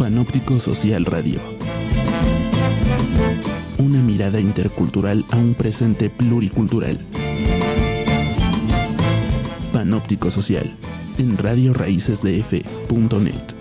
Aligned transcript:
Panóptico 0.00 0.58
Social 0.58 1.04
Radio. 1.04 1.38
Una 3.76 4.00
mirada 4.00 4.40
intercultural 4.40 5.26
a 5.30 5.36
un 5.36 5.52
presente 5.52 6.08
pluricultural. 6.08 6.98
Panóptico 9.74 10.30
Social 10.30 10.72
en 11.18 11.36
radioraícesdf.net. 11.36 13.59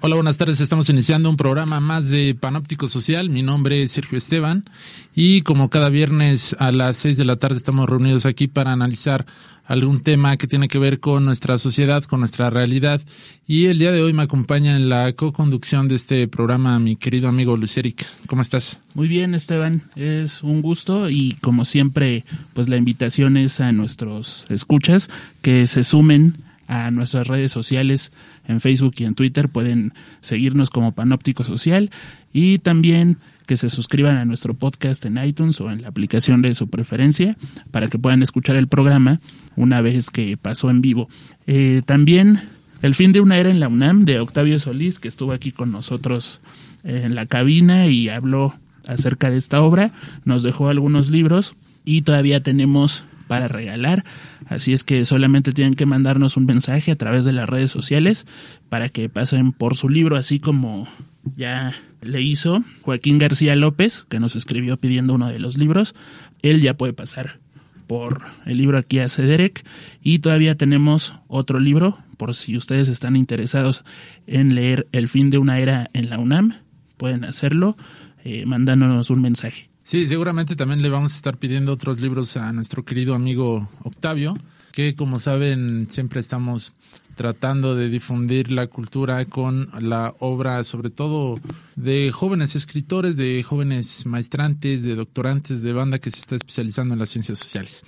Hola, 0.00 0.14
buenas 0.14 0.36
tardes. 0.36 0.60
Estamos 0.60 0.88
iniciando 0.90 1.28
un 1.28 1.36
programa 1.36 1.80
más 1.80 2.08
de 2.08 2.36
Panóptico 2.36 2.86
Social. 2.86 3.30
Mi 3.30 3.42
nombre 3.42 3.82
es 3.82 3.90
Sergio 3.90 4.16
Esteban 4.16 4.64
y 5.12 5.40
como 5.40 5.70
cada 5.70 5.88
viernes 5.88 6.54
a 6.60 6.70
las 6.70 6.98
seis 6.98 7.16
de 7.16 7.24
la 7.24 7.34
tarde 7.34 7.56
estamos 7.56 7.88
reunidos 7.88 8.24
aquí 8.24 8.46
para 8.46 8.70
analizar 8.70 9.26
algún 9.64 9.98
tema 9.98 10.36
que 10.36 10.46
tiene 10.46 10.68
que 10.68 10.78
ver 10.78 11.00
con 11.00 11.24
nuestra 11.24 11.58
sociedad, 11.58 12.04
con 12.04 12.20
nuestra 12.20 12.48
realidad. 12.48 13.00
Y 13.48 13.64
el 13.66 13.80
día 13.80 13.90
de 13.90 14.00
hoy 14.00 14.12
me 14.12 14.22
acompaña 14.22 14.76
en 14.76 14.88
la 14.88 15.12
co-conducción 15.14 15.88
de 15.88 15.96
este 15.96 16.28
programa 16.28 16.78
mi 16.78 16.94
querido 16.94 17.28
amigo 17.28 17.56
Luceric. 17.56 18.06
¿Cómo 18.28 18.42
estás? 18.42 18.78
Muy 18.94 19.08
bien, 19.08 19.34
Esteban. 19.34 19.82
Es 19.96 20.44
un 20.44 20.62
gusto 20.62 21.10
y 21.10 21.36
como 21.40 21.64
siempre, 21.64 22.24
pues 22.54 22.68
la 22.68 22.76
invitación 22.76 23.36
es 23.36 23.58
a 23.58 23.72
nuestros 23.72 24.46
escuchas 24.48 25.10
que 25.42 25.66
se 25.66 25.82
sumen 25.82 26.47
a 26.68 26.90
nuestras 26.90 27.26
redes 27.26 27.50
sociales 27.50 28.12
en 28.46 28.60
Facebook 28.60 28.94
y 28.98 29.04
en 29.04 29.14
Twitter. 29.14 29.48
Pueden 29.48 29.94
seguirnos 30.20 30.70
como 30.70 30.92
Panóptico 30.92 31.42
Social 31.42 31.90
y 32.32 32.58
también 32.58 33.18
que 33.46 33.56
se 33.56 33.70
suscriban 33.70 34.18
a 34.18 34.26
nuestro 34.26 34.54
podcast 34.54 35.04
en 35.06 35.16
iTunes 35.24 35.60
o 35.60 35.70
en 35.70 35.82
la 35.82 35.88
aplicación 35.88 36.42
de 36.42 36.54
su 36.54 36.68
preferencia 36.68 37.36
para 37.70 37.88
que 37.88 37.98
puedan 37.98 38.22
escuchar 38.22 38.56
el 38.56 38.68
programa 38.68 39.20
una 39.56 39.80
vez 39.80 40.10
que 40.10 40.36
pasó 40.36 40.70
en 40.70 40.82
vivo. 40.82 41.08
Eh, 41.46 41.82
también 41.84 42.40
El 42.80 42.94
fin 42.94 43.10
de 43.10 43.20
una 43.20 43.38
era 43.38 43.50
en 43.50 43.58
la 43.58 43.66
UNAM 43.66 44.04
de 44.04 44.20
Octavio 44.20 44.60
Solís, 44.60 45.00
que 45.00 45.08
estuvo 45.08 45.32
aquí 45.32 45.50
con 45.50 45.72
nosotros 45.72 46.40
en 46.84 47.16
la 47.16 47.26
cabina 47.26 47.88
y 47.88 48.08
habló 48.08 48.54
acerca 48.86 49.30
de 49.30 49.36
esta 49.36 49.62
obra, 49.62 49.90
nos 50.24 50.42
dejó 50.44 50.68
algunos 50.68 51.10
libros 51.10 51.56
y 51.84 52.02
todavía 52.02 52.40
tenemos 52.40 53.02
para 53.28 53.46
regalar. 53.46 54.04
Así 54.46 54.72
es 54.72 54.82
que 54.82 55.04
solamente 55.04 55.52
tienen 55.52 55.74
que 55.74 55.86
mandarnos 55.86 56.36
un 56.36 56.46
mensaje 56.46 56.90
a 56.90 56.96
través 56.96 57.24
de 57.24 57.32
las 57.32 57.48
redes 57.48 57.70
sociales 57.70 58.26
para 58.68 58.88
que 58.88 59.08
pasen 59.08 59.52
por 59.52 59.76
su 59.76 59.88
libro, 59.88 60.16
así 60.16 60.40
como 60.40 60.88
ya 61.36 61.74
le 62.00 62.22
hizo 62.22 62.64
Joaquín 62.82 63.18
García 63.18 63.54
López, 63.54 64.04
que 64.08 64.18
nos 64.18 64.34
escribió 64.34 64.76
pidiendo 64.76 65.14
uno 65.14 65.28
de 65.28 65.38
los 65.38 65.56
libros. 65.56 65.94
Él 66.42 66.60
ya 66.60 66.74
puede 66.74 66.92
pasar 66.92 67.38
por 67.86 68.22
el 68.44 68.58
libro 68.58 68.78
aquí 68.78 68.98
a 68.98 69.08
Cederec 69.08 69.64
y 70.02 70.18
todavía 70.18 70.56
tenemos 70.56 71.14
otro 71.26 71.58
libro 71.58 71.98
por 72.16 72.34
si 72.34 72.56
ustedes 72.56 72.88
están 72.88 73.16
interesados 73.16 73.84
en 74.26 74.54
leer 74.54 74.86
El 74.92 75.08
fin 75.08 75.30
de 75.30 75.38
una 75.38 75.58
era 75.60 75.88
en 75.94 76.10
la 76.10 76.18
UNAM, 76.18 76.54
pueden 76.96 77.24
hacerlo 77.24 77.76
eh, 78.24 78.44
mandándonos 78.44 79.08
un 79.10 79.22
mensaje. 79.22 79.70
Sí, 79.88 80.06
seguramente 80.06 80.54
también 80.54 80.82
le 80.82 80.90
vamos 80.90 81.14
a 81.14 81.16
estar 81.16 81.38
pidiendo 81.38 81.72
otros 81.72 81.98
libros 81.98 82.36
a 82.36 82.52
nuestro 82.52 82.84
querido 82.84 83.14
amigo 83.14 83.66
Octavio, 83.84 84.34
que 84.70 84.94
como 84.94 85.18
saben 85.18 85.88
siempre 85.88 86.20
estamos 86.20 86.74
tratando 87.14 87.74
de 87.74 87.88
difundir 87.88 88.52
la 88.52 88.66
cultura 88.66 89.24
con 89.24 89.70
la 89.80 90.14
obra, 90.18 90.62
sobre 90.64 90.90
todo 90.90 91.36
de 91.74 92.12
jóvenes 92.12 92.54
escritores, 92.54 93.16
de 93.16 93.42
jóvenes 93.42 94.04
maestrantes, 94.04 94.82
de 94.82 94.94
doctorantes, 94.94 95.62
de 95.62 95.72
banda 95.72 95.98
que 95.98 96.10
se 96.10 96.18
está 96.18 96.36
especializando 96.36 96.92
en 96.92 97.00
las 97.00 97.08
ciencias 97.08 97.38
sociales. 97.38 97.82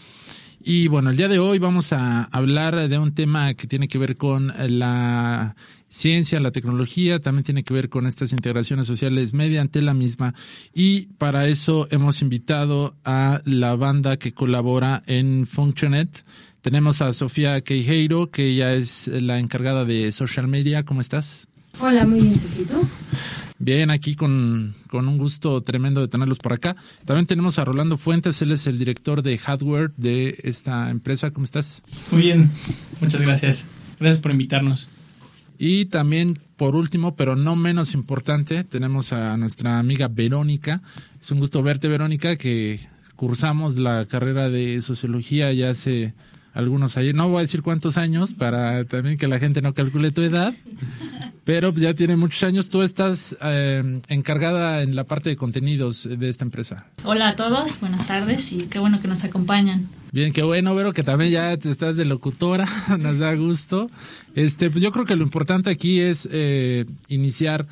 Y 0.62 0.88
bueno, 0.88 1.10
el 1.10 1.18
día 1.18 1.28
de 1.28 1.38
hoy 1.38 1.58
vamos 1.58 1.92
a 1.92 2.24
hablar 2.32 2.88
de 2.88 2.96
un 2.96 3.12
tema 3.12 3.52
que 3.52 3.66
tiene 3.66 3.88
que 3.88 3.98
ver 3.98 4.16
con 4.16 4.54
la 4.56 5.54
ciencia, 5.90 6.40
la 6.40 6.52
tecnología, 6.52 7.20
también 7.20 7.44
tiene 7.44 7.64
que 7.64 7.74
ver 7.74 7.90
con 7.90 8.06
estas 8.06 8.32
integraciones 8.32 8.86
sociales 8.86 9.34
mediante 9.34 9.82
la 9.82 9.92
misma. 9.92 10.34
Y 10.72 11.08
para 11.18 11.48
eso 11.48 11.88
hemos 11.90 12.22
invitado 12.22 12.96
a 13.04 13.42
la 13.44 13.74
banda 13.76 14.16
que 14.16 14.32
colabora 14.32 15.02
en 15.06 15.46
Functionet. 15.46 16.24
Tenemos 16.62 17.02
a 17.02 17.12
Sofía 17.12 17.60
Queijeiro, 17.60 18.30
que 18.30 18.46
ella 18.46 18.72
es 18.74 19.08
la 19.08 19.38
encargada 19.38 19.84
de 19.84 20.12
social 20.12 20.46
media. 20.46 20.84
¿Cómo 20.84 21.00
estás? 21.00 21.48
Hola, 21.80 22.06
muy 22.06 22.20
bien, 22.20 22.34
¿tú? 22.68 22.86
Bien, 23.58 23.90
aquí 23.90 24.14
con, 24.14 24.74
con, 24.88 25.06
un 25.06 25.18
gusto 25.18 25.62
tremendo 25.62 26.00
de 26.00 26.08
tenerlos 26.08 26.38
por 26.38 26.52
acá. 26.52 26.76
También 27.04 27.26
tenemos 27.26 27.58
a 27.58 27.64
Rolando 27.64 27.98
Fuentes, 27.98 28.40
él 28.42 28.52
es 28.52 28.66
el 28.66 28.78
director 28.78 29.22
de 29.22 29.36
hardware 29.38 29.92
de 29.96 30.38
esta 30.44 30.90
empresa. 30.90 31.30
¿Cómo 31.30 31.44
estás? 31.44 31.82
Muy 32.10 32.22
bien, 32.22 32.50
muchas 33.00 33.20
gracias. 33.20 33.66
Gracias 33.98 34.20
por 34.20 34.30
invitarnos. 34.30 34.88
Y 35.62 35.84
también, 35.84 36.38
por 36.56 36.74
último, 36.74 37.16
pero 37.16 37.36
no 37.36 37.54
menos 37.54 37.92
importante, 37.92 38.64
tenemos 38.64 39.12
a 39.12 39.36
nuestra 39.36 39.78
amiga 39.78 40.08
Verónica. 40.08 40.80
Es 41.20 41.30
un 41.32 41.38
gusto 41.38 41.62
verte, 41.62 41.86
Verónica, 41.86 42.36
que 42.36 42.80
cursamos 43.14 43.76
la 43.76 44.06
carrera 44.06 44.48
de 44.48 44.80
sociología 44.80 45.52
ya 45.52 45.68
hace 45.68 46.14
algunos 46.52 46.96
años, 46.96 47.14
no 47.14 47.28
voy 47.28 47.38
a 47.38 47.40
decir 47.42 47.62
cuántos 47.62 47.96
años 47.96 48.34
para 48.34 48.84
también 48.84 49.18
que 49.18 49.28
la 49.28 49.38
gente 49.38 49.62
no 49.62 49.72
calcule 49.72 50.10
tu 50.10 50.22
edad, 50.22 50.52
pero 51.44 51.72
ya 51.74 51.94
tiene 51.94 52.16
muchos 52.16 52.42
años. 52.42 52.68
Tú 52.68 52.82
estás 52.82 53.36
eh, 53.42 54.00
encargada 54.08 54.82
en 54.82 54.96
la 54.96 55.04
parte 55.04 55.30
de 55.30 55.36
contenidos 55.36 56.08
de 56.10 56.28
esta 56.28 56.44
empresa. 56.44 56.86
Hola 57.04 57.28
a 57.28 57.36
todos, 57.36 57.80
buenas 57.80 58.06
tardes 58.06 58.52
y 58.52 58.64
qué 58.64 58.78
bueno 58.78 59.00
que 59.00 59.08
nos 59.08 59.24
acompañan. 59.24 59.88
Bien, 60.12 60.32
qué 60.32 60.42
bueno, 60.42 60.74
Vero, 60.74 60.92
que 60.92 61.04
también 61.04 61.30
ya 61.30 61.52
estás 61.52 61.96
de 61.96 62.04
locutora, 62.04 62.66
nos 62.98 63.18
da 63.18 63.34
gusto. 63.34 63.90
Este, 64.34 64.70
pues 64.70 64.82
yo 64.82 64.90
creo 64.90 65.06
que 65.06 65.16
lo 65.16 65.22
importante 65.22 65.70
aquí 65.70 66.00
es 66.00 66.28
eh, 66.32 66.84
iniciar 67.08 67.66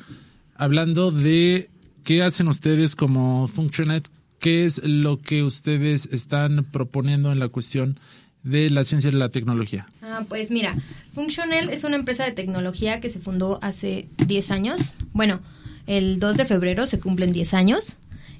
hablando 0.55 1.11
de 1.11 1.69
qué 2.03 2.23
hacen 2.23 2.47
ustedes 2.47 2.95
como 2.95 3.47
Functionet, 3.47 4.07
qué 4.39 4.65
es 4.65 4.81
lo 4.83 5.19
que 5.19 5.43
ustedes 5.43 6.07
están 6.13 6.65
proponiendo 6.71 7.31
en 7.31 7.39
la 7.39 7.49
cuestión 7.49 7.99
de 8.43 8.69
la 8.69 8.83
ciencia 8.83 9.09
y 9.09 9.13
la 9.13 9.29
tecnología? 9.29 9.87
Ah, 10.01 10.23
pues 10.27 10.51
mira, 10.51 10.75
Functional 11.13 11.69
es 11.69 11.83
una 11.83 11.95
empresa 11.95 12.25
de 12.25 12.31
tecnología 12.31 13.01
que 13.01 13.09
se 13.09 13.19
fundó 13.19 13.59
hace 13.61 14.07
10 14.27 14.51
años. 14.51 14.93
Bueno, 15.13 15.41
el 15.87 16.19
2 16.19 16.37
de 16.37 16.45
febrero 16.45 16.87
se 16.87 16.99
cumplen 16.99 17.33
10 17.33 17.53
años. 17.53 17.97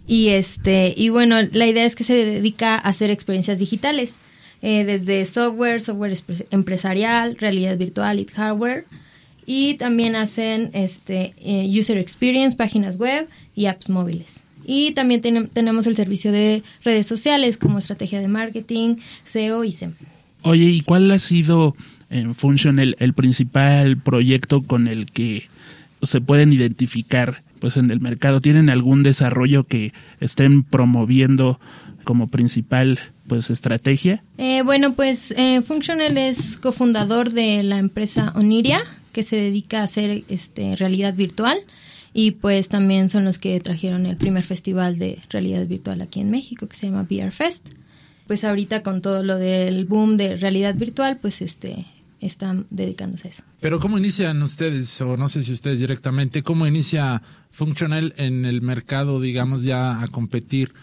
Y 0.07 0.29
este, 0.29 0.93
y 0.97 1.09
bueno, 1.09 1.35
la 1.51 1.67
idea 1.67 1.85
es 1.85 1.95
que 1.95 2.03
se 2.03 2.13
dedica 2.13 2.75
a 2.75 2.79
hacer 2.79 3.11
experiencias 3.11 3.59
digitales. 3.59 4.15
Eh, 4.61 4.83
desde 4.83 5.25
software, 5.25 5.81
software 5.81 6.17
empresarial, 6.51 7.37
realidad 7.37 7.77
virtual 7.77 8.19
y 8.19 8.25
hardware. 8.25 8.85
Y 9.45 9.75
también 9.75 10.15
hacen 10.15 10.69
este 10.73 11.33
eh, 11.37 11.67
user 11.79 11.97
experience, 11.97 12.55
páginas 12.55 12.97
web 12.97 13.27
y 13.55 13.67
apps 13.67 13.89
móviles. 13.89 14.43
Y 14.71 14.91
también 14.91 15.19
tenemos 15.51 15.87
el 15.87 15.95
servicio 15.95 16.31
de 16.31 16.61
redes 16.83 17.07
sociales 17.07 17.57
como 17.57 17.79
estrategia 17.79 18.21
de 18.21 18.27
marketing, 18.27 18.97
SEO 19.23 19.63
y 19.63 19.71
SEM. 19.71 19.93
Oye, 20.43 20.65
¿y 20.65 20.81
cuál 20.81 21.09
ha 21.09 21.17
sido 21.17 21.75
en 22.11 22.35
Function 22.35 22.77
el, 22.77 23.13
principal 23.15 23.97
proyecto 23.97 24.61
con 24.61 24.87
el 24.87 25.07
que 25.07 25.49
se 26.03 26.21
pueden 26.21 26.53
identificar 26.53 27.41
pues 27.57 27.77
en 27.77 27.89
el 27.89 27.99
mercado? 27.99 28.41
¿Tienen 28.41 28.69
algún 28.69 29.01
desarrollo 29.01 29.63
que 29.63 29.91
estén 30.19 30.61
promoviendo 30.61 31.59
como 32.03 32.27
principal 32.27 32.99
pues 33.27 33.49
estrategia? 33.49 34.21
Eh, 34.37 34.61
bueno, 34.61 34.93
pues 34.93 35.31
eh, 35.31 35.63
Functional 35.63 36.15
es 36.15 36.57
cofundador 36.57 37.31
de 37.31 37.63
la 37.63 37.79
empresa 37.79 38.33
Oniria, 38.35 38.79
que 39.13 39.23
se 39.23 39.35
dedica 39.35 39.79
a 39.81 39.85
hacer 39.85 40.25
este, 40.29 40.75
realidad 40.75 41.15
virtual 41.15 41.57
y 42.19 42.31
pues 42.31 42.67
también 42.67 43.07
son 43.07 43.23
los 43.23 43.37
que 43.37 43.57
trajeron 43.61 44.05
el 44.05 44.17
primer 44.17 44.43
festival 44.43 44.99
de 44.99 45.19
realidad 45.29 45.65
virtual 45.65 46.01
aquí 46.01 46.19
en 46.19 46.29
México 46.29 46.67
que 46.67 46.75
se 46.75 46.87
llama 46.87 47.07
VR 47.09 47.31
Fest. 47.31 47.69
Pues 48.27 48.43
ahorita 48.43 48.83
con 48.83 49.01
todo 49.01 49.23
lo 49.23 49.37
del 49.37 49.85
boom 49.85 50.17
de 50.17 50.35
realidad 50.35 50.75
virtual, 50.75 51.17
pues 51.21 51.41
este 51.41 51.85
están 52.19 52.67
dedicándose 52.71 53.29
a 53.29 53.31
eso. 53.31 53.43
Pero 53.61 53.79
¿cómo 53.79 53.97
inician 53.97 54.43
ustedes, 54.43 54.99
o 54.99 55.15
no 55.15 55.29
sé 55.29 55.43
si 55.43 55.53
ustedes 55.53 55.79
directamente, 55.79 56.43
cómo 56.43 56.67
inicia 56.67 57.21
Functional 57.51 58.13
en 58.17 58.43
el 58.43 58.61
mercado, 58.61 59.21
digamos, 59.21 59.63
ya 59.63 60.01
a 60.01 60.07
competir 60.09 60.73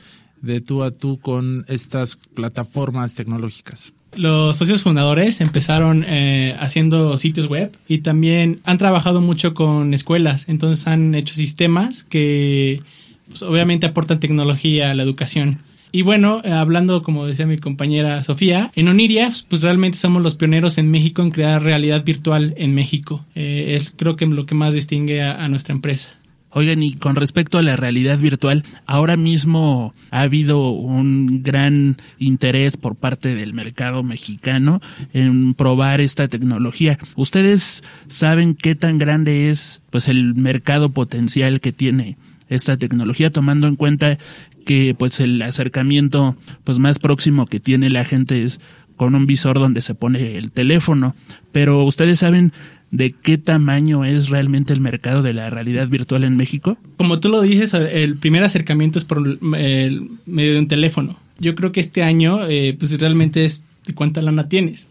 de 0.40 0.62
tú 0.62 0.82
a 0.82 0.90
tú 0.90 1.20
con 1.20 1.66
estas 1.68 2.16
plataformas 2.16 3.14
tecnológicas? 3.14 3.92
Los 4.16 4.56
socios 4.56 4.82
fundadores 4.82 5.40
empezaron 5.40 6.04
eh, 6.08 6.56
haciendo 6.58 7.18
sitios 7.18 7.48
web 7.48 7.76
y 7.86 7.98
también 7.98 8.60
han 8.64 8.78
trabajado 8.78 9.20
mucho 9.20 9.54
con 9.54 9.92
escuelas, 9.94 10.48
entonces 10.48 10.86
han 10.86 11.14
hecho 11.14 11.34
sistemas 11.34 12.02
que 12.02 12.82
pues, 13.28 13.42
obviamente 13.42 13.86
aportan 13.86 14.20
tecnología 14.20 14.90
a 14.90 14.94
la 14.94 15.02
educación. 15.02 15.60
Y 15.92 16.02
bueno, 16.02 16.40
eh, 16.44 16.50
hablando, 16.50 17.02
como 17.02 17.26
decía 17.26 17.46
mi 17.46 17.58
compañera 17.58 18.22
Sofía, 18.22 18.70
en 18.74 18.88
Oniria, 18.88 19.30
pues 19.48 19.62
realmente 19.62 19.98
somos 19.98 20.22
los 20.22 20.34
pioneros 20.34 20.78
en 20.78 20.90
México 20.90 21.22
en 21.22 21.30
crear 21.30 21.62
realidad 21.62 22.04
virtual 22.04 22.54
en 22.56 22.74
México. 22.74 23.24
Eh, 23.34 23.78
es 23.80 23.92
creo 23.96 24.16
que 24.16 24.26
lo 24.26 24.46
que 24.46 24.54
más 24.54 24.74
distingue 24.74 25.22
a 25.22 25.48
nuestra 25.48 25.74
empresa. 25.74 26.10
Oigan, 26.56 26.82
y 26.82 26.94
con 26.94 27.16
respecto 27.16 27.58
a 27.58 27.62
la 27.62 27.76
realidad 27.76 28.18
virtual, 28.18 28.64
ahora 28.86 29.18
mismo 29.18 29.92
ha 30.10 30.22
habido 30.22 30.70
un 30.70 31.42
gran 31.42 31.98
interés 32.18 32.78
por 32.78 32.96
parte 32.96 33.34
del 33.34 33.52
mercado 33.52 34.02
mexicano 34.02 34.80
en 35.12 35.52
probar 35.52 36.00
esta 36.00 36.28
tecnología. 36.28 36.98
¿Ustedes 37.14 37.84
saben 38.06 38.54
qué 38.54 38.74
tan 38.74 38.96
grande 38.96 39.50
es 39.50 39.82
pues 39.90 40.08
el 40.08 40.34
mercado 40.34 40.88
potencial 40.88 41.60
que 41.60 41.72
tiene 41.72 42.16
esta 42.48 42.78
tecnología 42.78 43.28
tomando 43.28 43.66
en 43.66 43.76
cuenta 43.76 44.16
que 44.64 44.94
pues 44.98 45.20
el 45.20 45.42
acercamiento 45.42 46.38
pues 46.64 46.78
más 46.78 46.98
próximo 46.98 47.44
que 47.44 47.60
tiene 47.60 47.90
la 47.90 48.04
gente 48.04 48.42
es 48.42 48.62
con 48.96 49.14
un 49.14 49.26
visor 49.26 49.58
donde 49.58 49.82
se 49.82 49.94
pone 49.94 50.38
el 50.38 50.50
teléfono, 50.52 51.14
pero 51.52 51.84
ustedes 51.84 52.18
saben 52.18 52.52
de 52.90 53.10
qué 53.10 53.38
tamaño 53.38 54.04
es 54.04 54.28
realmente 54.28 54.72
el 54.72 54.80
mercado 54.80 55.22
de 55.22 55.34
la 55.34 55.50
realidad 55.50 55.88
virtual 55.88 56.24
en 56.24 56.36
México? 56.36 56.78
Como 56.96 57.20
tú 57.20 57.28
lo 57.28 57.42
dices, 57.42 57.74
el 57.74 58.16
primer 58.16 58.42
acercamiento 58.44 58.98
es 58.98 59.04
por 59.04 59.20
medio 59.42 60.52
de 60.52 60.58
un 60.58 60.68
teléfono. 60.68 61.18
Yo 61.38 61.54
creo 61.54 61.72
que 61.72 61.80
este 61.80 62.02
año, 62.02 62.46
eh, 62.48 62.74
pues 62.78 62.98
realmente 62.98 63.44
es 63.44 63.62
de 63.86 63.94
cuánta 63.94 64.22
lana 64.22 64.48
tienes. 64.48 64.88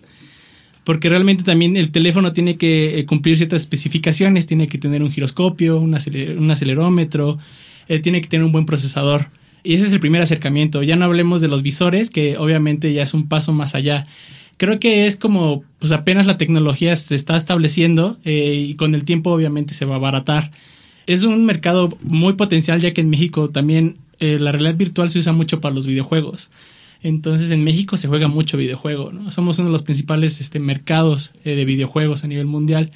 Porque 0.84 1.10
realmente 1.10 1.44
también 1.44 1.78
el 1.78 1.92
teléfono 1.92 2.32
tiene 2.32 2.58
que 2.58 3.00
eh, 3.00 3.06
cumplir 3.06 3.38
ciertas 3.38 3.64
especificaciones, 3.64 4.46
tiene 4.46 4.68
que 4.68 4.78
tener 4.78 5.02
un 5.02 5.12
giroscopio, 5.12 5.80
un, 5.80 5.96
acelerómetro, 5.96 7.40
eh, 7.88 8.00
tiene 8.00 8.22
que 8.22 8.28
tener 8.28 8.46
un 8.46 8.52
buen 8.52 8.68
procesador. 8.68 9.28
Y 9.64 9.74
ese 9.74 9.88
es 9.88 9.94
el 9.94 10.00
primer 10.00 10.22
acercamiento. 10.22 10.84
Ya 10.84 10.96
no 10.96 11.06
hablemos 11.06 11.42
de 11.42 11.48
los 11.48 11.64
visores, 11.64 12.12
que 12.12 12.38
obviamente 12.38 12.94
ya 12.94 13.02
es 13.02 13.16
un 13.16 13.28
paso 13.28 13.52
más 13.52 13.74
allá 13.74 14.04
creo 14.58 14.80
que 14.80 15.08
es 15.08 15.18
como, 15.18 15.64
pues 15.80 15.92
apenas 15.92 16.28
la 16.28 16.38
tecnología 16.38 16.96
se 16.96 17.16
está 17.16 17.38
estableciendo 17.38 18.18
eh, 18.24 18.66
y 18.70 18.76
con 18.76 18.96
el 18.96 19.06
tiempo 19.06 19.32
obviamente 19.32 19.74
se 19.74 19.86
va 19.86 19.96
a 19.96 19.98
abaratar. 19.98 20.52
Es 21.08 21.24
un 21.24 21.46
mercado 21.46 21.96
muy 22.04 22.34
potencial 22.34 22.80
ya 22.80 22.94
que 22.94 23.02
en 23.02 23.10
México 23.10 23.50
también 23.50 23.98
eh, 24.20 24.38
la 24.40 24.52
realidad 24.52 24.76
virtual 24.76 25.10
se 25.10 25.20
usa 25.20 25.34
mucho 25.34 25.60
para 25.60 25.76
los 25.76 25.86
videojuegos. 25.86 26.50
Entonces 27.04 27.52
en 27.52 27.64
México 27.64 27.98
se 27.98 28.08
juega 28.08 28.28
mucho 28.28 28.58
videojuego, 28.58 29.12
¿no? 29.12 29.30
Somos 29.30 29.60
uno 29.60 29.68
de 29.68 29.74
los 29.74 29.84
principales 29.84 30.42
este, 30.42 30.60
mercados 30.60 31.34
eh, 31.44 31.56
de 31.56 31.66
videojuegos 31.66 32.24
a 32.24 32.28
nivel 32.28 32.48
mundial. 32.48 32.90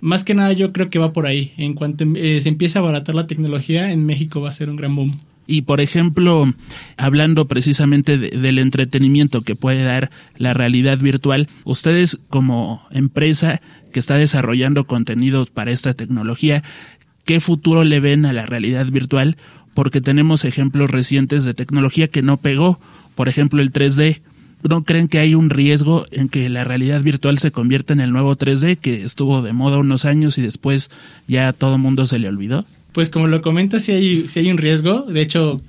Más 0.00 0.22
que 0.22 0.34
nada 0.34 0.52
yo 0.52 0.72
creo 0.72 0.90
que 0.90 1.00
va 1.00 1.12
por 1.12 1.26
ahí. 1.26 1.52
En 1.56 1.74
cuanto 1.74 2.04
se 2.04 2.48
empiece 2.48 2.78
a 2.78 2.82
abaratar 2.82 3.16
la 3.16 3.26
tecnología, 3.26 3.90
en 3.90 4.06
México 4.06 4.40
va 4.40 4.50
a 4.50 4.52
ser 4.52 4.70
un 4.70 4.76
gran 4.76 4.94
boom. 4.94 5.18
Y 5.50 5.62
por 5.62 5.80
ejemplo, 5.80 6.52
hablando 6.98 7.48
precisamente 7.48 8.18
del 8.18 8.58
entretenimiento 8.58 9.40
que 9.40 9.56
puede 9.56 9.82
dar 9.82 10.10
la 10.36 10.52
realidad 10.52 10.98
virtual, 10.98 11.48
ustedes 11.64 12.18
como 12.28 12.86
empresa 12.90 13.62
que 13.90 13.98
está 13.98 14.16
desarrollando 14.16 14.84
contenidos 14.84 15.48
para 15.48 15.70
esta 15.70 15.94
tecnología, 15.94 16.62
¿qué 17.24 17.40
futuro 17.40 17.82
le 17.82 17.98
ven 17.98 18.26
a 18.26 18.34
la 18.34 18.44
realidad 18.44 18.88
virtual? 18.88 19.38
Porque 19.72 20.02
tenemos 20.02 20.44
ejemplos 20.44 20.90
recientes 20.90 21.46
de 21.46 21.54
tecnología 21.54 22.08
que 22.08 22.20
no 22.20 22.36
pegó, 22.36 22.78
por 23.14 23.30
ejemplo 23.30 23.62
el 23.62 23.72
3D. 23.72 24.20
¿No 24.68 24.84
creen 24.84 25.08
que 25.08 25.18
hay 25.18 25.34
un 25.34 25.48
riesgo 25.48 26.04
en 26.10 26.28
que 26.28 26.50
la 26.50 26.64
realidad 26.64 27.00
virtual 27.00 27.38
se 27.38 27.52
convierta 27.52 27.94
en 27.94 28.00
el 28.00 28.12
nuevo 28.12 28.36
3D 28.36 28.76
que 28.76 29.02
estuvo 29.02 29.40
de 29.40 29.54
moda 29.54 29.78
unos 29.78 30.04
años 30.04 30.36
y 30.36 30.42
después 30.42 30.90
ya 31.26 31.54
todo 31.54 31.76
el 31.76 31.80
mundo 31.80 32.04
se 32.04 32.18
le 32.18 32.28
olvidó? 32.28 32.66
Pues 32.92 33.10
como 33.10 33.26
lo 33.26 33.42
comentas, 33.42 33.84
sí 33.84 33.92
hay, 33.92 34.26
hay 34.34 34.50
un 34.50 34.58
riesgo. 34.58 35.02
De 35.02 35.20
hecho, 35.20 35.60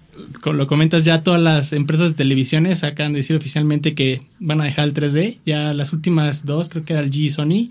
como 0.42 0.56
lo 0.56 0.68
comentas, 0.68 1.04
ya 1.04 1.24
todas 1.24 1.42
las 1.42 1.74
empresas 1.74 2.10
de 2.10 2.16
televisiones 2.16 2.83
acaban 2.83 3.13
de 3.13 3.19
decir 3.19 3.36
oficialmente 3.36 3.94
que 3.94 4.21
van 4.39 4.62
a 4.62 4.66
dejar 4.66 4.88
el 4.88 4.94
3D. 4.94 5.38
Ya 5.45 5.74
las 5.74 5.94
últimas 5.94 6.45
dos, 6.45 6.69
creo 6.69 6.86
que 6.86 6.94
era 6.94 7.01
el 7.01 7.12
G 7.12 7.18
y 7.18 7.30
Sony, 7.30 7.69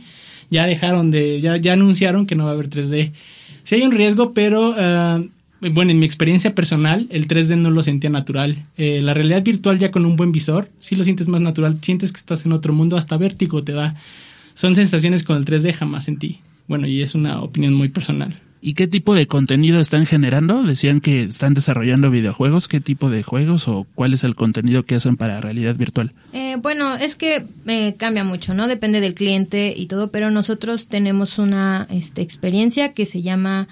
ya 0.51 0.67
dejaron 0.67 1.11
de, 1.11 1.41
ya, 1.41 1.57
ya 1.57 1.73
anunciaron 1.75 2.27
que 2.27 2.35
no 2.35 2.45
va 2.45 2.51
a 2.51 2.53
haber 2.55 2.71
3D. 2.71 3.13
Sí 3.65 3.75
hay 3.75 3.83
un 3.83 3.93
riesgo, 3.93 4.33
pero 4.33 4.75
ah, 4.79 5.21
bueno, 5.61 5.91
en 5.91 5.99
mi 5.99 6.07
experiencia 6.07 6.55
personal, 6.55 7.09
el 7.11 7.27
3D 7.27 7.57
no 7.57 7.71
lo 7.71 7.83
sentía 7.83 8.11
natural. 8.11 8.65
Eh, 8.77 9.01
la 9.03 9.15
realidad 9.15 9.43
virtual 9.43 9.79
ya 9.79 9.91
con 9.91 10.07
un 10.07 10.17
buen 10.17 10.33
visor, 10.33 10.71
sí 10.79 10.95
lo 10.95 11.05
sientes 11.05 11.29
más 11.29 11.41
natural, 11.41 11.79
sientes 11.83 12.13
que 12.13 12.21
estás 12.21 12.47
en 12.47 12.53
otro 12.53 12.73
mundo, 12.73 12.97
hasta 12.97 13.17
vértigo 13.17 13.65
te 13.65 13.73
da. 13.73 13.95
Son 14.55 14.75
sensaciones 14.75 15.25
con 15.25 15.37
el 15.37 15.45
3D 15.45 15.75
jamás 15.75 16.05
sentí. 16.05 16.39
Bueno, 16.67 16.87
y 16.87 17.03
es 17.03 17.15
una 17.15 17.41
opinión 17.41 17.75
muy 17.75 17.89
personal. 17.89 18.35
¿Y 18.61 18.75
qué 18.75 18.89
tipo 18.89 19.15
de 19.15 19.27
contenido 19.27 19.81
están 19.81 20.05
generando? 20.05 20.65
Decían 20.65 21.01
que 21.01 21.25
están 21.25 21.55
desarrollando 21.55 22.11
videojuegos. 22.11 22.67
¿Qué 22.67 22.81
tipo 22.81 23.09
de 23.09 23.23
juegos 23.23 23.69
o 23.69 23.87
cuál 23.95 24.15
es 24.15 24.25
el 24.25 24.35
contenido 24.35 24.85
que 24.85 24.97
hacen 24.97 25.17
para 25.17 25.41
realidad 25.41 25.77
virtual? 25.77 26.13
Eh, 26.33 26.57
bueno, 26.61 26.95
es 26.97 27.15
que 27.15 27.45
eh, 27.67 27.95
cambia 27.97 28.25
mucho, 28.25 28.55
¿no? 28.55 28.67
Depende 28.67 29.01
del 29.01 29.15
cliente 29.15 29.73
y 29.77 29.87
todo, 29.87 30.11
pero 30.11 30.31
nosotros 30.31 30.89
tenemos 30.89 31.39
una 31.39 31.87
este, 31.91 32.23
experiencia 32.23 32.95
que 32.95 33.07
se 33.07 33.23
llama 33.23 33.69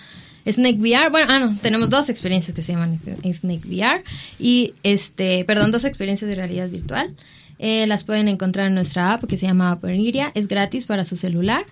Snake 0.47 0.79
VR. 0.79 1.11
Bueno, 1.11 1.27
ah, 1.31 1.39
no, 1.41 1.57
tenemos 1.61 1.91
dos 1.91 2.09
experiencias 2.09 2.55
que 2.55 2.63
se 2.63 2.73
llaman 2.73 2.99
Snake 3.33 3.67
VR 3.69 4.05
y, 4.39 4.73
este, 4.85 5.45
perdón, 5.45 5.73
dos 5.73 5.85
experiencias 5.85 6.29
de 6.29 6.37
realidad 6.37 6.69
virtual. 6.69 7.13
Eh, 7.59 7.87
las 7.87 8.05
pueden 8.05 8.29
encontrar 8.29 8.67
en 8.67 8.75
nuestra 8.75 9.13
app 9.13 9.25
que 9.25 9.37
se 9.37 9.47
llama 9.47 9.73
Operiria. 9.73 10.31
Es 10.35 10.47
gratis 10.47 10.85
para 10.85 11.05
su 11.05 11.17
celular. 11.17 11.65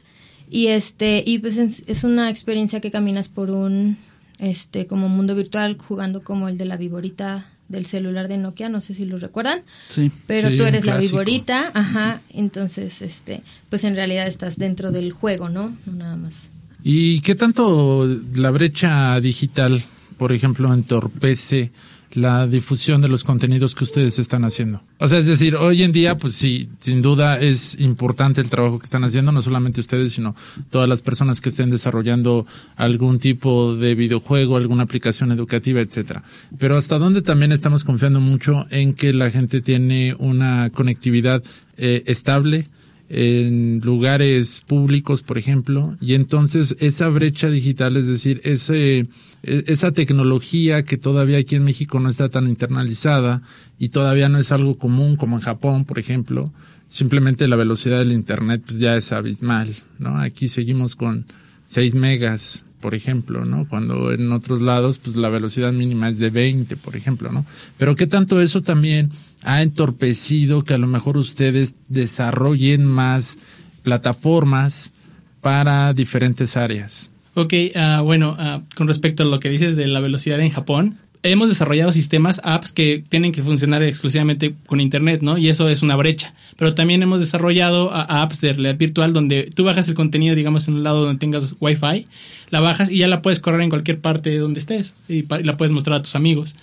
Y 0.50 0.68
este, 0.68 1.22
y 1.26 1.38
pues 1.38 1.56
es, 1.58 2.04
una 2.04 2.30
experiencia 2.30 2.80
que 2.80 2.90
caminas 2.90 3.28
por 3.28 3.50
un 3.50 3.96
este 4.38 4.86
como 4.86 5.08
mundo 5.08 5.34
virtual 5.34 5.78
jugando 5.78 6.22
como 6.22 6.48
el 6.48 6.58
de 6.58 6.64
la 6.64 6.76
viborita 6.76 7.46
del 7.68 7.86
celular 7.86 8.28
de 8.28 8.36
Nokia, 8.36 8.68
no 8.68 8.80
sé 8.80 8.94
si 8.94 9.04
lo 9.04 9.18
recuerdan. 9.18 9.60
Sí. 9.88 10.10
Pero 10.26 10.54
tú 10.56 10.64
eres 10.64 10.84
la 10.84 10.98
viborita, 10.98 11.70
ajá, 11.72 12.20
entonces 12.30 13.00
este, 13.02 13.42
pues 13.70 13.84
en 13.84 13.94
realidad 13.94 14.26
estás 14.26 14.58
dentro 14.58 14.92
del 14.92 15.12
juego, 15.12 15.48
¿no? 15.48 15.74
No 15.86 15.92
nada 15.92 16.16
más. 16.16 16.50
¿Y 16.82 17.20
qué 17.20 17.34
tanto 17.34 18.06
la 18.34 18.50
brecha 18.50 19.18
digital, 19.20 19.82
por 20.18 20.32
ejemplo, 20.32 20.72
entorpece 20.72 21.72
la 22.14 22.46
difusión 22.46 23.00
de 23.00 23.08
los 23.08 23.24
contenidos 23.24 23.74
que 23.74 23.84
ustedes 23.84 24.18
están 24.18 24.44
haciendo. 24.44 24.82
O 24.98 25.08
sea, 25.08 25.18
es 25.18 25.26
decir, 25.26 25.56
hoy 25.56 25.82
en 25.82 25.92
día, 25.92 26.16
pues 26.16 26.34
sí, 26.34 26.68
sin 26.78 27.02
duda 27.02 27.40
es 27.40 27.76
importante 27.80 28.40
el 28.40 28.48
trabajo 28.50 28.78
que 28.78 28.84
están 28.84 29.04
haciendo, 29.04 29.32
no 29.32 29.42
solamente 29.42 29.80
ustedes, 29.80 30.12
sino 30.12 30.34
todas 30.70 30.88
las 30.88 31.02
personas 31.02 31.40
que 31.40 31.48
estén 31.48 31.70
desarrollando 31.70 32.46
algún 32.76 33.18
tipo 33.18 33.74
de 33.74 33.94
videojuego, 33.94 34.56
alguna 34.56 34.84
aplicación 34.84 35.32
educativa, 35.32 35.80
etcétera. 35.80 36.22
Pero 36.58 36.76
hasta 36.76 36.98
dónde 36.98 37.22
también 37.22 37.52
estamos 37.52 37.84
confiando 37.84 38.20
mucho 38.20 38.66
en 38.70 38.94
que 38.94 39.12
la 39.12 39.30
gente 39.30 39.60
tiene 39.60 40.14
una 40.18 40.70
conectividad 40.72 41.42
eh, 41.76 42.04
estable, 42.06 42.68
en 43.08 43.80
lugares 43.80 44.62
públicos, 44.66 45.22
por 45.22 45.36
ejemplo, 45.38 45.96
y 46.00 46.14
entonces 46.14 46.76
esa 46.80 47.08
brecha 47.08 47.50
digital, 47.50 47.96
es 47.96 48.06
decir, 48.06 48.40
ese, 48.44 49.06
e, 49.42 49.64
esa 49.66 49.92
tecnología 49.92 50.84
que 50.84 50.96
todavía 50.96 51.38
aquí 51.38 51.56
en 51.56 51.64
México 51.64 52.00
no 52.00 52.08
está 52.08 52.30
tan 52.30 52.46
internalizada 52.46 53.42
y 53.78 53.90
todavía 53.90 54.28
no 54.28 54.38
es 54.38 54.52
algo 54.52 54.78
común 54.78 55.16
como 55.16 55.36
en 55.36 55.42
Japón, 55.42 55.84
por 55.84 55.98
ejemplo, 55.98 56.52
simplemente 56.88 57.48
la 57.48 57.56
velocidad 57.56 57.98
del 57.98 58.12
Internet 58.12 58.62
pues 58.66 58.78
ya 58.78 58.96
es 58.96 59.12
abismal, 59.12 59.74
¿no? 59.98 60.18
Aquí 60.18 60.48
seguimos 60.48 60.96
con 60.96 61.26
6 61.66 61.94
megas, 61.96 62.64
por 62.80 62.94
ejemplo, 62.94 63.44
¿no? 63.44 63.68
Cuando 63.68 64.12
en 64.12 64.30
otros 64.32 64.62
lados 64.62 64.98
pues 64.98 65.16
la 65.16 65.28
velocidad 65.28 65.72
mínima 65.72 66.08
es 66.08 66.18
de 66.18 66.30
20, 66.30 66.76
por 66.76 66.96
ejemplo, 66.96 67.32
¿no? 67.32 67.44
Pero 67.78 67.96
qué 67.96 68.06
tanto 68.06 68.40
eso 68.40 68.62
también 68.62 69.10
ha 69.44 69.62
entorpecido 69.62 70.64
que 70.64 70.74
a 70.74 70.78
lo 70.78 70.86
mejor 70.86 71.18
ustedes 71.18 71.74
desarrollen 71.88 72.84
más 72.84 73.38
plataformas 73.82 74.92
para 75.40 75.92
diferentes 75.92 76.56
áreas. 76.56 77.10
Ok, 77.34 77.52
uh, 77.74 78.02
bueno, 78.02 78.36
uh, 78.38 78.62
con 78.74 78.88
respecto 78.88 79.22
a 79.22 79.26
lo 79.26 79.40
que 79.40 79.50
dices 79.50 79.76
de 79.76 79.86
la 79.86 80.00
velocidad 80.00 80.40
en 80.40 80.50
Japón, 80.50 80.96
hemos 81.22 81.48
desarrollado 81.48 81.92
sistemas, 81.92 82.40
apps 82.44 82.72
que 82.72 83.02
tienen 83.08 83.32
que 83.32 83.42
funcionar 83.42 83.82
exclusivamente 83.82 84.54
con 84.66 84.80
Internet, 84.80 85.20
¿no? 85.22 85.36
Y 85.36 85.48
eso 85.48 85.68
es 85.68 85.82
una 85.82 85.96
brecha. 85.96 86.34
Pero 86.56 86.74
también 86.74 87.02
hemos 87.02 87.20
desarrollado 87.20 87.92
apps 87.92 88.40
de 88.40 88.52
realidad 88.52 88.76
virtual 88.76 89.12
donde 89.12 89.50
tú 89.54 89.64
bajas 89.64 89.88
el 89.88 89.94
contenido, 89.94 90.34
digamos, 90.34 90.68
en 90.68 90.74
un 90.74 90.82
lado 90.82 91.04
donde 91.04 91.18
tengas 91.18 91.54
Wi-Fi, 91.60 92.06
la 92.50 92.60
bajas 92.60 92.90
y 92.90 92.98
ya 92.98 93.08
la 93.08 93.20
puedes 93.20 93.40
correr 93.40 93.62
en 93.62 93.70
cualquier 93.70 94.00
parte 94.00 94.36
donde 94.38 94.60
estés 94.60 94.94
y 95.08 95.24
la 95.42 95.56
puedes 95.56 95.72
mostrar 95.72 95.96
a 95.96 96.02
tus 96.02 96.14
amigos 96.14 96.56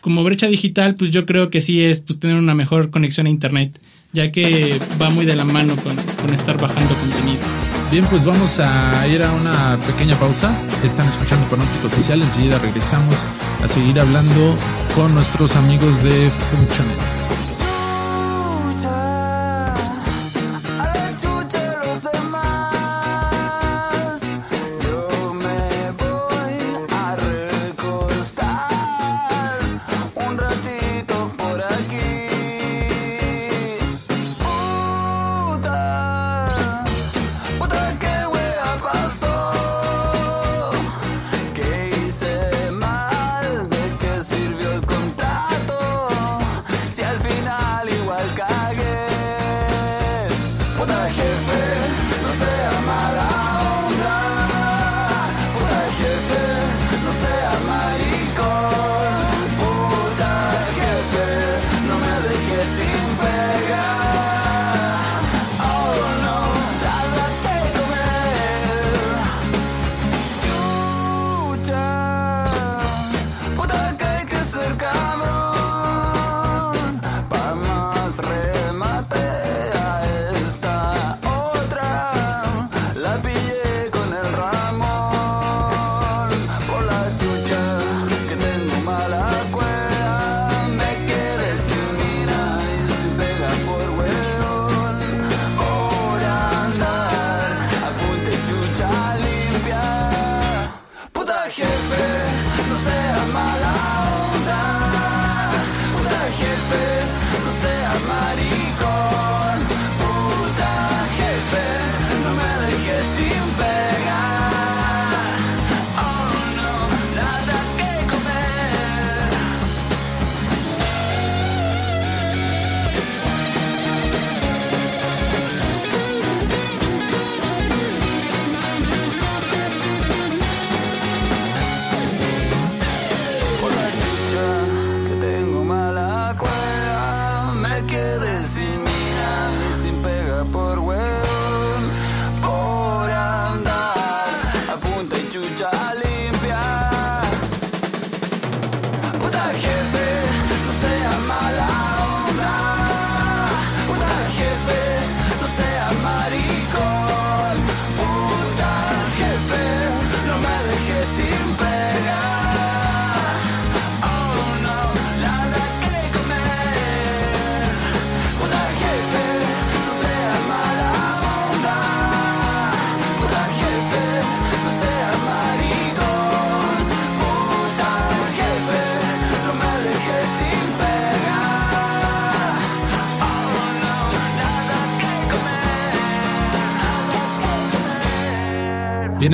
como 0.00 0.24
brecha 0.24 0.46
digital, 0.46 0.94
pues 0.94 1.10
yo 1.10 1.26
creo 1.26 1.50
que 1.50 1.60
sí 1.60 1.84
es 1.84 2.00
pues, 2.00 2.18
tener 2.18 2.36
una 2.36 2.54
mejor 2.54 2.90
conexión 2.90 3.26
a 3.26 3.30
Internet, 3.30 3.78
ya 4.12 4.32
que 4.32 4.80
va 5.00 5.10
muy 5.10 5.26
de 5.26 5.36
la 5.36 5.44
mano 5.44 5.76
con, 5.76 5.96
con 5.96 6.34
estar 6.34 6.60
bajando 6.60 6.94
contenido. 6.94 7.42
Bien, 7.90 8.04
pues 8.10 8.26
vamos 8.26 8.60
a 8.60 9.06
ir 9.08 9.22
a 9.22 9.32
una 9.32 9.78
pequeña 9.86 10.18
pausa. 10.18 10.54
Están 10.84 11.08
escuchando 11.08 11.48
Panóptico 11.48 11.88
Social. 11.88 12.20
Enseguida 12.20 12.58
regresamos 12.58 13.16
a 13.62 13.66
seguir 13.66 13.98
hablando 13.98 14.58
con 14.94 15.14
nuestros 15.14 15.56
amigos 15.56 16.02
de 16.02 16.30
Functional. 16.30 16.94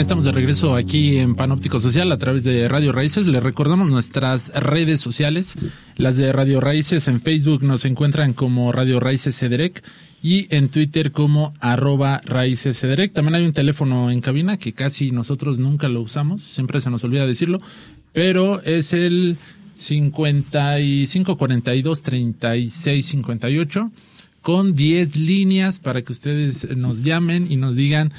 Estamos 0.00 0.24
de 0.24 0.32
regreso 0.32 0.74
aquí 0.74 1.18
en 1.18 1.34
Panóptico 1.34 1.78
Social 1.78 2.10
a 2.10 2.18
través 2.18 2.42
de 2.42 2.68
Radio 2.68 2.92
Raíces. 2.92 3.26
Les 3.26 3.42
recordamos 3.42 3.88
nuestras 3.88 4.52
redes 4.52 5.00
sociales. 5.00 5.54
Las 5.96 6.16
de 6.16 6.32
Radio 6.32 6.60
Raíces 6.60 7.08
en 7.08 7.20
Facebook 7.20 7.62
nos 7.62 7.84
encuentran 7.84 8.32
como 8.32 8.70
Radio 8.72 8.98
Raíces 8.98 9.38
Cederec 9.38 9.82
y 10.22 10.54
en 10.54 10.68
Twitter 10.68 11.12
como 11.12 11.54
arroba 11.60 12.20
Raíces 12.26 12.80
Cederec. 12.80 13.12
También 13.12 13.36
hay 13.36 13.46
un 13.46 13.52
teléfono 13.52 14.10
en 14.10 14.20
cabina 14.20 14.58
que 14.58 14.72
casi 14.72 15.10
nosotros 15.10 15.58
nunca 15.58 15.88
lo 15.88 16.02
usamos, 16.02 16.42
siempre 16.42 16.80
se 16.80 16.90
nos 16.90 17.04
olvida 17.04 17.26
decirlo, 17.26 17.60
pero 18.12 18.60
es 18.62 18.92
el 18.92 19.36
55 19.76 21.36
42 21.38 22.02
36 22.02 23.06
58 23.06 23.90
con 24.42 24.74
10 24.74 25.16
líneas 25.16 25.78
para 25.78 26.02
que 26.02 26.12
ustedes 26.12 26.76
nos 26.76 27.02
llamen 27.02 27.50
y 27.50 27.56
nos 27.56 27.76
digan 27.76 28.12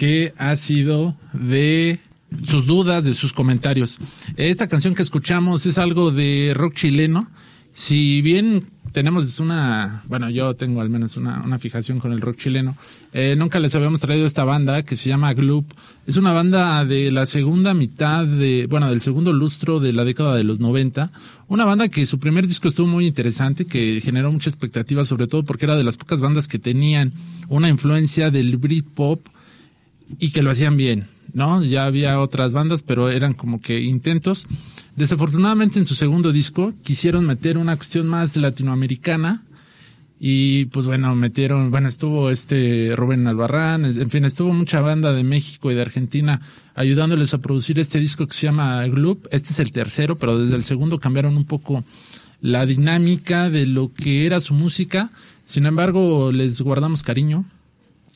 qué 0.00 0.32
ha 0.38 0.56
sido 0.56 1.14
de 1.34 1.98
sus 2.42 2.64
dudas, 2.64 3.04
de 3.04 3.12
sus 3.12 3.34
comentarios. 3.34 3.98
Esta 4.38 4.66
canción 4.66 4.94
que 4.94 5.02
escuchamos 5.02 5.66
es 5.66 5.76
algo 5.76 6.10
de 6.10 6.52
rock 6.56 6.72
chileno. 6.72 7.28
Si 7.70 8.22
bien 8.22 8.64
tenemos 8.92 9.38
una, 9.40 10.02
bueno, 10.06 10.30
yo 10.30 10.56
tengo 10.56 10.80
al 10.80 10.88
menos 10.88 11.18
una, 11.18 11.42
una 11.42 11.58
fijación 11.58 11.98
con 11.98 12.12
el 12.12 12.22
rock 12.22 12.38
chileno, 12.38 12.74
eh, 13.12 13.34
nunca 13.36 13.60
les 13.60 13.74
habíamos 13.74 14.00
traído 14.00 14.24
esta 14.24 14.44
banda 14.44 14.84
que 14.84 14.96
se 14.96 15.10
llama 15.10 15.34
Gloop. 15.34 15.66
Es 16.06 16.16
una 16.16 16.32
banda 16.32 16.82
de 16.86 17.12
la 17.12 17.26
segunda 17.26 17.74
mitad 17.74 18.26
de, 18.26 18.68
bueno, 18.70 18.88
del 18.88 19.02
segundo 19.02 19.34
lustro 19.34 19.80
de 19.80 19.92
la 19.92 20.04
década 20.04 20.34
de 20.34 20.44
los 20.44 20.60
90. 20.60 21.12
Una 21.48 21.66
banda 21.66 21.90
que 21.90 22.06
su 22.06 22.18
primer 22.18 22.46
disco 22.46 22.68
estuvo 22.68 22.86
muy 22.86 23.06
interesante, 23.06 23.66
que 23.66 24.00
generó 24.00 24.32
mucha 24.32 24.48
expectativa, 24.48 25.04
sobre 25.04 25.26
todo 25.26 25.42
porque 25.42 25.66
era 25.66 25.76
de 25.76 25.84
las 25.84 25.98
pocas 25.98 26.22
bandas 26.22 26.48
que 26.48 26.58
tenían 26.58 27.12
una 27.50 27.68
influencia 27.68 28.30
del 28.30 28.56
Britpop 28.56 29.20
y 30.18 30.30
que 30.30 30.42
lo 30.42 30.50
hacían 30.50 30.76
bien, 30.76 31.04
¿no? 31.32 31.62
Ya 31.62 31.86
había 31.86 32.20
otras 32.20 32.52
bandas, 32.52 32.82
pero 32.82 33.10
eran 33.10 33.34
como 33.34 33.60
que 33.60 33.80
intentos. 33.80 34.46
Desafortunadamente 34.96 35.78
en 35.78 35.86
su 35.86 35.94
segundo 35.94 36.32
disco 36.32 36.72
quisieron 36.82 37.26
meter 37.26 37.58
una 37.58 37.76
cuestión 37.76 38.06
más 38.06 38.36
latinoamericana 38.36 39.42
y 40.22 40.66
pues 40.66 40.86
bueno, 40.86 41.14
metieron, 41.14 41.70
bueno, 41.70 41.88
estuvo 41.88 42.30
este 42.30 42.92
Rubén 42.94 43.26
Albarrán, 43.26 43.86
en 43.86 44.10
fin, 44.10 44.26
estuvo 44.26 44.52
mucha 44.52 44.82
banda 44.82 45.14
de 45.14 45.24
México 45.24 45.70
y 45.70 45.74
de 45.74 45.80
Argentina 45.80 46.42
ayudándoles 46.74 47.32
a 47.32 47.38
producir 47.38 47.78
este 47.78 47.98
disco 47.98 48.26
que 48.26 48.34
se 48.34 48.46
llama 48.46 48.86
Gloop. 48.86 49.26
Este 49.30 49.52
es 49.52 49.60
el 49.60 49.72
tercero, 49.72 50.18
pero 50.18 50.38
desde 50.38 50.56
el 50.56 50.64
segundo 50.64 51.00
cambiaron 51.00 51.38
un 51.38 51.46
poco 51.46 51.84
la 52.42 52.66
dinámica 52.66 53.48
de 53.48 53.64
lo 53.64 53.94
que 53.94 54.26
era 54.26 54.40
su 54.40 54.52
música. 54.52 55.10
Sin 55.46 55.64
embargo, 55.64 56.30
les 56.32 56.60
guardamos 56.60 57.02
cariño. 57.02 57.46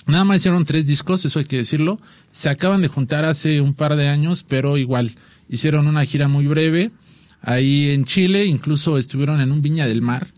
Nada 0.06 0.24
más 0.24 0.38
hicieron 0.38 0.64
tres 0.64 0.86
discos, 0.86 1.24
eso 1.24 1.38
hay 1.38 1.46
que 1.46 1.56
decirlo. 1.56 1.98
Se 2.30 2.50
acaban 2.50 2.82
de 2.82 2.88
juntar 2.88 3.24
hace 3.24 3.60
un 3.60 3.74
par 3.74 3.96
de 3.96 4.08
años, 4.08 4.44
pero 4.46 4.76
igual 4.76 5.12
hicieron 5.48 5.86
una 5.86 6.04
gira 6.04 6.28
muy 6.28 6.46
breve 6.46 6.90
ahí 7.40 7.90
en 7.90 8.04
Chile, 8.04 8.44
incluso 8.44 8.98
estuvieron 8.98 9.40
en 9.40 9.52
un 9.52 9.62
Viña 9.62 9.86
del 9.86 10.02
Mar. 10.02 10.28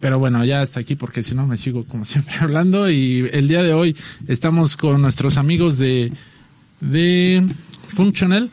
Pero 0.00 0.18
bueno, 0.18 0.44
ya 0.44 0.60
hasta 0.60 0.80
aquí 0.80 0.94
porque 0.94 1.22
si 1.22 1.34
no 1.34 1.46
me 1.46 1.56
sigo 1.56 1.84
como 1.86 2.04
siempre 2.06 2.36
hablando 2.40 2.90
y 2.90 3.28
el 3.32 3.48
día 3.48 3.62
de 3.62 3.72
hoy 3.72 3.96
estamos 4.28 4.76
con 4.76 5.00
nuestros 5.00 5.36
amigos 5.36 5.78
de 5.78 6.12
de 6.80 7.46
Functional 7.88 8.50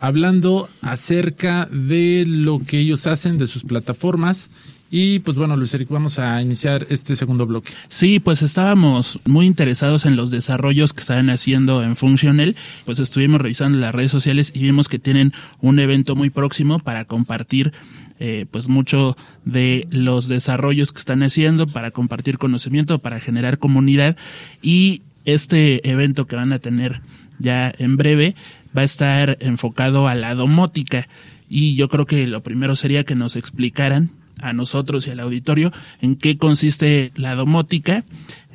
hablando 0.00 0.68
acerca 0.82 1.66
de 1.72 2.24
lo 2.26 2.60
que 2.60 2.78
ellos 2.80 3.06
hacen, 3.06 3.38
de 3.38 3.46
sus 3.46 3.64
plataformas 3.64 4.50
y 4.96 5.18
pues 5.18 5.36
bueno, 5.36 5.56
Luis 5.56 5.74
Eric, 5.74 5.88
vamos 5.88 6.20
a 6.20 6.40
iniciar 6.40 6.86
este 6.88 7.16
segundo 7.16 7.48
bloque. 7.48 7.72
Sí, 7.88 8.20
pues 8.20 8.42
estábamos 8.42 9.18
muy 9.24 9.44
interesados 9.44 10.06
en 10.06 10.14
los 10.14 10.30
desarrollos 10.30 10.92
que 10.92 11.00
estaban 11.00 11.30
haciendo 11.30 11.82
en 11.82 11.96
Functional. 11.96 12.54
Pues 12.84 13.00
estuvimos 13.00 13.40
revisando 13.40 13.76
las 13.76 13.92
redes 13.92 14.12
sociales 14.12 14.52
y 14.54 14.62
vimos 14.62 14.88
que 14.88 15.00
tienen 15.00 15.32
un 15.60 15.80
evento 15.80 16.14
muy 16.14 16.30
próximo 16.30 16.78
para 16.78 17.06
compartir 17.06 17.72
eh, 18.20 18.46
pues 18.48 18.68
mucho 18.68 19.16
de 19.44 19.88
los 19.90 20.28
desarrollos 20.28 20.92
que 20.92 21.00
están 21.00 21.24
haciendo, 21.24 21.66
para 21.66 21.90
compartir 21.90 22.38
conocimiento, 22.38 23.00
para 23.00 23.18
generar 23.18 23.58
comunidad. 23.58 24.16
Y 24.62 25.02
este 25.24 25.90
evento 25.90 26.28
que 26.28 26.36
van 26.36 26.52
a 26.52 26.60
tener 26.60 27.00
ya 27.40 27.74
en 27.78 27.96
breve 27.96 28.36
va 28.76 28.82
a 28.82 28.84
estar 28.84 29.38
enfocado 29.40 30.06
a 30.06 30.14
la 30.14 30.36
domótica. 30.36 31.08
Y 31.48 31.74
yo 31.74 31.88
creo 31.88 32.06
que 32.06 32.28
lo 32.28 32.44
primero 32.44 32.76
sería 32.76 33.02
que 33.02 33.16
nos 33.16 33.34
explicaran 33.34 34.10
a 34.40 34.52
nosotros 34.52 35.06
y 35.06 35.10
al 35.10 35.20
auditorio 35.20 35.72
en 36.00 36.16
qué 36.16 36.36
consiste 36.36 37.12
la 37.16 37.34
domótica 37.34 38.04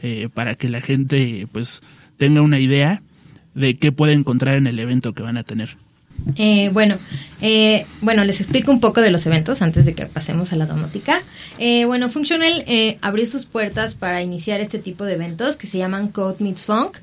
eh, 0.02 0.30
para 0.34 0.56
que 0.56 0.70
la 0.70 0.82
gente 0.82 1.48
pues 1.52 1.82
tenga 2.18 2.42
una 2.42 2.60
idea 2.60 3.02
de 3.56 3.78
qué 3.78 3.92
puede 3.92 4.14
encontrar 4.14 4.58
en 4.58 4.68
el 4.68 4.80
evento 4.80 5.14
que 5.14 5.24
van 5.24 5.38
a 5.38 5.44
tener. 5.44 5.78
Eh, 6.36 6.70
bueno, 6.74 6.98
eh, 7.42 7.86
bueno, 8.02 8.24
les 8.24 8.42
explico 8.42 8.72
un 8.72 8.80
poco 8.80 9.02
de 9.02 9.12
los 9.12 9.26
eventos 9.26 9.62
antes 9.62 9.86
de 9.86 9.94
que 9.94 10.06
pasemos 10.06 10.54
a 10.54 10.56
la 10.56 10.66
domótica. 10.66 11.22
Eh, 11.58 11.86
bueno, 11.86 12.10
Functional 12.10 12.64
eh, 12.68 12.98
abrió 13.02 13.26
sus 13.26 13.46
puertas 13.46 13.96
para 13.96 14.22
iniciar 14.22 14.62
este 14.62 14.80
tipo 14.80 15.06
de 15.06 15.14
eventos 15.14 15.56
que 15.56 15.68
se 15.68 15.78
llaman 15.78 16.10
Code 16.10 16.38
Meets 16.40 16.66
Funk, 16.66 16.98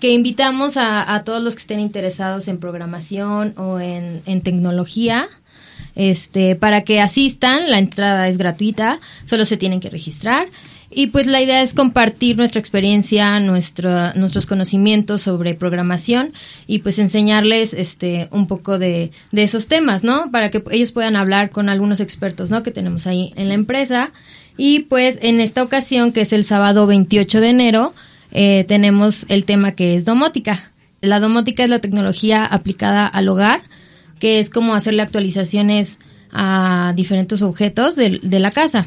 que 0.00 0.10
invitamos 0.12 0.76
a, 0.76 1.14
a 1.14 1.24
todos 1.24 1.42
los 1.42 1.54
que 1.54 1.60
estén 1.60 1.80
interesados 1.80 2.48
en 2.48 2.58
programación 2.58 3.54
o 3.56 3.78
en, 3.78 4.22
en 4.26 4.40
tecnología 4.40 5.28
este, 5.94 6.56
para 6.56 6.82
que 6.82 7.00
asistan. 7.00 7.70
La 7.70 7.78
entrada 7.78 8.28
es 8.28 8.38
gratuita, 8.38 8.98
solo 9.24 9.44
se 9.44 9.56
tienen 9.56 9.80
que 9.80 9.90
registrar. 9.90 10.48
Y 10.94 11.06
pues 11.06 11.26
la 11.26 11.40
idea 11.40 11.62
es 11.62 11.72
compartir 11.72 12.36
nuestra 12.36 12.60
experiencia, 12.60 13.40
nuestro, 13.40 14.12
nuestros 14.14 14.44
conocimientos 14.44 15.22
sobre 15.22 15.54
programación 15.54 16.32
y 16.66 16.80
pues 16.80 16.98
enseñarles 16.98 17.72
este 17.72 18.28
un 18.30 18.46
poco 18.46 18.78
de, 18.78 19.10
de 19.30 19.42
esos 19.42 19.68
temas, 19.68 20.04
¿no? 20.04 20.30
Para 20.30 20.50
que 20.50 20.62
ellos 20.70 20.92
puedan 20.92 21.16
hablar 21.16 21.50
con 21.50 21.70
algunos 21.70 22.00
expertos, 22.00 22.50
¿no? 22.50 22.62
Que 22.62 22.72
tenemos 22.72 23.06
ahí 23.06 23.32
en 23.36 23.48
la 23.48 23.54
empresa. 23.54 24.12
Y 24.58 24.80
pues 24.80 25.18
en 25.22 25.40
esta 25.40 25.62
ocasión, 25.62 26.12
que 26.12 26.22
es 26.22 26.32
el 26.34 26.44
sábado 26.44 26.86
28 26.86 27.40
de 27.40 27.48
enero, 27.48 27.94
eh, 28.32 28.64
tenemos 28.68 29.24
el 29.28 29.44
tema 29.44 29.72
que 29.72 29.94
es 29.94 30.04
domótica. 30.04 30.72
La 31.00 31.20
domótica 31.20 31.64
es 31.64 31.70
la 31.70 31.80
tecnología 31.80 32.44
aplicada 32.44 33.06
al 33.06 33.28
hogar, 33.28 33.62
que 34.22 34.38
es 34.38 34.50
como 34.50 34.76
hacerle 34.76 35.02
actualizaciones 35.02 35.98
a 36.30 36.92
diferentes 36.94 37.42
objetos 37.42 37.96
de, 37.96 38.20
de 38.22 38.38
la 38.38 38.52
casa. 38.52 38.86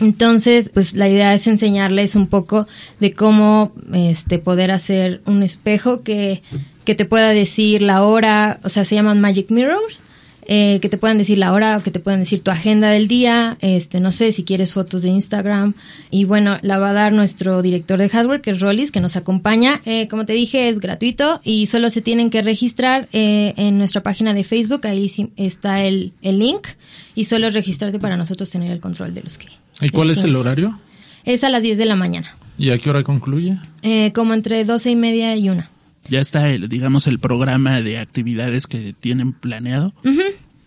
Entonces, 0.00 0.68
pues 0.68 0.92
la 0.92 1.08
idea 1.08 1.32
es 1.32 1.46
enseñarles 1.46 2.14
un 2.14 2.26
poco 2.26 2.68
de 3.00 3.14
cómo 3.14 3.72
este 3.94 4.38
poder 4.38 4.70
hacer 4.70 5.22
un 5.24 5.42
espejo 5.42 6.02
que, 6.02 6.42
que 6.84 6.94
te 6.94 7.06
pueda 7.06 7.30
decir 7.30 7.80
la 7.80 8.02
hora, 8.02 8.60
o 8.64 8.68
sea, 8.68 8.84
se 8.84 8.94
llaman 8.94 9.22
Magic 9.22 9.50
Mirrors, 9.50 10.00
eh, 10.46 10.78
que 10.80 10.88
te 10.88 10.98
puedan 10.98 11.18
decir 11.18 11.38
la 11.38 11.52
hora 11.52 11.76
o 11.76 11.82
que 11.82 11.90
te 11.90 12.00
puedan 12.00 12.20
decir 12.20 12.42
tu 12.42 12.50
agenda 12.50 12.90
del 12.90 13.08
día, 13.08 13.56
este, 13.60 14.00
no 14.00 14.12
sé, 14.12 14.32
si 14.32 14.44
quieres 14.44 14.72
fotos 14.72 15.02
de 15.02 15.08
Instagram. 15.08 15.74
Y 16.10 16.24
bueno, 16.24 16.58
la 16.62 16.78
va 16.78 16.90
a 16.90 16.92
dar 16.92 17.12
nuestro 17.12 17.62
director 17.62 17.98
de 17.98 18.08
hardware, 18.08 18.40
que 18.40 18.50
es 18.50 18.60
Rollis, 18.60 18.90
que 18.90 19.00
nos 19.00 19.16
acompaña. 19.16 19.80
Eh, 19.84 20.08
como 20.08 20.26
te 20.26 20.32
dije, 20.32 20.68
es 20.68 20.80
gratuito 20.80 21.40
y 21.44 21.66
solo 21.66 21.90
se 21.90 22.02
tienen 22.02 22.30
que 22.30 22.42
registrar 22.42 23.08
eh, 23.12 23.54
en 23.56 23.78
nuestra 23.78 24.02
página 24.02 24.34
de 24.34 24.44
Facebook, 24.44 24.86
ahí 24.86 25.08
sí 25.08 25.32
está 25.36 25.82
el, 25.84 26.12
el 26.22 26.38
link, 26.38 26.66
y 27.14 27.24
solo 27.24 27.46
es 27.46 27.54
registrarte 27.54 27.98
para 27.98 28.16
nosotros 28.16 28.50
tener 28.50 28.70
el 28.72 28.80
control 28.80 29.14
de 29.14 29.22
los 29.22 29.38
que 29.38 29.48
¿Y 29.80 29.88
cuál 29.88 30.10
es 30.10 30.22
el 30.24 30.36
horario? 30.36 30.78
Es 31.24 31.42
a 31.44 31.50
las 31.50 31.62
10 31.62 31.78
de 31.78 31.84
la 31.86 31.96
mañana, 31.96 32.34
¿Y 32.58 32.70
a 32.70 32.78
qué 32.78 32.90
hora 32.90 33.02
concluye? 33.02 33.56
eh, 33.82 34.12
como 34.14 34.34
entre 34.34 34.64
12 34.64 34.90
y 34.90 34.96
media 34.96 35.36
y 35.36 35.48
una. 35.50 35.70
Ya 36.08 36.20
está, 36.20 36.50
el, 36.50 36.68
digamos, 36.68 37.06
el 37.06 37.18
programa 37.18 37.80
de 37.80 37.98
actividades 37.98 38.66
que 38.66 38.92
tienen 38.98 39.32
planeado 39.32 39.94
Ujú. 40.04 40.20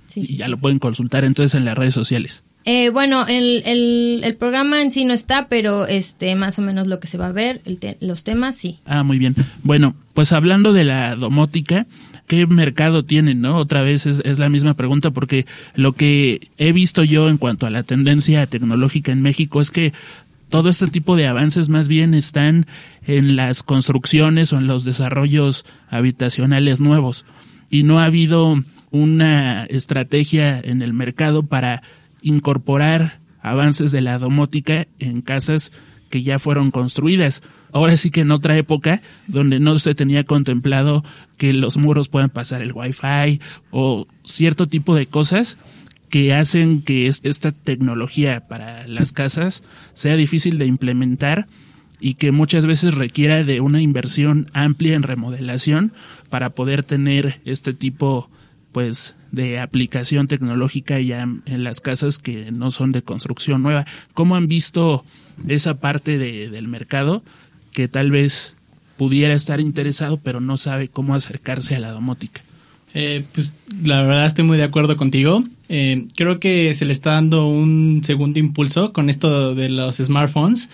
Sí, 0.07 0.21
y 0.21 0.25
sí, 0.27 0.37
ya 0.37 0.47
lo 0.47 0.57
pueden 0.57 0.79
consultar 0.79 1.23
entonces 1.23 1.53
en 1.55 1.65
las 1.65 1.77
redes 1.77 1.93
sociales. 1.93 2.43
Eh, 2.65 2.89
bueno, 2.89 3.25
el, 3.27 3.63
el, 3.65 4.21
el 4.25 4.35
programa 4.35 4.81
en 4.81 4.91
sí 4.91 5.05
no 5.05 5.13
está, 5.13 5.47
pero 5.47 5.87
este 5.87 6.35
más 6.35 6.59
o 6.59 6.61
menos 6.61 6.87
lo 6.87 6.99
que 6.99 7.07
se 7.07 7.17
va 7.17 7.27
a 7.27 7.31
ver, 7.31 7.61
el 7.65 7.77
te- 7.79 7.97
los 8.01 8.23
temas 8.25 8.55
sí. 8.57 8.79
Ah, 8.85 9.03
muy 9.03 9.19
bien. 9.19 9.35
Bueno, 9.63 9.95
pues 10.13 10.33
hablando 10.33 10.73
de 10.73 10.83
la 10.83 11.15
domótica, 11.15 11.87
¿qué 12.27 12.45
mercado 12.45 13.05
tienen, 13.05 13.39
no? 13.39 13.55
Otra 13.55 13.83
vez 13.83 14.05
es, 14.05 14.21
es 14.25 14.37
la 14.37 14.49
misma 14.49 14.73
pregunta 14.73 15.11
porque 15.11 15.45
lo 15.75 15.93
que 15.93 16.49
he 16.57 16.73
visto 16.73 17.05
yo 17.05 17.29
en 17.29 17.37
cuanto 17.37 17.67
a 17.67 17.69
la 17.69 17.83
tendencia 17.83 18.45
tecnológica 18.47 19.13
en 19.13 19.21
México 19.21 19.61
es 19.61 19.71
que 19.71 19.93
todo 20.49 20.67
este 20.69 20.87
tipo 20.87 21.15
de 21.15 21.27
avances 21.27 21.69
más 21.69 21.87
bien 21.87 22.13
están 22.13 22.65
en 23.05 23.37
las 23.37 23.63
construcciones 23.63 24.51
o 24.51 24.57
en 24.57 24.67
los 24.67 24.83
desarrollos 24.83 25.63
habitacionales 25.89 26.79
nuevos 26.81 27.25
y 27.69 27.83
no 27.83 27.99
ha 27.99 28.05
habido 28.05 28.61
una 28.97 29.63
estrategia 29.65 30.59
en 30.59 30.81
el 30.81 30.93
mercado 30.93 31.43
para 31.43 31.81
incorporar 32.21 33.19
avances 33.41 33.91
de 33.91 34.01
la 34.01 34.17
domótica 34.17 34.87
en 34.99 35.21
casas 35.21 35.71
que 36.09 36.23
ya 36.23 36.39
fueron 36.39 36.71
construidas. 36.71 37.43
Ahora 37.73 37.97
sí 37.97 38.11
que 38.11 38.21
en 38.21 38.31
otra 38.31 38.57
época 38.57 39.01
donde 39.27 39.59
no 39.59 39.77
se 39.79 39.93
tenía 39.95 40.23
contemplado 40.23 41.03
que 41.37 41.53
los 41.53 41.77
muros 41.77 42.09
puedan 42.09 42.29
pasar 42.29 42.61
el 42.61 42.71
wifi 42.73 43.39
o 43.71 44.07
cierto 44.23 44.67
tipo 44.67 44.95
de 44.95 45.05
cosas 45.05 45.57
que 46.09 46.33
hacen 46.33 46.81
que 46.81 47.07
es- 47.07 47.19
esta 47.23 47.51
tecnología 47.51 48.47
para 48.47 48.87
las 48.87 49.11
casas 49.11 49.63
sea 49.93 50.15
difícil 50.15 50.57
de 50.57 50.65
implementar 50.65 51.47
y 51.99 52.13
que 52.13 52.31
muchas 52.31 52.65
veces 52.65 52.93
requiere 52.93 53.43
de 53.43 53.59
una 53.59 53.81
inversión 53.81 54.47
amplia 54.53 54.95
en 54.95 55.03
remodelación 55.03 55.91
para 56.29 56.51
poder 56.51 56.83
tener 56.83 57.41
este 57.43 57.73
tipo 57.73 58.29
pues 58.71 59.15
de 59.31 59.59
aplicación 59.59 60.27
tecnológica 60.27 60.99
ya 60.99 61.23
en 61.23 61.63
las 61.63 61.81
casas 61.81 62.17
que 62.17 62.51
no 62.51 62.71
son 62.71 62.91
de 62.91 63.01
construcción 63.01 63.61
nueva. 63.61 63.85
¿Cómo 64.13 64.35
han 64.35 64.47
visto 64.47 65.03
esa 65.47 65.79
parte 65.79 66.17
de, 66.17 66.49
del 66.49 66.67
mercado 66.67 67.23
que 67.73 67.87
tal 67.87 68.11
vez 68.11 68.55
pudiera 68.97 69.33
estar 69.33 69.59
interesado 69.59 70.17
pero 70.17 70.39
no 70.41 70.57
sabe 70.57 70.87
cómo 70.87 71.13
acercarse 71.13 71.75
a 71.75 71.79
la 71.79 71.91
domótica? 71.91 72.41
Eh, 72.93 73.23
pues 73.33 73.55
la 73.83 74.01
verdad 74.03 74.25
estoy 74.25 74.45
muy 74.45 74.57
de 74.57 74.63
acuerdo 74.63 74.97
contigo. 74.97 75.43
Eh, 75.69 76.07
creo 76.15 76.39
que 76.39 76.73
se 76.73 76.85
le 76.85 76.93
está 76.93 77.11
dando 77.11 77.47
un 77.47 78.01
segundo 78.03 78.39
impulso 78.39 78.93
con 78.93 79.09
esto 79.09 79.53
de 79.53 79.69
los 79.69 79.97
smartphones. 79.97 80.69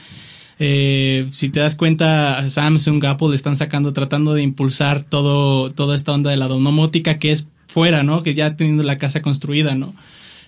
Eh, 0.60 1.27
si 1.32 1.49
te 1.49 1.60
das 1.60 1.75
cuenta, 1.75 2.49
Samsung, 2.49 3.03
Apple 3.06 3.36
están 3.36 3.56
sacando, 3.56 3.91
tratando 3.91 4.34
de 4.34 4.43
impulsar 4.43 5.03
todo, 5.03 5.71
toda 5.71 5.95
esta 5.95 6.13
onda 6.13 6.29
de 6.29 6.38
la 6.38 6.47
domótica 6.47 7.17
que 7.19 7.32
es 7.32 7.47
fuera, 7.73 8.03
¿no? 8.03 8.21
Que 8.21 8.36
ya 8.36 8.55
teniendo 8.55 8.83
la 8.83 8.99
casa 8.99 9.23
construida, 9.23 9.73
¿no? 9.73 9.95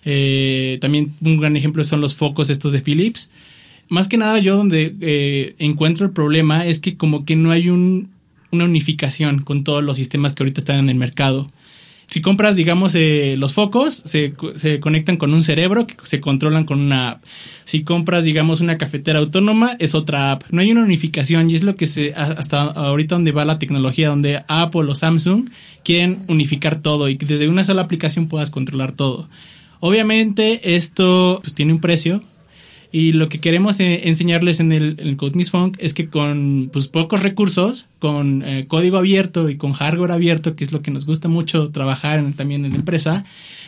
Eh, 0.05 0.77
también 0.79 1.13
un 1.21 1.38
gran 1.39 1.57
ejemplo 1.57 1.83
son 1.83 1.99
los 1.99 2.13
focos 2.13 2.51
estos 2.51 2.71
de 2.71 2.81
Philips. 2.81 3.31
Más 3.89 4.07
que 4.07 4.17
nada 4.17 4.38
yo 4.39 4.55
donde 4.55 4.95
eh, 5.01 5.55
encuentro 5.57 6.05
el 6.05 6.11
problema 6.11 6.65
es 6.67 6.79
que 6.79 6.97
como 6.97 7.25
que 7.25 7.35
no 7.35 7.51
hay 7.51 7.69
un, 7.69 8.09
una 8.51 8.65
unificación 8.65 9.41
con 9.41 9.63
todos 9.63 9.83
los 9.83 9.97
sistemas 9.97 10.35
que 10.35 10.43
ahorita 10.43 10.61
están 10.61 10.77
en 10.79 10.89
el 10.89 10.95
mercado. 10.95 11.47
Si 12.08 12.22
compras, 12.22 12.56
digamos, 12.56 12.96
eh, 12.96 13.36
los 13.38 13.54
focos, 13.54 13.94
se, 13.94 14.34
se, 14.56 14.80
conectan 14.80 15.18
con 15.18 15.34
un 15.34 15.44
cerebro 15.44 15.88
que 15.88 15.96
se 16.04 16.22
controlan 16.22 16.65
con 16.65 16.80
una 16.80 17.12
app. 17.12 17.24
Si 17.65 17.84
compras, 17.84 18.24
digamos, 18.24 18.62
una 18.62 18.78
cafetera 18.78 19.20
autónoma, 19.20 19.76
es 19.80 19.96
otra 19.96 20.32
app. 20.32 20.44
No 20.52 20.62
hay 20.62 20.72
una 20.72 20.84
unificación 20.84 21.50
y 21.50 21.56
es 21.56 21.63
lo 21.63 21.76
que 21.76 21.88
se, 21.88 22.13
hasta 22.13 22.62
ahorita 22.62 23.15
donde 23.15 23.32
va 23.32 23.44
la 23.44 23.60
tecnología, 23.60 24.10
donde 24.10 24.44
Apple 24.48 24.89
o 24.89 24.96
Samsung 24.96 25.50
quieren 25.84 26.24
unificar 26.28 26.80
todo 26.80 27.10
y 27.10 27.18
que 27.18 27.26
desde 27.26 27.48
una 27.48 27.65
sola 27.65 27.82
aplicación 27.82 28.28
puedas 28.28 28.50
controlar 28.50 28.91
todo. 28.91 29.28
Obviamente 29.80 30.76
esto 30.76 31.39
pues, 31.41 31.54
tiene 31.54 31.74
un 31.74 31.82
precio, 31.82 32.22
y 32.95 33.12
lo 33.12 33.27
que 33.27 33.41
queremos 33.41 33.77
eh, 33.81 34.08
enseñarles 34.08 34.62
en 34.62 34.71
el, 34.71 34.95
en 34.99 35.17
Code 35.17 35.36
Miss 35.36 35.51
Funk 35.51 35.75
es 35.81 35.93
que 35.93 36.08
con 36.08 36.69
pues, 36.71 36.88
pocos 36.88 37.21
recursos, 37.21 37.88
con 37.99 38.41
eh, 38.45 38.67
código 38.69 38.95
abierto 38.95 39.49
y 39.49 39.58
con 39.58 39.73
hardware 39.73 40.13
abierto, 40.13 40.55
que 40.55 40.63
es 40.63 40.71
lo 40.71 40.81
que 40.81 40.91
nos 40.91 41.05
gusta 41.05 41.27
mucho 41.27 41.71
trabajar 41.71 42.23
también 42.38 42.63
en 42.63 42.71
la 42.71 42.77
empresa, 42.77 43.25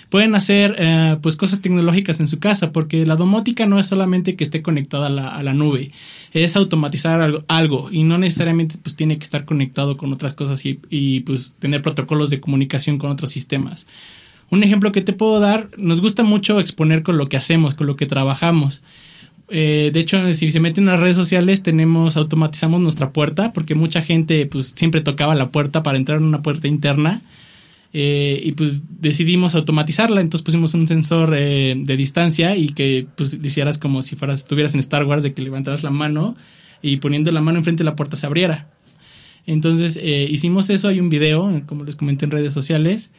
pueden 0.09 0.33
hacer 0.33 0.77
eh, 0.79 1.17
pues 1.21 1.35
cosas 1.35 1.61
tecnológicas 1.61 2.21
en 2.21 2.29
su 2.29 2.39
casa, 2.39 2.71
porque 2.71 3.05
la 3.05 3.17
domótica 3.17 3.65
no 3.65 3.81
es 3.81 3.87
solamente 3.87 4.37
que 4.37 4.45
esté 4.45 4.61
conectada 4.61 5.07
a 5.07 5.43
la, 5.43 5.53
nube, 5.53 5.91
es 6.31 6.55
automatizar 6.55 7.19
algo, 7.19 7.43
algo, 7.49 7.89
y 7.91 8.03
no 8.03 8.17
necesariamente 8.17 8.75
pues 8.81 8.95
tiene 8.95 9.17
que 9.17 9.25
estar 9.25 9.43
conectado 9.43 9.97
con 9.97 10.13
otras 10.13 10.35
cosas 10.35 10.65
y, 10.65 10.79
y 10.89 11.19
pues 11.19 11.57
tener 11.59 11.81
protocolos 11.81 12.29
de 12.29 12.39
comunicación 12.39 12.97
con 12.97 13.11
otros 13.11 13.31
sistemas. 13.31 13.87
Un 14.49 14.63
ejemplo 14.63 14.93
que 14.93 15.01
te 15.01 15.11
puedo 15.11 15.41
dar, 15.41 15.67
nos 15.75 15.99
gusta 15.99 16.23
mucho 16.23 16.61
exponer 16.61 17.03
con 17.03 17.17
lo 17.17 17.27
que 17.27 17.35
hacemos, 17.35 17.75
con 17.75 17.87
lo 17.87 17.97
que 17.97 18.05
trabajamos. 18.05 18.83
Eh, 19.49 19.91
de 19.93 19.99
hecho, 19.99 20.33
si 20.33 20.51
se 20.51 20.59
meten 20.59 20.83
en 20.83 20.91
las 20.91 20.99
redes 20.99 21.15
sociales, 21.15 21.63
tenemos, 21.63 22.17
automatizamos 22.17 22.81
nuestra 22.81 23.11
puerta, 23.11 23.53
porque 23.53 23.75
mucha 23.75 24.01
gente 24.01 24.45
pues 24.45 24.73
siempre 24.75 25.01
tocaba 25.01 25.35
la 25.35 25.49
puerta 25.49 25.83
para 25.83 25.97
entrar 25.97 26.19
en 26.19 26.25
una 26.25 26.41
puerta 26.41 26.67
interna. 26.67 27.21
Eh, 27.93 28.41
y 28.43 28.51
pues 28.51 28.81
decidimos 28.99 29.55
automatizarla, 29.55 30.19
entonces 30.19 30.43
pusimos 30.43 30.73
un 30.73 30.87
sensor 30.87 31.33
eh, 31.35 31.73
de 31.77 31.97
distancia 31.97 32.55
y 32.57 32.69
que 32.69 33.07
pues 33.15 33.37
hicieras 33.41 33.77
como 33.77 34.01
si 34.01 34.17
fueras, 34.17 34.41
estuvieras 34.41 34.73
en 34.73 34.81
Star 34.81 35.05
Wars, 35.05 35.23
de 35.23 35.33
que 35.33 35.41
levantaras 35.41 35.83
la 35.83 35.89
mano 35.89 36.35
y 36.81 36.97
poniendo 36.97 37.31
la 37.31 37.41
mano 37.41 37.59
enfrente 37.59 37.83
de 37.83 37.89
la 37.89 37.95
puerta 37.95 38.17
se 38.17 38.25
abriera. 38.25 38.69
Entonces 39.45 39.97
hicimos 40.03 40.69
eso, 40.69 40.89
hay 40.89 40.99
un 40.99 41.09
video, 41.09 41.63
como 41.65 41.85
les 41.85 41.95
comenté 41.95 42.25
en 42.25 42.31
redes 42.31 42.51
sociales, 42.51 43.11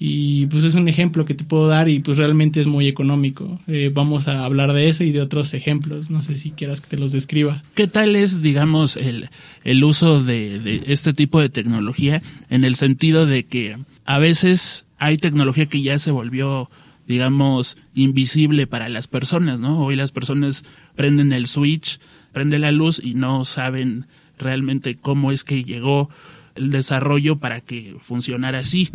y 0.00 0.46
pues 0.46 0.64
es 0.64 0.74
un 0.74 0.88
ejemplo 0.88 1.24
que 1.24 1.34
te 1.34 1.44
puedo 1.44 1.66
dar 1.66 1.88
y 1.88 1.98
pues 1.98 2.18
realmente 2.18 2.60
es 2.60 2.66
muy 2.66 2.86
económico. 2.86 3.58
Eh, 3.66 3.90
vamos 3.92 4.28
a 4.28 4.44
hablar 4.44 4.72
de 4.72 4.88
eso 4.88 5.02
y 5.02 5.10
de 5.10 5.20
otros 5.20 5.54
ejemplos. 5.54 6.10
No 6.10 6.22
sé 6.22 6.36
si 6.36 6.52
quieras 6.52 6.80
que 6.80 6.88
te 6.88 6.98
los 6.98 7.12
describa. 7.12 7.62
¿Qué 7.74 7.88
tal 7.88 8.14
es, 8.14 8.40
digamos, 8.40 8.96
el, 8.96 9.28
el 9.64 9.82
uso 9.82 10.20
de, 10.20 10.60
de 10.60 10.82
este 10.86 11.14
tipo 11.14 11.40
de 11.40 11.48
tecnología 11.48 12.22
en 12.48 12.64
el 12.64 12.76
sentido 12.76 13.26
de 13.26 13.44
que 13.44 13.76
a 14.04 14.18
veces 14.18 14.86
hay 14.98 15.16
tecnología 15.16 15.66
que 15.66 15.82
ya 15.82 15.98
se 15.98 16.10
volvió 16.10 16.70
digamos, 17.08 17.78
invisible 17.94 18.66
para 18.66 18.90
las 18.90 19.08
personas, 19.08 19.60
¿no? 19.60 19.80
Hoy 19.80 19.96
las 19.96 20.12
personas 20.12 20.66
prenden 20.94 21.32
el 21.32 21.46
switch, 21.46 22.00
prende 22.32 22.58
la 22.58 22.70
luz 22.70 23.00
y 23.02 23.14
no 23.14 23.46
saben 23.46 24.06
realmente 24.38 24.94
cómo 24.94 25.32
es 25.32 25.42
que 25.42 25.64
llegó 25.64 26.10
el 26.54 26.70
desarrollo 26.70 27.38
para 27.38 27.62
que 27.62 27.96
funcionara 28.00 28.58
así. 28.58 28.90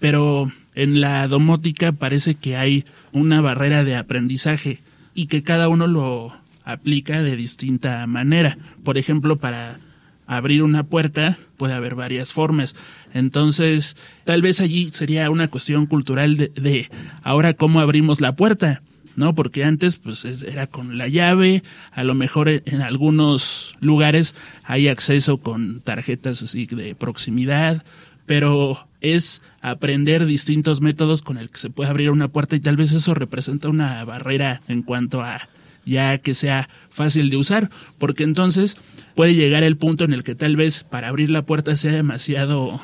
Pero 0.00 0.50
en 0.74 1.00
la 1.00 1.26
domótica 1.26 1.92
parece 1.92 2.34
que 2.34 2.56
hay 2.56 2.84
una 3.12 3.40
barrera 3.40 3.84
de 3.84 3.96
aprendizaje 3.96 4.80
y 5.14 5.26
que 5.26 5.42
cada 5.42 5.68
uno 5.68 5.86
lo 5.86 6.32
aplica 6.64 7.22
de 7.22 7.34
distinta 7.34 8.06
manera. 8.06 8.58
Por 8.84 8.98
ejemplo, 8.98 9.36
para 9.36 9.78
abrir 10.26 10.62
una 10.62 10.84
puerta 10.84 11.38
puede 11.56 11.74
haber 11.74 11.94
varias 11.94 12.32
formas. 12.32 12.76
Entonces, 13.12 13.96
tal 14.24 14.42
vez 14.42 14.60
allí 14.60 14.90
sería 14.92 15.30
una 15.30 15.48
cuestión 15.48 15.86
cultural 15.86 16.36
de, 16.36 16.52
de 16.54 16.88
ahora 17.22 17.54
cómo 17.54 17.80
abrimos 17.80 18.20
la 18.20 18.36
puerta. 18.36 18.82
¿no? 19.16 19.34
Porque 19.34 19.64
antes 19.64 19.96
pues 19.96 20.24
era 20.24 20.68
con 20.68 20.96
la 20.96 21.08
llave, 21.08 21.64
a 21.90 22.04
lo 22.04 22.14
mejor 22.14 22.48
en 22.48 22.82
algunos 22.82 23.76
lugares 23.80 24.36
hay 24.62 24.86
acceso 24.86 25.38
con 25.38 25.80
tarjetas 25.80 26.40
así 26.44 26.66
de 26.66 26.94
proximidad, 26.94 27.82
pero 28.28 28.86
es 29.00 29.42
aprender 29.62 30.26
distintos 30.26 30.80
métodos 30.80 31.22
con 31.22 31.38
el 31.38 31.50
que 31.50 31.58
se 31.58 31.70
puede 31.70 31.90
abrir 31.90 32.10
una 32.10 32.28
puerta 32.28 32.54
y 32.54 32.60
tal 32.60 32.76
vez 32.76 32.92
eso 32.92 33.14
representa 33.14 33.68
una 33.68 34.04
barrera 34.04 34.60
en 34.68 34.82
cuanto 34.82 35.22
a 35.22 35.40
ya 35.84 36.18
que 36.18 36.34
sea 36.34 36.68
fácil 36.90 37.30
de 37.30 37.38
usar, 37.38 37.70
porque 37.96 38.22
entonces 38.22 38.76
puede 39.14 39.34
llegar 39.34 39.64
el 39.64 39.78
punto 39.78 40.04
en 40.04 40.12
el 40.12 40.22
que 40.22 40.34
tal 40.34 40.54
vez 40.54 40.84
para 40.84 41.08
abrir 41.08 41.30
la 41.30 41.42
puerta 41.42 41.74
sea 41.74 41.92
demasiado 41.92 42.78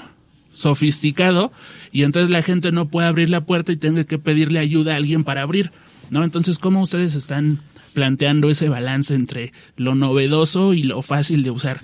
sofisticado 0.54 1.52
y 1.92 2.04
entonces 2.04 2.30
la 2.30 2.42
gente 2.42 2.72
no 2.72 2.88
puede 2.88 3.06
abrir 3.06 3.28
la 3.28 3.42
puerta 3.42 3.72
y 3.72 3.76
tenga 3.76 4.04
que 4.04 4.18
pedirle 4.18 4.58
ayuda 4.58 4.94
a 4.94 4.96
alguien 4.96 5.24
para 5.24 5.42
abrir. 5.42 5.70
¿no? 6.08 6.24
Entonces, 6.24 6.58
¿cómo 6.58 6.80
ustedes 6.80 7.14
están 7.14 7.60
planteando 7.92 8.48
ese 8.48 8.70
balance 8.70 9.14
entre 9.14 9.52
lo 9.76 9.94
novedoso 9.94 10.72
y 10.72 10.84
lo 10.84 11.02
fácil 11.02 11.42
de 11.42 11.50
usar? 11.50 11.82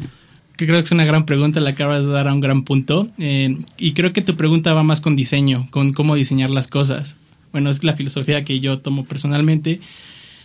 Que 0.60 0.66
creo 0.66 0.78
que 0.78 0.84
es 0.84 0.92
una 0.92 1.06
gran 1.06 1.24
pregunta, 1.24 1.58
la 1.58 1.70
acabas 1.70 2.04
de 2.04 2.12
dar 2.12 2.28
a 2.28 2.34
un 2.34 2.40
gran 2.40 2.64
punto. 2.64 3.08
Eh, 3.16 3.56
y 3.78 3.92
creo 3.92 4.12
que 4.12 4.20
tu 4.20 4.36
pregunta 4.36 4.74
va 4.74 4.82
más 4.82 5.00
con 5.00 5.16
diseño, 5.16 5.66
con 5.70 5.94
cómo 5.94 6.16
diseñar 6.16 6.50
las 6.50 6.68
cosas. 6.68 7.16
Bueno, 7.50 7.70
es 7.70 7.82
la 7.82 7.94
filosofía 7.94 8.44
que 8.44 8.60
yo 8.60 8.78
tomo 8.78 9.06
personalmente. 9.06 9.80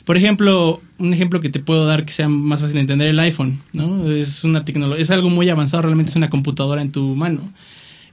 Por 0.06 0.16
ejemplo, 0.16 0.82
un 1.00 1.14
ejemplo 1.14 1.42
que 1.42 1.50
te 1.50 1.60
puedo 1.60 1.86
dar 1.86 2.06
que 2.06 2.14
sea 2.14 2.30
más 2.30 2.62
fácil 2.62 2.76
de 2.76 2.80
entender 2.80 3.10
el 3.10 3.20
iPhone, 3.20 3.60
¿no? 3.74 4.10
Es 4.10 4.46
una 4.46 4.64
tecnología, 4.64 5.04
es 5.04 5.12
algo 5.12 5.30
muy 5.30 5.50
avanzado, 5.50 5.84
realmente 5.84 6.12
es 6.12 6.16
una 6.16 6.30
computadora 6.30 6.82
en 6.82 6.94
tu 6.94 7.14
mano. 7.14 7.42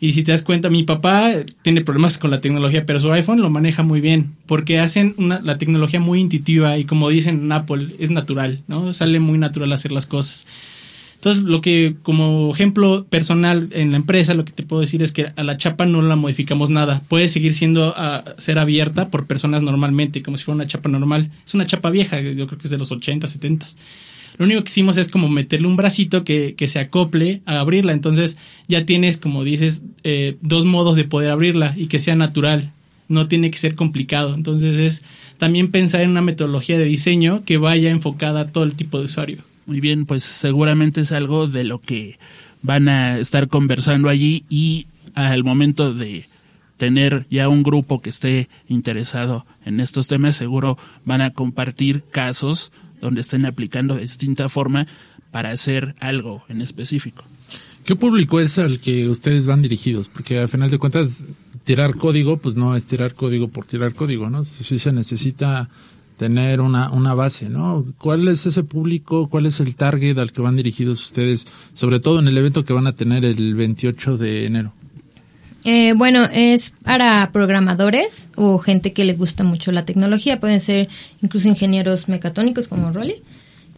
Y 0.01 0.11
si 0.11 0.25
te 0.25 0.33
das 0.33 0.43
cuenta, 0.43 0.71
mi 0.71 0.83
papá 0.83 1.31
tiene 1.63 1.83
problemas 1.83 2.19
con 2.19 2.33
la 2.33 2.41
tecnología, 2.41 2.85
pero 2.85 2.99
su 2.99 3.13
iPhone 3.13 3.41
lo 3.41 3.49
maneja 3.49 3.85
muy 3.85 4.01
bien, 4.01 4.33
porque 4.47 4.81
hacen 4.81 5.15
una, 5.19 5.41
la 5.41 5.57
tecnología 5.57 6.01
muy 6.01 6.19
intuitiva 6.19 6.79
y 6.79 6.85
como 6.85 7.11
dicen 7.11 7.43
en 7.45 7.53
Apple, 7.53 7.95
es 8.01 8.11
natural, 8.11 8.59
¿no? 8.67 8.93
Sale 8.93 9.21
muy 9.21 9.39
natural 9.39 9.71
hacer 9.71 9.93
las 9.93 10.07
cosas. 10.07 10.49
Entonces, 11.23 11.45
lo 11.45 11.61
que 11.61 11.95
como 12.03 12.53
ejemplo 12.53 13.07
personal 13.09 13.69
en 13.71 13.93
la 13.93 13.97
empresa, 13.97 14.35
lo 14.35 14.45
que 14.45 14.51
te 14.51 14.65
puedo 14.65 14.81
decir 14.81 15.05
es 15.05 15.13
que 15.13 15.31
a 15.37 15.45
la 15.45 15.57
chapa 15.57 15.87
no 15.87 16.03
la 16.03 16.17
modificamos 16.17 16.69
nada. 16.69 17.01
Puede 17.07 17.29
seguir 17.29 17.55
siendo 17.55 17.95
a 17.97 18.25
ser 18.39 18.59
abierta 18.59 19.09
por 19.09 19.29
personas 19.29 19.63
normalmente, 19.63 20.21
como 20.21 20.37
si 20.37 20.43
fuera 20.43 20.57
una 20.57 20.67
chapa 20.67 20.89
normal. 20.89 21.31
Es 21.47 21.55
una 21.55 21.65
chapa 21.65 21.91
vieja, 21.91 22.21
yo 22.21 22.49
creo 22.49 22.59
que 22.59 22.67
es 22.67 22.71
de 22.71 22.79
los 22.79 22.91
80, 22.91 23.29
70. 23.29 23.67
Lo 24.37 24.47
único 24.47 24.65
que 24.65 24.71
hicimos 24.71 24.97
es 24.97 25.13
como 25.13 25.29
meterle 25.29 25.69
un 25.69 25.77
bracito 25.77 26.25
que, 26.25 26.57
que 26.57 26.67
se 26.67 26.81
acople 26.81 27.41
a 27.47 27.61
abrirla. 27.61 27.93
Entonces 27.93 28.37
ya 28.67 28.85
tienes, 28.85 29.19
como 29.19 29.45
dices, 29.45 29.85
eh, 30.03 30.39
dos 30.41 30.65
modos 30.65 30.97
de 30.97 31.05
poder 31.05 31.31
abrirla 31.31 31.73
y 31.77 31.87
que 31.87 32.01
sea 32.01 32.17
natural. 32.17 32.69
No 33.07 33.29
tiene 33.29 33.53
que 33.53 33.59
ser 33.59 33.77
complicado. 33.77 34.35
Entonces 34.35 34.77
es 34.77 35.05
también 35.39 35.71
pensar 35.71 36.01
en 36.01 36.11
una 36.11 36.21
metodología 36.21 36.79
de 36.79 36.87
diseño 36.87 37.45
que 37.45 37.59
vaya 37.59 37.91
enfocada 37.91 38.41
a 38.41 38.49
todo 38.49 38.65
el 38.65 38.75
tipo 38.75 38.99
de 38.99 39.05
usuario. 39.05 39.39
Muy 39.73 39.81
bien, 39.81 40.05
pues 40.05 40.23
seguramente 40.23 41.01
es 41.01 41.13
algo 41.13 41.49
de 41.49 41.65
lo 41.65 41.81
que 41.81 42.19
van 42.61 42.91
a 42.91 43.19
estar 43.19 43.49
conversando 43.49 44.11
allí 44.11 44.45
y 44.51 44.87
al 45.15 45.45
momento 45.45 45.95
de 45.95 46.27
tener 46.77 47.25
ya 47.31 47.49
un 47.49 47.63
grupo 47.63 48.03
que 48.03 48.11
esté 48.11 48.51
interesado 48.69 49.47
en 49.65 49.81
estos 49.81 50.09
temas, 50.09 50.37
seguro 50.37 50.77
van 51.07 51.23
a 51.23 51.31
compartir 51.31 52.05
casos 52.11 52.71
donde 53.01 53.23
estén 53.23 53.47
aplicando 53.47 53.95
de 53.95 54.03
distinta 54.03 54.51
forma 54.51 54.87
para 55.31 55.53
hacer 55.53 55.95
algo 56.01 56.45
en 56.51 56.61
específico. 56.61 57.25
¿Qué 57.87 57.97
público 57.97 58.41
es 58.41 58.59
al 58.59 58.79
que 58.79 59.09
ustedes 59.09 59.47
van 59.47 59.63
dirigidos? 59.63 60.11
Porque 60.11 60.41
a 60.41 60.49
final 60.49 60.71
de 60.71 60.77
cuentas, 60.77 61.25
tirar 61.65 61.97
código, 61.97 62.37
pues 62.37 62.57
no 62.57 62.77
es 62.77 62.85
tirar 62.85 63.15
código 63.15 63.49
por 63.49 63.65
tirar 63.65 63.95
código, 63.95 64.29
¿no? 64.29 64.45
Si 64.45 64.79
se 64.79 64.93
necesita 64.93 65.71
tener 66.17 66.61
una, 66.61 66.91
una 66.91 67.15
base, 67.15 67.49
¿no? 67.49 67.85
¿Cuál 67.99 68.29
es 68.29 68.47
ese 68.47 68.63
público? 68.65 69.29
¿Cuál 69.29 69.47
es 69.47 69.61
el 69.61 69.77
target 69.77 70.19
al 70.19 70.33
que 70.33 70.41
van 70.41 70.57
dirigidos 70.57 71.03
ustedes? 71.03 71.47
Sobre 71.75 72.01
todo 72.01 72.19
en 72.19 72.29
el 72.29 72.37
evento 72.37 72.65
que 72.65 72.73
van 72.73 72.87
a 72.87 72.95
tener 72.95 73.25
el 73.25 73.55
28 73.55 74.17
de 74.17 74.47
enero. 74.47 74.73
Eh, 75.65 75.93
bueno, 75.95 76.25
es 76.33 76.73
para 76.83 77.31
programadores 77.33 78.29
o 78.37 78.59
gente 78.59 78.93
que 78.93 79.05
le 79.05 79.15
gusta 79.15 79.45
mucho 79.45 79.73
la 79.73 79.85
tecnología. 79.85 80.41
Pueden 80.41 80.61
ser 80.61 80.89
incluso 81.21 81.49
ingenieros 81.49 82.09
mecatónicos 82.09 82.69
como 82.69 82.93
Rolly. 82.93 83.23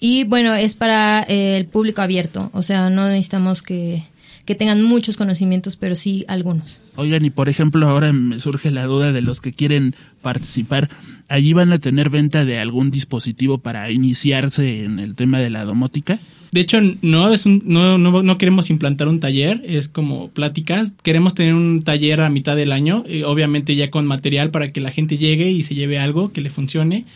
Y 0.00 0.24
bueno, 0.24 0.54
es 0.54 0.74
para 0.74 1.22
eh, 1.28 1.56
el 1.56 1.66
público 1.66 2.02
abierto. 2.02 2.50
O 2.52 2.62
sea, 2.62 2.90
no 2.90 3.06
necesitamos 3.08 3.62
que, 3.62 4.04
que 4.44 4.54
tengan 4.54 4.83
muchos 4.83 5.16
conocimientos, 5.16 5.76
pero 5.76 5.96
sí 5.96 6.24
algunos. 6.28 6.80
Oigan, 6.96 7.24
y 7.24 7.30
por 7.30 7.48
ejemplo, 7.48 7.88
ahora 7.88 8.12
me 8.12 8.38
surge 8.40 8.70
la 8.70 8.85
duda 8.85 9.12
de 9.12 9.22
los 9.22 9.40
que 9.40 9.52
quieren 9.52 9.94
participar. 10.22 10.88
¿Allí 11.28 11.52
van 11.52 11.72
a 11.72 11.78
tener 11.78 12.11
venta 12.11 12.44
de 12.44 12.59
algún 12.59 12.90
dispositivo 12.90 13.59
para 13.59 13.90
iniciarse 13.90 14.85
en 14.85 14.98
el 14.98 15.14
tema 15.14 15.40
de 15.40 15.50
la 15.50 15.64
domótica? 15.64 16.20
De 16.52 16.61
hecho, 16.61 16.78
no, 17.02 17.33
es 17.33 17.46
un, 17.46 17.62
no, 17.64 17.98
no, 17.98 18.22
no 18.22 18.38
queremos 18.38 18.70
implantar 18.70 19.09
un 19.09 19.18
taller, 19.18 19.61
es 19.66 19.88
como 19.88 20.28
pláticas. 20.28 20.94
Queremos 21.02 21.35
tener 21.35 21.52
un 21.52 21.83
taller 21.83 22.20
a 22.20 22.30
mitad 22.30 22.54
del 22.54 22.70
año, 22.70 23.04
y 23.09 23.24
obviamente 23.24 23.74
ya 23.74 23.90
con 23.90 24.07
material 24.07 24.50
para 24.50 24.70
que 24.70 24.80
la 24.80 24.92
gente 24.92 25.18
llegue 25.18 25.50
y 25.50 25.64
se 25.64 25.74
lleve 25.74 25.98
algo 25.98 26.33
que 26.33 26.42
le 26.42 26.50
funcione. 26.50 27.07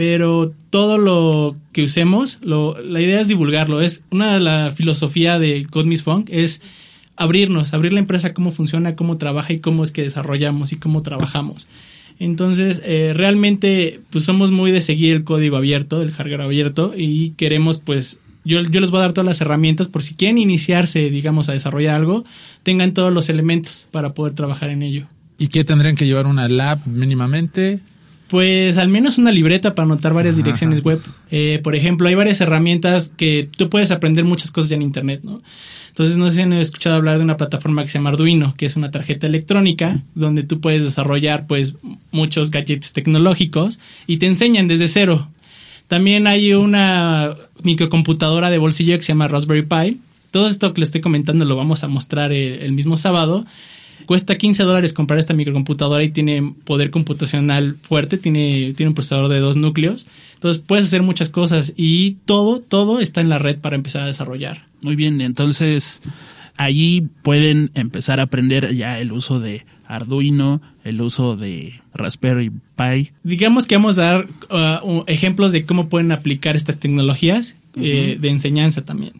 Pero 0.00 0.54
todo 0.70 0.96
lo 0.96 1.56
que 1.72 1.84
usemos, 1.84 2.38
lo, 2.40 2.80
la 2.80 3.02
idea 3.02 3.20
es 3.20 3.28
divulgarlo. 3.28 3.82
Es 3.82 4.02
una 4.08 4.32
de 4.32 4.40
la 4.40 4.72
filosofía 4.74 5.38
de 5.38 5.66
Cosmis 5.68 6.04
Funk 6.04 6.30
es 6.32 6.62
abrirnos, 7.16 7.74
abrir 7.74 7.92
la 7.92 7.98
empresa, 7.98 8.32
cómo 8.32 8.50
funciona, 8.50 8.96
cómo 8.96 9.18
trabaja 9.18 9.52
y 9.52 9.58
cómo 9.58 9.84
es 9.84 9.92
que 9.92 10.00
desarrollamos 10.00 10.72
y 10.72 10.76
cómo 10.76 11.02
trabajamos. 11.02 11.68
Entonces, 12.18 12.80
eh, 12.86 13.12
realmente, 13.14 14.00
pues 14.08 14.24
somos 14.24 14.50
muy 14.50 14.70
de 14.70 14.80
seguir 14.80 15.14
el 15.14 15.22
código 15.24 15.58
abierto, 15.58 16.00
el 16.00 16.12
hardware 16.12 16.40
abierto 16.40 16.94
y 16.96 17.32
queremos, 17.32 17.78
pues, 17.78 18.20
yo, 18.42 18.62
yo 18.62 18.80
les 18.80 18.90
voy 18.90 19.00
a 19.00 19.02
dar 19.02 19.12
todas 19.12 19.26
las 19.26 19.42
herramientas 19.42 19.88
por 19.88 20.02
si 20.02 20.14
quieren 20.14 20.38
iniciarse, 20.38 21.10
digamos, 21.10 21.50
a 21.50 21.52
desarrollar 21.52 21.96
algo, 21.96 22.24
tengan 22.62 22.94
todos 22.94 23.12
los 23.12 23.28
elementos 23.28 23.86
para 23.90 24.14
poder 24.14 24.34
trabajar 24.34 24.70
en 24.70 24.82
ello. 24.82 25.08
¿Y 25.36 25.48
qué 25.48 25.62
tendrían 25.62 25.94
que 25.94 26.06
llevar 26.06 26.24
una 26.24 26.48
lab 26.48 26.86
mínimamente? 26.86 27.80
Pues 28.30 28.78
al 28.78 28.88
menos 28.88 29.18
una 29.18 29.32
libreta 29.32 29.74
para 29.74 29.86
anotar 29.86 30.14
varias 30.14 30.36
Ajá, 30.36 30.44
direcciones 30.44 30.84
web. 30.84 31.00
Eh, 31.32 31.60
por 31.64 31.74
ejemplo, 31.74 32.06
hay 32.06 32.14
varias 32.14 32.40
herramientas 32.40 33.12
que 33.16 33.48
tú 33.56 33.68
puedes 33.68 33.90
aprender 33.90 34.24
muchas 34.24 34.52
cosas 34.52 34.70
ya 34.70 34.76
en 34.76 34.82
Internet, 34.82 35.22
¿no? 35.24 35.42
Entonces, 35.88 36.16
no 36.16 36.28
sé 36.30 36.36
si 36.36 36.42
han 36.42 36.52
escuchado 36.52 36.94
hablar 36.94 37.18
de 37.18 37.24
una 37.24 37.36
plataforma 37.36 37.82
que 37.82 37.88
se 37.88 37.98
llama 37.98 38.10
Arduino, 38.10 38.54
que 38.56 38.66
es 38.66 38.76
una 38.76 38.92
tarjeta 38.92 39.26
electrónica 39.26 40.00
donde 40.14 40.44
tú 40.44 40.60
puedes 40.60 40.84
desarrollar, 40.84 41.48
pues, 41.48 41.74
muchos 42.12 42.52
gadgets 42.52 42.92
tecnológicos 42.92 43.80
y 44.06 44.18
te 44.18 44.26
enseñan 44.26 44.68
desde 44.68 44.86
cero. 44.86 45.28
También 45.88 46.28
hay 46.28 46.54
una 46.54 47.34
microcomputadora 47.64 48.48
de 48.48 48.58
bolsillo 48.58 48.96
que 48.96 49.02
se 49.02 49.08
llama 49.08 49.26
Raspberry 49.26 49.62
Pi. 49.66 50.00
Todo 50.30 50.48
esto 50.48 50.72
que 50.72 50.82
les 50.82 50.90
estoy 50.90 51.00
comentando 51.00 51.44
lo 51.44 51.56
vamos 51.56 51.82
a 51.82 51.88
mostrar 51.88 52.30
el, 52.30 52.60
el 52.62 52.70
mismo 52.70 52.96
sábado. 52.96 53.44
Cuesta 54.06 54.36
15 54.36 54.62
dólares 54.64 54.92
comprar 54.92 55.18
esta 55.18 55.34
microcomputadora 55.34 56.02
y 56.02 56.10
tiene 56.10 56.54
poder 56.64 56.90
computacional 56.90 57.76
fuerte, 57.80 58.18
tiene, 58.18 58.74
tiene 58.76 58.88
un 58.88 58.94
procesador 58.94 59.28
de 59.28 59.38
dos 59.38 59.56
núcleos. 59.56 60.08
Entonces 60.34 60.62
puedes 60.66 60.86
hacer 60.86 61.02
muchas 61.02 61.28
cosas 61.28 61.72
y 61.76 62.12
todo, 62.24 62.60
todo 62.60 63.00
está 63.00 63.20
en 63.20 63.28
la 63.28 63.38
red 63.38 63.58
para 63.58 63.76
empezar 63.76 64.02
a 64.02 64.06
desarrollar. 64.06 64.66
Muy 64.80 64.96
bien, 64.96 65.20
entonces 65.20 66.00
allí 66.56 67.08
pueden 67.22 67.70
empezar 67.74 68.20
a 68.20 68.24
aprender 68.24 68.74
ya 68.74 69.00
el 69.00 69.12
uso 69.12 69.40
de 69.40 69.64
Arduino, 69.86 70.60
el 70.84 71.00
uso 71.02 71.36
de 71.36 71.80
Raspberry 71.94 72.50
Pi. 72.50 73.10
Digamos 73.24 73.66
que 73.66 73.76
vamos 73.76 73.98
a 73.98 74.02
dar 74.02 74.28
uh, 74.82 75.02
ejemplos 75.06 75.52
de 75.52 75.64
cómo 75.64 75.88
pueden 75.88 76.12
aplicar 76.12 76.56
estas 76.56 76.78
tecnologías 76.78 77.56
eh, 77.76 78.16
de 78.20 78.28
enseñanza 78.28 78.84
también. 78.84 79.14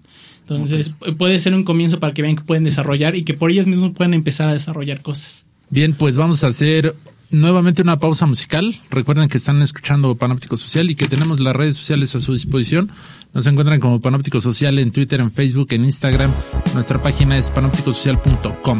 Entonces 0.55 0.93
pu- 0.99 1.17
puede 1.17 1.39
ser 1.41 1.55
un 1.55 1.65
comienzo 1.65 2.01
para 2.01 2.13
que 2.15 2.23
vean 2.23 2.37
que 2.37 2.43
pueden 2.45 2.65
desarrollar 2.65 3.17
y 3.17 3.25
que 3.25 3.35
por 3.35 3.51
ellos 3.51 3.67
mismos 3.67 3.93
puedan 3.93 4.15
empezar 4.15 4.49
a 4.49 4.53
desarrollar 4.53 5.01
cosas. 5.03 5.47
Bien, 5.71 5.93
pues 5.95 6.17
vamos 6.17 6.43
a 6.45 6.49
hacer 6.49 6.95
nuevamente 7.31 7.83
una 7.83 7.99
pausa 8.01 8.27
musical. 8.27 8.75
Recuerden 8.91 9.29
que 9.29 9.39
están 9.39 9.63
escuchando 9.63 10.17
Panóptico 10.17 10.57
Social 10.57 10.91
y 10.91 10.97
que 10.97 11.07
tenemos 11.07 11.39
las 11.39 11.55
redes 11.55 11.77
sociales 11.77 12.15
a 12.17 12.21
su 12.21 12.33
disposición. 12.33 12.91
Nos 13.33 13.47
encuentran 13.47 13.79
como 13.79 14.01
Panóptico 14.01 14.41
Social 14.41 14.79
en 14.81 14.91
Twitter, 14.91 15.21
en 15.21 15.31
Facebook, 15.31 15.69
en 15.71 15.85
Instagram. 15.85 16.33
Nuestra 16.75 17.01
página 17.01 17.39
es 17.39 17.51
panópticosocial.com. 17.53 18.79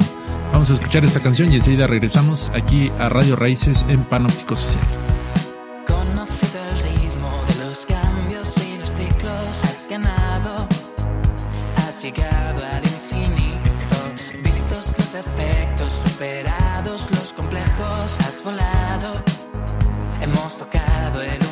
Vamos 0.53 0.71
a 0.71 0.75
escuchar 0.75 1.05
esta 1.05 1.21
canción 1.21 1.53
y 1.53 1.57
enseguida 1.57 1.87
regresamos 1.87 2.51
aquí 2.53 2.91
a 2.99 3.09
Radio 3.09 3.37
Raíces 3.37 3.85
en 3.89 4.03
Panóptico 4.03 4.57
Social. 4.57 4.83
Volado. 18.45 19.23
Hemos 20.21 20.59
tocado 20.59 21.23
el 21.23 21.50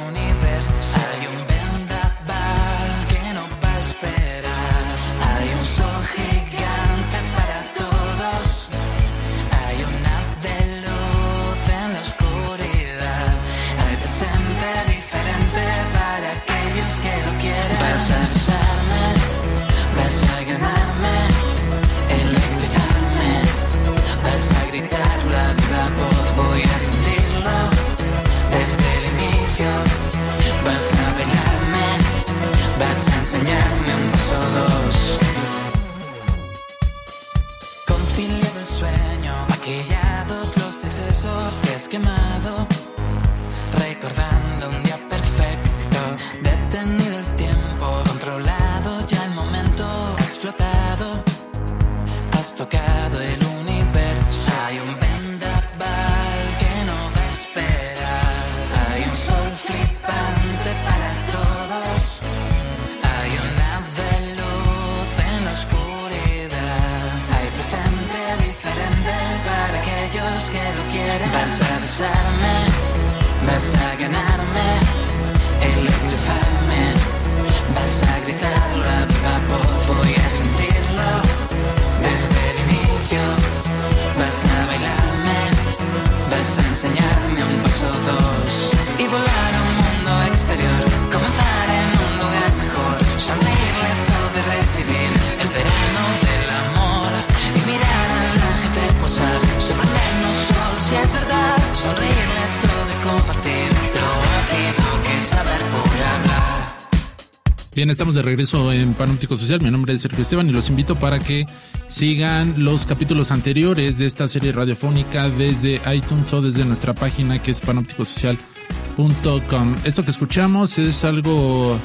Bien, 107.78 107.90
estamos 107.90 108.16
de 108.16 108.22
regreso 108.22 108.72
en 108.72 108.94
Panóptico 108.94 109.36
Social. 109.36 109.60
Mi 109.60 109.70
nombre 109.70 109.94
es 109.94 110.00
Sergio 110.00 110.22
Esteban 110.22 110.48
y 110.48 110.52
los 110.52 110.68
invito 110.68 110.96
para 110.96 111.20
que 111.20 111.46
sigan 111.86 112.64
los 112.64 112.86
capítulos 112.86 113.30
anteriores 113.30 113.98
de 113.98 114.06
esta 114.06 114.26
serie 114.26 114.50
radiofónica 114.50 115.30
desde 115.30 115.80
iTunes 115.94 116.32
o 116.32 116.42
desde 116.42 116.64
nuestra 116.64 116.92
página 116.92 117.40
que 117.40 117.52
es 117.52 117.60
panópticosocial.com. 117.60 119.76
Esto 119.84 120.04
que 120.04 120.10
escuchamos 120.10 120.76
es 120.78 121.04
algo 121.04 121.78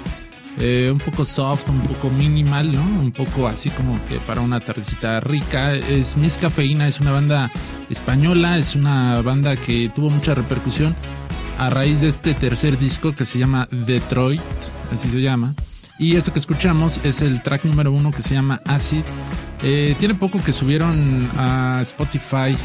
eh, 0.58 0.90
un 0.92 0.98
poco 0.98 1.26
soft, 1.26 1.70
un 1.70 1.82
poco 1.82 2.10
minimal, 2.10 2.72
¿no? 2.72 2.82
Un 2.82 3.12
poco 3.12 3.48
así 3.48 3.70
como 3.70 4.04
que 4.08 4.18
para 4.18 4.42
una 4.42 4.60
tardecita 4.60 5.20
rica. 5.20 5.76
Es 5.76 6.18
Miss 6.18 6.38
Cafeína, 6.38 6.88
es 6.88 7.02
una 7.02 7.12
banda 7.12 7.52
española, 7.92 8.58
es 8.58 8.76
una 8.76 9.22
banda 9.22 9.58
que 9.58 9.92
tuvo 9.94 10.10
mucha 10.10 10.34
repercusión 10.34 10.96
a 11.60 11.70
raíz 11.70 12.02
de 12.02 12.08
este 12.08 12.34
tercer 12.34 12.80
disco 12.80 13.16
que 13.16 13.26
se 13.26 13.38
llama 13.38 13.68
Detroit, 13.70 14.42
así 14.92 15.08
se 15.08 15.22
llama. 15.22 15.54
Y 15.98 16.16
esto 16.16 16.34
que 16.34 16.40
escuchamos 16.40 17.00
es 17.04 17.22
el 17.22 17.42
track 17.42 17.66
número 17.66 17.92
uno 17.92 18.12
que 18.12 18.22
se 18.22 18.34
llama 18.34 18.62
Acid. 18.66 19.04
Eh, 19.62 19.96
tiene 20.00 20.16
poco 20.16 20.40
que 20.44 20.52
subieron 20.52 21.30
a 21.38 21.80
Spotify 21.82 22.56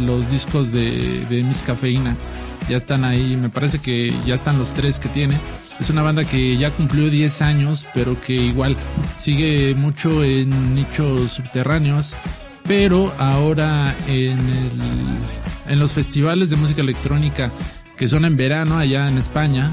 los 0.00 0.30
discos 0.30 0.72
de, 0.72 1.24
de 1.28 1.44
Miss 1.44 1.62
Cafeína. 1.62 2.16
Ya 2.68 2.76
están 2.76 3.04
ahí, 3.04 3.36
me 3.36 3.48
parece 3.48 3.78
que 3.78 4.12
ya 4.26 4.34
están 4.34 4.58
los 4.58 4.74
tres 4.74 4.98
que 4.98 5.08
tiene. 5.08 5.36
Es 5.78 5.90
una 5.90 6.02
banda 6.02 6.24
que 6.24 6.56
ya 6.56 6.70
cumplió 6.70 7.08
10 7.08 7.42
años, 7.42 7.86
pero 7.94 8.20
que 8.20 8.34
igual 8.34 8.76
sigue 9.18 9.74
mucho 9.74 10.24
en 10.24 10.74
nichos 10.74 11.32
subterráneos. 11.32 12.14
Pero 12.64 13.12
ahora 13.18 13.94
en, 14.06 14.38
en 15.66 15.78
los 15.78 15.92
festivales 15.92 16.50
de 16.50 16.56
música 16.56 16.80
electrónica 16.82 17.50
que 17.96 18.08
son 18.08 18.24
en 18.24 18.36
verano 18.36 18.78
allá 18.78 19.08
en 19.08 19.18
España, 19.18 19.70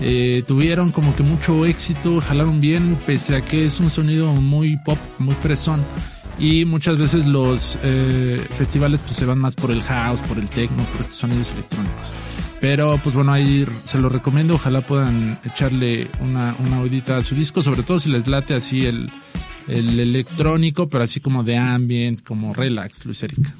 eh, 0.00 0.42
tuvieron 0.46 0.90
como 0.90 1.14
que 1.14 1.22
mucho 1.22 1.66
éxito, 1.66 2.20
jalaron 2.20 2.60
bien, 2.60 2.98
pese 3.06 3.36
a 3.36 3.44
que 3.44 3.66
es 3.66 3.80
un 3.80 3.90
sonido 3.90 4.32
muy 4.32 4.76
pop, 4.78 4.98
muy 5.18 5.34
fresón. 5.34 5.82
Y 6.38 6.64
muchas 6.64 6.96
veces 6.96 7.26
los 7.26 7.78
eh, 7.82 8.46
festivales 8.50 9.02
pues 9.02 9.16
se 9.16 9.26
van 9.26 9.38
más 9.38 9.54
por 9.54 9.70
el 9.70 9.82
house, 9.82 10.20
por 10.22 10.38
el 10.38 10.48
techno, 10.48 10.82
por 10.84 11.02
estos 11.02 11.16
sonidos 11.16 11.50
electrónicos. 11.50 12.08
Pero 12.60 12.98
pues 13.02 13.14
bueno, 13.14 13.32
ahí 13.32 13.66
se 13.84 13.98
lo 13.98 14.08
recomiendo, 14.08 14.54
ojalá 14.54 14.80
puedan 14.80 15.38
echarle 15.44 16.06
una, 16.20 16.54
una 16.58 16.80
oídita 16.80 17.18
a 17.18 17.22
su 17.22 17.34
disco, 17.34 17.62
sobre 17.62 17.82
todo 17.82 17.98
si 17.98 18.10
les 18.10 18.26
late 18.26 18.54
así 18.54 18.86
el, 18.86 19.10
el 19.68 19.98
electrónico, 19.98 20.88
pero 20.88 21.04
así 21.04 21.20
como 21.20 21.42
de 21.42 21.56
ambient, 21.56 22.22
como 22.22 22.54
relax, 22.54 23.04
Luis 23.06 23.22
Erika. 23.22 23.54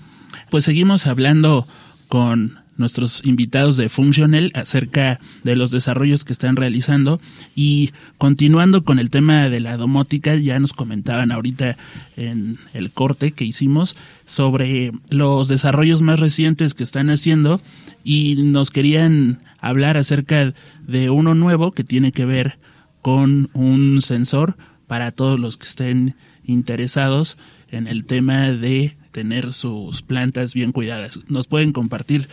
Pues 0.50 0.64
seguimos 0.64 1.06
hablando 1.06 1.66
con 2.08 2.59
nuestros 2.80 3.24
invitados 3.24 3.76
de 3.76 3.88
Functional 3.88 4.50
acerca 4.54 5.20
de 5.44 5.54
los 5.54 5.70
desarrollos 5.70 6.24
que 6.24 6.32
están 6.32 6.56
realizando 6.56 7.20
y 7.54 7.90
continuando 8.18 8.84
con 8.84 8.98
el 8.98 9.10
tema 9.10 9.48
de 9.48 9.60
la 9.60 9.76
domótica, 9.76 10.34
ya 10.34 10.58
nos 10.58 10.72
comentaban 10.72 11.30
ahorita 11.30 11.76
en 12.16 12.58
el 12.74 12.90
corte 12.90 13.30
que 13.30 13.44
hicimos 13.44 13.96
sobre 14.24 14.90
los 15.08 15.46
desarrollos 15.46 16.02
más 16.02 16.18
recientes 16.18 16.74
que 16.74 16.82
están 16.82 17.10
haciendo 17.10 17.60
y 18.02 18.36
nos 18.36 18.70
querían 18.70 19.40
hablar 19.60 19.96
acerca 19.96 20.54
de 20.86 21.10
uno 21.10 21.34
nuevo 21.34 21.72
que 21.72 21.84
tiene 21.84 22.10
que 22.10 22.24
ver 22.24 22.58
con 23.02 23.50
un 23.52 24.00
sensor 24.00 24.56
para 24.86 25.12
todos 25.12 25.38
los 25.38 25.56
que 25.56 25.66
estén 25.66 26.16
interesados 26.44 27.38
en 27.70 27.86
el 27.86 28.04
tema 28.04 28.50
de 28.52 28.96
tener 29.12 29.52
sus 29.52 30.02
plantas 30.02 30.54
bien 30.54 30.72
cuidadas. 30.72 31.20
Nos 31.28 31.46
pueden 31.46 31.72
compartir 31.72 32.28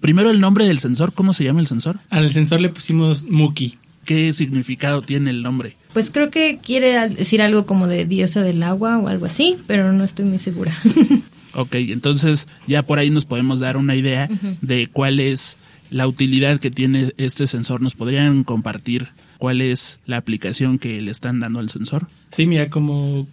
primero 0.00 0.30
el 0.30 0.40
nombre 0.40 0.66
del 0.66 0.78
sensor, 0.78 1.12
¿cómo 1.12 1.32
se 1.32 1.44
llama 1.44 1.60
el 1.60 1.66
sensor? 1.66 1.98
Al 2.10 2.30
sensor 2.32 2.60
le 2.60 2.68
pusimos 2.68 3.24
Muki. 3.24 3.76
¿Qué 4.04 4.32
significado 4.32 5.02
tiene 5.02 5.30
el 5.30 5.42
nombre? 5.42 5.74
Pues 5.92 6.10
creo 6.10 6.30
que 6.30 6.60
quiere 6.62 7.08
decir 7.08 7.42
algo 7.42 7.66
como 7.66 7.88
de 7.88 8.06
diosa 8.06 8.42
del 8.42 8.62
agua 8.62 8.98
o 8.98 9.08
algo 9.08 9.26
así, 9.26 9.56
pero 9.66 9.92
no 9.92 10.04
estoy 10.04 10.26
muy 10.26 10.38
segura. 10.38 10.72
ok, 11.54 11.74
entonces 11.74 12.46
ya 12.68 12.84
por 12.84 13.00
ahí 13.00 13.10
nos 13.10 13.24
podemos 13.24 13.58
dar 13.58 13.76
una 13.76 13.96
idea 13.96 14.28
de 14.60 14.86
cuál 14.86 15.18
es 15.18 15.58
la 15.90 16.06
utilidad 16.06 16.60
que 16.60 16.70
tiene 16.70 17.14
este 17.16 17.48
sensor. 17.48 17.80
¿Nos 17.80 17.94
podrían 17.94 18.44
compartir 18.44 19.08
cuál 19.38 19.60
es 19.60 20.00
la 20.06 20.18
aplicación 20.18 20.78
que 20.78 21.00
le 21.00 21.10
están 21.10 21.40
dando 21.40 21.58
al 21.58 21.70
sensor? 21.70 22.06
Sí, 22.30 22.46
mira, 22.46 22.70
como 22.70 23.26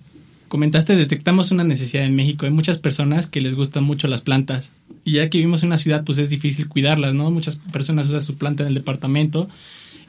comentaste, 0.47 0.95
detectamos 0.95 1.51
una 1.51 1.63
necesidad 1.63 2.05
en 2.05 2.15
México. 2.15 2.45
Hay 2.45 2.51
muchas 2.51 2.77
personas 2.77 3.27
que 3.27 3.41
les 3.41 3.55
gustan 3.55 3.83
mucho 3.83 4.07
las 4.07 4.21
plantas. 4.21 4.71
Y 5.05 5.13
ya 5.13 5.29
que 5.29 5.37
vivimos 5.37 5.63
en 5.63 5.67
una 5.67 5.77
ciudad, 5.77 6.03
pues 6.03 6.17
es 6.17 6.29
difícil 6.29 6.67
cuidarlas, 6.67 7.13
¿no? 7.13 7.29
Muchas 7.29 7.57
personas 7.71 8.07
usan 8.07 8.21
su 8.21 8.37
planta 8.37 8.63
en 8.63 8.69
el 8.69 8.75
departamento 8.75 9.47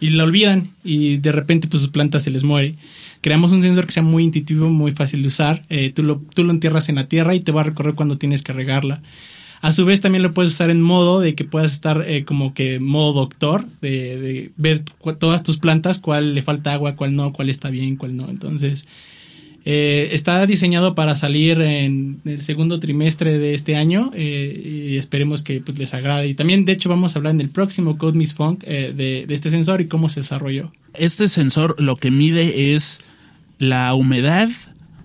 y 0.00 0.10
la 0.10 0.24
olvidan 0.24 0.70
y 0.84 1.16
de 1.18 1.32
repente 1.32 1.68
pues 1.68 1.82
su 1.82 1.90
planta 1.90 2.20
se 2.20 2.30
les 2.30 2.44
muere. 2.44 2.74
Creamos 3.20 3.52
un 3.52 3.62
sensor 3.62 3.86
que 3.86 3.92
sea 3.92 4.02
muy 4.02 4.22
intuitivo, 4.24 4.68
muy 4.68 4.92
fácil 4.92 5.22
de 5.22 5.28
usar. 5.28 5.62
Eh, 5.68 5.92
tú, 5.94 6.02
lo, 6.02 6.22
tú 6.34 6.44
lo 6.44 6.52
entierras 6.52 6.88
en 6.88 6.96
la 6.96 7.08
tierra 7.08 7.34
y 7.34 7.40
te 7.40 7.52
va 7.52 7.62
a 7.62 7.64
recorrer 7.64 7.94
cuando 7.94 8.18
tienes 8.18 8.42
que 8.42 8.52
regarla. 8.52 9.00
A 9.62 9.72
su 9.72 9.86
vez 9.86 10.02
también 10.02 10.22
lo 10.22 10.34
puedes 10.34 10.52
usar 10.52 10.68
en 10.68 10.82
modo 10.82 11.20
de 11.20 11.34
que 11.34 11.44
puedas 11.44 11.72
estar 11.72 12.04
eh, 12.06 12.26
como 12.26 12.52
que 12.52 12.80
modo 12.80 13.14
doctor, 13.14 13.64
de, 13.80 14.20
de 14.20 14.50
ver 14.58 14.84
todas 15.18 15.42
tus 15.42 15.56
plantas, 15.56 15.98
cuál 15.98 16.34
le 16.34 16.42
falta 16.42 16.74
agua, 16.74 16.96
cuál 16.96 17.16
no, 17.16 17.32
cuál 17.32 17.48
está 17.48 17.70
bien, 17.70 17.96
cuál 17.96 18.14
no. 18.14 18.28
Entonces, 18.28 18.86
eh, 19.66 20.10
está 20.12 20.46
diseñado 20.46 20.94
para 20.94 21.16
salir 21.16 21.58
en 21.62 22.20
el 22.26 22.42
segundo 22.42 22.80
trimestre 22.80 23.38
de 23.38 23.54
este 23.54 23.76
año 23.76 24.10
eh, 24.14 24.90
y 24.92 24.96
esperemos 24.98 25.42
que 25.42 25.60
pues, 25.62 25.78
les 25.78 25.94
agrade. 25.94 26.28
Y 26.28 26.34
también, 26.34 26.66
de 26.66 26.72
hecho, 26.72 26.90
vamos 26.90 27.16
a 27.16 27.18
hablar 27.18 27.34
en 27.34 27.40
el 27.40 27.48
próximo 27.48 27.96
Code 27.96 28.18
Miss 28.18 28.34
Funk 28.34 28.62
eh, 28.66 28.92
de, 28.94 29.26
este 29.34 29.48
sensor 29.48 29.80
y 29.80 29.88
cómo 29.88 30.10
se 30.10 30.20
desarrolló. 30.20 30.70
Este 30.92 31.28
sensor 31.28 31.80
lo 31.80 31.96
que 31.96 32.10
mide 32.10 32.74
es 32.74 33.00
la 33.58 33.94
humedad 33.94 34.50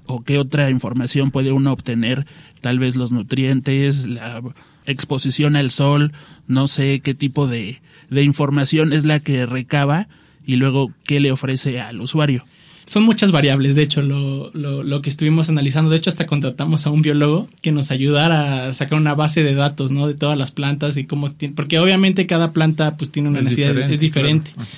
o 0.07 0.23
qué 0.23 0.37
otra 0.37 0.69
información 0.69 1.31
puede 1.31 1.53
uno 1.53 1.71
obtener, 1.71 2.25
tal 2.59 2.79
vez 2.79 2.97
los 2.97 3.13
nutrientes, 3.13 4.07
la 4.07 4.41
exposición 4.85 5.55
al 5.55 5.71
sol, 5.71 6.11
no 6.47 6.67
sé 6.67 6.99
qué 6.99 7.13
tipo 7.13 7.47
de 7.47 7.79
información 8.11 8.91
es 8.91 9.05
la 9.05 9.21
que 9.21 9.45
recaba 9.45 10.09
y 10.45 10.57
luego 10.57 10.91
qué 11.05 11.19
le 11.21 11.31
ofrece 11.31 11.79
al 11.79 12.01
usuario 12.01 12.43
son 12.89 13.03
muchas 13.03 13.31
variables, 13.31 13.75
de 13.75 13.83
hecho, 13.83 14.01
lo, 14.01 14.49
lo, 14.55 14.81
lo, 14.81 15.03
que 15.03 15.11
estuvimos 15.11 15.47
analizando. 15.47 15.91
De 15.91 15.97
hecho, 15.97 16.09
hasta 16.09 16.25
contratamos 16.25 16.87
a 16.87 16.89
un 16.89 17.03
biólogo 17.03 17.47
que 17.61 17.71
nos 17.71 17.91
ayudara 17.91 18.65
a 18.65 18.73
sacar 18.73 18.97
una 18.97 19.13
base 19.13 19.43
de 19.43 19.53
datos, 19.53 19.91
¿no? 19.91 20.07
De 20.07 20.15
todas 20.15 20.39
las 20.39 20.49
plantas 20.49 20.97
y 20.97 21.03
cómo... 21.03 21.29
Porque 21.53 21.77
obviamente 21.77 22.25
cada 22.25 22.51
planta 22.51 22.97
pues 22.97 23.11
tiene 23.11 23.29
una 23.29 23.41
es 23.41 23.45
necesidad, 23.45 23.67
diferente, 23.67 23.93
es 23.93 23.99
diferente. 23.99 24.51
Claro. 24.55 24.69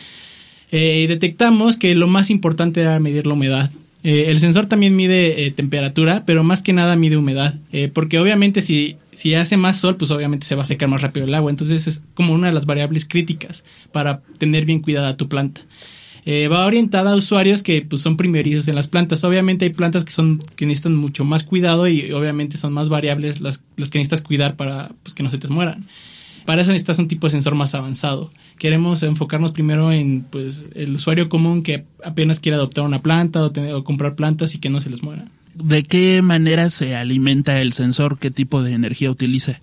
Eh, 0.74 1.06
detectamos 1.08 1.78
que 1.78 1.95
lo 1.95 2.08
más 2.08 2.30
importante 2.32 2.82
era 2.82 3.00
medir 3.00 3.26
la 3.26 3.34
humedad. 3.34 3.71
Eh, 4.04 4.26
el 4.28 4.41
sensor 4.41 4.65
también 4.65 4.93
mide 4.93 5.45
eh, 5.45 5.52
temperatura, 5.52 6.24
pero 6.26 6.43
más 6.43 6.62
que 6.62 6.74
nada 6.74 6.97
mide 6.97 7.15
humedad. 7.15 7.56
Porque 7.93 8.19
obviamente 8.19 8.62
si, 8.62 8.97
si 9.13 9.36
hace 9.36 9.56
más 9.56 9.78
sol, 9.78 9.95
pues 9.95 10.12
obviamente 10.12 10.45
se 10.45 10.56
va 10.56 10.63
a 10.63 10.65
secar 10.65 10.89
más 10.89 11.02
rápido 11.02 11.28
el 11.28 11.34
agua. 11.34 11.50
Entonces 11.50 11.88
es 11.88 12.04
como 12.13 12.34
una 12.34 12.47
de 12.47 12.54
las 12.54 12.65
variables 12.65 13.08
críticas 13.08 13.63
para 13.93 14.19
tener 14.38 14.65
bien 14.65 14.82
cuidada 14.82 15.15
tu 15.15 15.30
planta 15.30 15.62
eh, 16.25 16.47
va 16.47 16.65
orientada 16.65 17.12
a 17.12 17.15
usuarios 17.15 17.63
que 17.63 17.81
pues, 17.81 18.01
son 18.01 18.17
primerizos 18.17 18.67
en 18.67 18.75
las 18.75 18.88
plantas. 18.88 19.23
Obviamente 19.23 19.65
hay 19.65 19.73
plantas 19.73 20.05
que 20.05 20.12
son 20.12 20.39
que 20.55 20.65
necesitan 20.65 20.95
mucho 20.95 21.23
más 21.23 21.43
cuidado 21.43 21.88
y 21.88 22.12
obviamente 22.12 22.57
son 22.57 22.73
más 22.73 22.89
variables 22.89 23.41
las, 23.41 23.63
las 23.77 23.89
que 23.89 23.99
necesitas 23.99 24.21
cuidar 24.21 24.55
para 24.55 24.91
pues, 25.03 25.15
que 25.15 25.23
no 25.23 25.31
se 25.31 25.38
te 25.38 25.47
mueran. 25.47 25.88
Para 26.45 26.63
eso 26.63 26.71
necesitas 26.71 26.99
un 26.99 27.07
tipo 27.07 27.27
de 27.27 27.31
sensor 27.31 27.55
más 27.55 27.75
avanzado. 27.75 28.31
Queremos 28.57 29.03
enfocarnos 29.03 29.51
primero 29.51 29.91
en 29.91 30.21
pues 30.23 30.65
el 30.75 30.95
usuario 30.95 31.29
común 31.29 31.63
que 31.63 31.86
apenas 32.03 32.39
quiere 32.39 32.55
adoptar 32.55 32.84
una 32.84 33.01
planta 33.01 33.43
o, 33.43 33.51
tener, 33.51 33.73
o 33.73 33.84
comprar 33.84 34.15
plantas 34.15 34.55
y 34.55 34.60
que 34.60 34.69
no 34.69 34.81
se 34.81 34.89
les 34.89 35.03
muera. 35.03 35.25
¿De 35.53 35.84
qué 35.84 36.21
manera 36.21 36.69
se 36.69 36.95
alimenta 36.95 37.62
el 37.62 37.73
sensor? 37.73 38.17
¿Qué 38.17 38.31
tipo 38.31 38.63
de 38.63 38.73
energía 38.73 39.12
utiliza? 39.12 39.62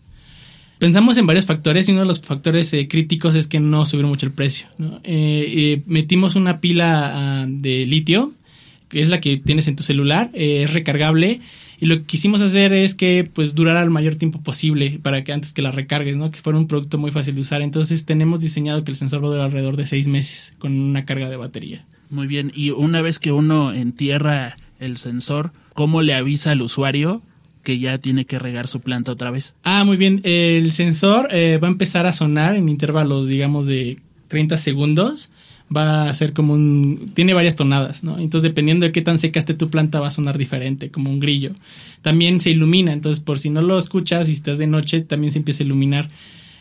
Pensamos 0.78 1.16
en 1.16 1.26
varios 1.26 1.46
factores 1.46 1.88
y 1.88 1.92
uno 1.92 2.02
de 2.02 2.06
los 2.06 2.20
factores 2.20 2.72
eh, 2.72 2.86
críticos 2.86 3.34
es 3.34 3.48
que 3.48 3.58
no 3.58 3.84
subir 3.84 4.06
mucho 4.06 4.26
el 4.26 4.32
precio. 4.32 4.68
¿no? 4.78 5.00
Eh, 5.02 5.52
eh, 5.56 5.82
metimos 5.86 6.36
una 6.36 6.60
pila 6.60 7.46
uh, 7.46 7.50
de 7.50 7.84
litio, 7.84 8.32
que 8.88 9.02
es 9.02 9.08
la 9.08 9.20
que 9.20 9.36
tienes 9.36 9.68
en 9.68 9.76
tu 9.76 9.82
celular, 9.82 10.30
eh, 10.34 10.62
es 10.62 10.72
recargable 10.72 11.40
y 11.80 11.86
lo 11.86 11.98
que 11.98 12.04
quisimos 12.04 12.40
hacer 12.40 12.72
es 12.72 12.94
que 12.94 13.28
pues 13.32 13.54
durara 13.54 13.82
el 13.82 13.90
mayor 13.90 14.16
tiempo 14.16 14.40
posible 14.40 14.98
para 15.02 15.24
que 15.24 15.32
antes 15.32 15.52
que 15.52 15.62
la 15.62 15.70
recargues, 15.70 16.16
¿no? 16.16 16.30
que 16.30 16.40
fuera 16.40 16.58
un 16.58 16.66
producto 16.66 16.98
muy 16.98 17.10
fácil 17.10 17.34
de 17.34 17.40
usar. 17.40 17.62
Entonces 17.62 18.06
tenemos 18.06 18.40
diseñado 18.40 18.84
que 18.84 18.90
el 18.90 18.96
sensor 18.96 19.22
va 19.22 19.28
a 19.28 19.30
durar 19.30 19.46
alrededor 19.46 19.76
de 19.76 19.86
seis 19.86 20.06
meses 20.08 20.54
con 20.58 20.78
una 20.78 21.04
carga 21.04 21.28
de 21.30 21.36
batería. 21.36 21.84
Muy 22.10 22.26
bien, 22.26 22.52
y 22.54 22.70
una 22.70 23.02
vez 23.02 23.18
que 23.18 23.32
uno 23.32 23.72
entierra 23.72 24.56
el 24.80 24.96
sensor, 24.96 25.52
¿cómo 25.74 26.02
le 26.02 26.14
avisa 26.14 26.52
al 26.52 26.62
usuario 26.62 27.22
que 27.68 27.78
ya 27.78 27.98
tiene 27.98 28.24
que 28.24 28.38
regar 28.38 28.66
su 28.66 28.81
planta 28.81 29.12
otra 29.12 29.31
vez. 29.31 29.54
Ah, 29.62 29.85
muy 29.85 29.98
bien. 29.98 30.22
El 30.24 30.72
sensor 30.72 31.28
eh, 31.31 31.59
va 31.62 31.68
a 31.68 31.70
empezar 31.70 32.07
a 32.07 32.14
sonar 32.14 32.57
en 32.57 32.70
intervalos, 32.70 33.28
digamos, 33.28 33.66
de 33.66 33.98
30 34.28 34.57
segundos. 34.57 35.28
Va 35.70 36.09
a 36.09 36.14
ser 36.14 36.33
como 36.33 36.54
un... 36.54 37.12
Tiene 37.12 37.35
varias 37.35 37.57
tonadas, 37.57 38.02
¿no? 38.02 38.18
Entonces, 38.18 38.48
dependiendo 38.48 38.87
de 38.87 38.92
qué 38.92 39.02
tan 39.02 39.18
seca 39.18 39.38
esté 39.38 39.52
tu 39.52 39.68
planta, 39.68 40.00
va 40.00 40.09
a 40.09 40.11
sonar 40.11 40.38
diferente, 40.38 40.90
como 40.90 41.11
un 41.11 41.20
grillo. 41.20 41.52
También 42.00 42.40
se 42.40 42.52
ilumina, 42.52 42.94
entonces, 42.94 43.22
por 43.22 43.38
si 43.38 43.50
no 43.50 43.61
lo 43.61 43.76
escuchas 43.76 44.31
y 44.31 44.33
estás 44.33 44.57
de 44.57 44.66
noche, 44.66 45.02
también 45.02 45.31
se 45.31 45.38
empieza 45.38 45.62
a 45.62 45.66
iluminar. 45.66 46.09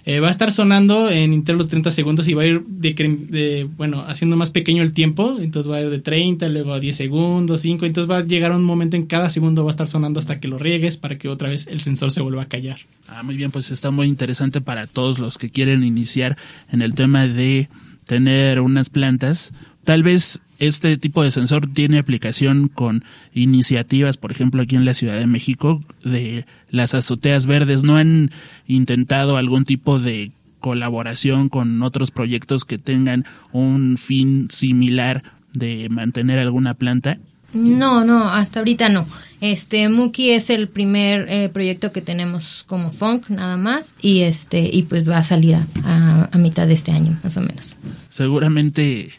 Eh, 0.10 0.22
va 0.22 0.30
a 0.30 0.32
estar 0.32 0.54
sonando 0.54 1.10
en 1.10 1.34
intervalos 1.34 1.68
de 1.68 1.72
30 1.72 1.92
segundos 1.92 2.30
y 2.30 2.34
va 2.34 2.44
a 2.44 2.46
ir 2.46 2.64
de, 2.66 2.94
de, 2.94 3.68
bueno, 3.76 4.06
haciendo 4.08 4.38
más 4.38 4.52
pequeño 4.52 4.82
el 4.82 4.94
tiempo, 4.94 5.36
entonces 5.38 5.70
va 5.70 5.76
a 5.76 5.82
ir 5.82 5.90
de 5.90 6.00
30, 6.00 6.48
luego 6.48 6.72
a 6.72 6.80
10 6.80 6.96
segundos, 6.96 7.60
5, 7.60 7.86
entonces 7.86 8.10
va 8.10 8.20
a 8.20 8.24
llegar 8.24 8.54
un 8.54 8.64
momento 8.64 8.96
en 8.96 9.06
cada 9.06 9.30
segundo 9.30 9.66
va 9.66 9.72
a 9.72 9.74
estar 9.74 9.86
sonando 9.86 10.22
hasta 10.22 10.40
que 10.40 10.48
lo 10.48 10.58
riegues 10.58 10.96
para 10.96 11.18
que 11.18 11.28
otra 11.28 11.50
vez 11.50 11.68
el 11.68 11.82
sensor 11.82 12.14
se 12.14 12.22
vuelva 12.22 12.44
a 12.44 12.48
callar. 12.48 12.80
Ah, 13.10 13.22
muy 13.22 13.36
bien, 13.36 13.52
pues 13.52 13.70
está 13.70 13.92
muy 13.92 14.08
interesante 14.08 14.62
para 14.62 14.88
todos 14.88 15.20
los 15.20 15.38
que 15.38 15.50
quieren 15.50 15.84
iniciar 15.84 16.38
en 16.72 16.82
el 16.82 16.94
tema 16.94 17.28
de 17.28 17.68
tener 18.06 18.62
unas 18.62 18.90
plantas. 18.90 19.52
Tal 19.84 20.04
vez 20.04 20.40
este 20.60 20.98
tipo 20.98 21.24
de 21.24 21.32
sensor 21.32 21.68
tiene 21.74 22.00
aplicación 22.00 22.68
con 22.68 23.04
iniciativas, 23.34 24.18
por 24.18 24.32
ejemplo, 24.32 24.62
aquí 24.62 24.76
en 24.76 24.86
la 24.86 24.94
Ciudad 24.94 25.18
de 25.18 25.28
México, 25.28 25.80
de 26.04 26.46
las 26.70 26.94
azoteas 26.94 27.46
verdes. 27.46 27.84
¿No 27.84 27.98
han 27.98 28.32
intentado 28.68 29.38
algún 29.38 29.66
tipo 29.66 30.00
de 30.00 30.32
colaboración 30.60 31.50
con 31.50 31.82
otros 31.84 32.12
proyectos 32.12 32.66
que 32.66 32.78
tengan 32.78 33.26
un 33.54 33.98
fin 33.98 34.48
similar 34.50 35.24
de 35.54 35.88
mantener 35.90 36.40
alguna 36.40 36.74
planta? 36.74 37.20
No, 37.54 38.04
no, 38.04 38.24
hasta 38.30 38.60
ahorita 38.60 38.90
no. 38.90 39.08
Este 39.40 39.88
Muki 39.88 40.32
es 40.32 40.50
el 40.50 40.68
primer 40.68 41.28
eh, 41.30 41.50
proyecto 41.50 41.92
que 41.94 42.02
tenemos 42.02 42.64
como 42.68 42.92
funk 42.92 43.30
nada 43.30 43.56
más 43.56 43.94
y 44.02 44.22
este 44.22 44.70
y 44.72 44.84
pues 44.84 45.08
va 45.08 45.20
a 45.20 45.24
salir 45.24 45.56
a, 45.56 45.66
a- 45.86 46.30
a 46.32 46.38
mitad 46.38 46.68
de 46.68 46.74
este 46.74 46.92
año 46.92 47.18
más 47.24 47.38
o 47.38 47.42
menos. 47.42 47.78
Seguramente 48.10 49.12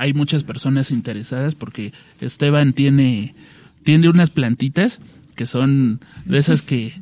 hay 0.00 0.14
muchas 0.14 0.44
personas 0.44 0.90
interesadas 0.92 1.54
porque 1.54 1.92
Esteban 2.22 2.72
tiene, 2.72 3.34
tiene 3.82 4.08
unas 4.08 4.30
plantitas 4.30 4.98
que 5.36 5.44
son 5.44 6.00
de 6.24 6.38
esas 6.38 6.62
que, 6.62 6.94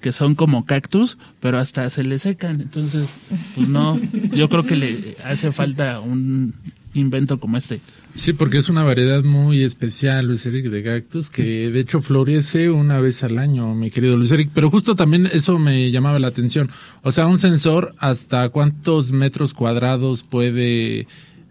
que 0.00 0.10
son 0.10 0.34
como 0.34 0.64
cactus, 0.64 1.18
pero 1.38 1.58
hasta 1.58 1.90
se 1.90 2.02
le 2.02 2.18
secan. 2.18 2.62
Entonces, 2.62 3.10
pues 3.54 3.68
no, 3.68 4.00
yo 4.32 4.48
creo 4.48 4.62
que 4.64 4.74
le 4.74 5.18
hace 5.26 5.52
falta 5.52 6.00
un 6.00 6.54
invento 6.94 7.38
como 7.38 7.58
este. 7.58 7.78
Sí, 8.14 8.32
porque 8.32 8.56
es 8.56 8.70
una 8.70 8.84
variedad 8.84 9.22
muy 9.22 9.62
especial, 9.62 10.26
Luis 10.26 10.46
Eric, 10.46 10.70
de 10.70 10.82
cactus, 10.82 11.28
que 11.28 11.70
de 11.70 11.80
hecho 11.80 12.00
florece 12.00 12.70
una 12.70 13.00
vez 13.00 13.22
al 13.22 13.36
año, 13.36 13.74
mi 13.74 13.90
querido 13.90 14.16
Luis 14.16 14.32
Eric. 14.32 14.50
Pero 14.54 14.70
justo 14.70 14.96
también 14.96 15.28
eso 15.30 15.58
me 15.58 15.90
llamaba 15.90 16.18
la 16.18 16.28
atención. 16.28 16.70
O 17.02 17.12
sea, 17.12 17.26
un 17.26 17.38
sensor, 17.38 17.94
¿hasta 17.98 18.48
cuántos 18.48 19.12
metros 19.12 19.52
cuadrados 19.52 20.22
puede 20.22 21.06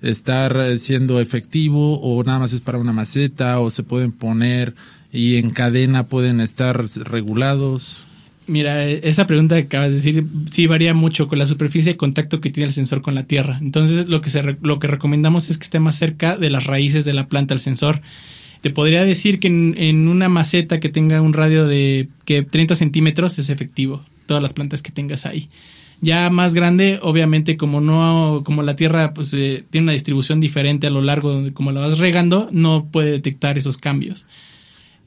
estar 0.10 0.56
eh, 0.58 0.78
siendo 0.78 1.20
efectivo? 1.20 2.00
¿O 2.02 2.24
nada 2.24 2.40
más 2.40 2.54
es 2.54 2.62
para 2.62 2.78
una 2.78 2.94
maceta? 2.94 3.60
¿O 3.60 3.70
se 3.72 3.84
pueden 3.84 4.12
poner 4.12 4.74
y 5.12 5.36
en 5.38 5.50
cadena 5.52 6.08
pueden 6.08 6.40
estar 6.42 6.86
regulados? 7.30 8.04
Mira, 8.48 8.88
eh, 8.88 9.02
esa 9.04 9.26
pregunta 9.26 9.56
que 9.56 9.64
acabas 9.68 9.90
de 9.90 9.96
decir 9.96 10.24
sí 10.52 10.68
varía 10.68 10.94
mucho 10.94 11.28
con 11.28 11.40
la 11.40 11.48
superficie 11.48 11.94
de 11.94 11.98
contacto 11.98 12.42
que 12.42 12.52
tiene 12.52 12.68
el 12.68 12.74
sensor 12.74 13.02
con 13.02 13.16
la 13.16 13.24
tierra. 13.24 13.58
Entonces, 13.62 14.08
lo 14.08 14.22
que 14.22 14.30
se 14.30 14.42
re- 14.42 14.58
lo 14.62 14.78
que 14.80 14.88
recomendamos 14.88 15.50
es 15.50 15.58
que 15.58 15.64
esté 15.64 15.80
más 15.80 15.96
cerca 15.98 16.38
de 16.38 16.50
las 16.52 16.66
raíces 16.66 17.06
de 17.06 17.14
la 17.14 17.28
planta 17.28 17.54
el 17.56 17.60
sensor. 17.60 18.02
Te 18.62 18.70
podría 18.70 19.04
decir 19.04 19.40
que 19.40 19.48
en, 19.48 19.76
en 19.78 20.08
una 20.08 20.30
maceta 20.30 20.80
que 20.80 20.90
tenga 20.90 21.22
un 21.22 21.34
radio 21.34 21.66
de 21.68 22.08
que 22.26 22.44
30 22.44 22.76
centímetros 22.76 23.40
es 23.40 23.50
efectivo. 23.50 24.02
Todas 24.28 24.44
las 24.44 24.54
plantas 24.54 24.82
que 24.82 24.92
tengas 24.92 25.26
ahí. 25.26 25.48
Ya 26.02 26.30
más 26.30 26.54
grande, 26.54 27.00
obviamente, 27.02 27.58
como 27.58 27.82
no, 27.82 28.44
como 28.46 28.62
la 28.64 28.76
tierra 28.76 29.14
pues 29.14 29.34
eh, 29.34 29.64
tiene 29.70 29.86
una 29.86 29.92
distribución 29.94 30.40
diferente 30.40 30.88
a 30.88 30.90
lo 30.92 31.02
largo 31.02 31.32
donde 31.32 31.54
como 31.54 31.72
la 31.72 31.80
vas 31.82 31.98
regando, 31.98 32.48
no 32.52 32.86
puede 32.92 33.12
detectar 33.12 33.58
esos 33.58 33.78
cambios 33.78 34.26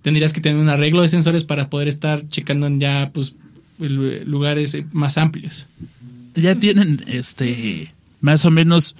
tendrías 0.01 0.33
que 0.33 0.40
tener 0.40 0.59
un 0.59 0.68
arreglo 0.68 1.03
de 1.03 1.09
sensores 1.09 1.44
para 1.44 1.68
poder 1.68 1.88
estar 1.88 2.27
checando 2.29 2.66
en 2.68 2.79
ya 2.81 3.11
pues 3.12 3.35
lu- 3.79 4.24
lugares 4.24 4.72
eh, 4.74 4.87
más 4.92 5.18
amplios. 5.18 5.66
¿Ya 6.35 6.55
tienen 6.55 7.03
este 7.09 7.92
más 8.20 8.44
o 8.46 8.51
menos 8.51 8.94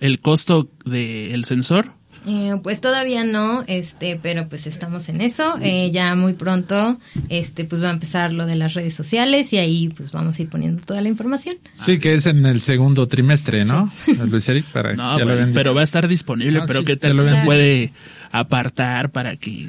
el 0.00 0.18
costo 0.20 0.68
del 0.86 1.44
sensor? 1.44 1.92
Eh, 2.26 2.54
pues 2.62 2.80
todavía 2.80 3.24
no, 3.24 3.64
este, 3.66 4.18
pero 4.22 4.48
pues 4.48 4.66
estamos 4.66 5.08
en 5.08 5.20
eso. 5.20 5.54
Eh, 5.62 5.90
ya 5.90 6.14
muy 6.14 6.34
pronto, 6.34 6.98
este, 7.28 7.64
pues 7.64 7.82
va 7.82 7.88
a 7.88 7.92
empezar 7.92 8.32
lo 8.32 8.46
de 8.46 8.56
las 8.56 8.74
redes 8.74 8.94
sociales 8.94 9.52
y 9.52 9.58
ahí 9.58 9.88
pues 9.88 10.12
vamos 10.12 10.38
a 10.38 10.42
ir 10.42 10.48
poniendo 10.48 10.82
toda 10.82 11.00
la 11.00 11.08
información. 11.08 11.56
Sí, 11.76 11.98
que 11.98 12.14
es 12.14 12.26
en 12.26 12.44
el 12.46 12.60
segundo 12.60 13.08
trimestre, 13.08 13.64
¿no? 13.64 13.90
Luis 14.28 14.48
Eric, 14.48 14.64
para 14.66 14.94
No, 14.94 15.18
ya 15.18 15.24
lo 15.24 15.52
pero, 15.52 15.74
va 15.74 15.82
a 15.82 15.84
estar 15.84 16.08
disponible, 16.08 16.60
Ah, 16.60 16.64
pero 16.66 16.80
sí, 16.80 16.84
qué 16.84 16.96
tal 16.96 17.22
se 17.22 17.36
puede 17.44 17.92
apartar 18.32 19.10
para 19.10 19.36
que 19.36 19.68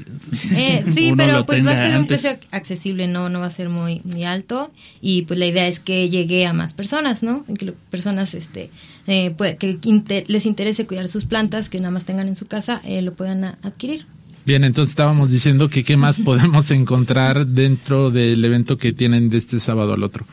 Eh, 0.52 0.84
sí, 0.94 1.08
uno 1.08 1.18
pero 1.18 1.34
lo 1.40 1.46
pues 1.46 1.66
va 1.66 1.72
a 1.72 1.76
ser 1.76 1.90
un 1.92 2.02
antes? 2.02 2.22
precio 2.22 2.48
accesible, 2.52 3.08
no, 3.08 3.30
no 3.30 3.40
va 3.40 3.46
a 3.48 3.52
ser 3.52 3.70
muy, 3.70 4.02
muy 4.04 4.24
alto 4.24 4.72
y 5.02 5.24
pues 5.24 5.40
la 5.40 5.46
idea 5.46 5.68
es 5.68 5.80
que 5.80 6.10
llegue 6.10 6.46
a 6.46 6.54
más 6.54 6.74
personas, 6.74 7.24
¿no? 7.24 7.46
Que 7.58 7.66
lo- 7.66 7.74
personas, 7.90 8.34
este, 8.34 8.70
eh, 9.08 9.32
puede- 9.38 9.58
que 9.58 9.78
les 10.28 10.46
interese 10.46 10.86
cuidar 10.86 11.08
sus 11.08 11.26
plantas, 11.26 11.70
que 11.70 11.80
nada 11.80 11.92
más 11.92 12.06
tengan 12.06 12.28
en 12.28 12.36
su 12.36 12.46
casa, 12.48 12.82
eh, 12.86 13.02
lo 13.02 13.14
puedan 13.14 13.44
a- 13.44 13.58
adquirir. 13.64 14.06
Bien, 14.46 14.64
entonces 14.64 14.92
estábamos 14.92 15.30
diciendo 15.32 15.70
que 15.70 15.84
qué 15.84 15.96
más 15.98 16.18
podemos 16.18 16.72
encontrar 16.72 17.46
dentro 17.46 18.10
del 18.12 18.44
evento 18.44 18.78
que 18.78 18.94
tienen 18.94 19.30
de 19.30 19.38
este 19.38 19.60
sábado 19.60 19.94
al 19.94 20.04
otro. 20.04 20.26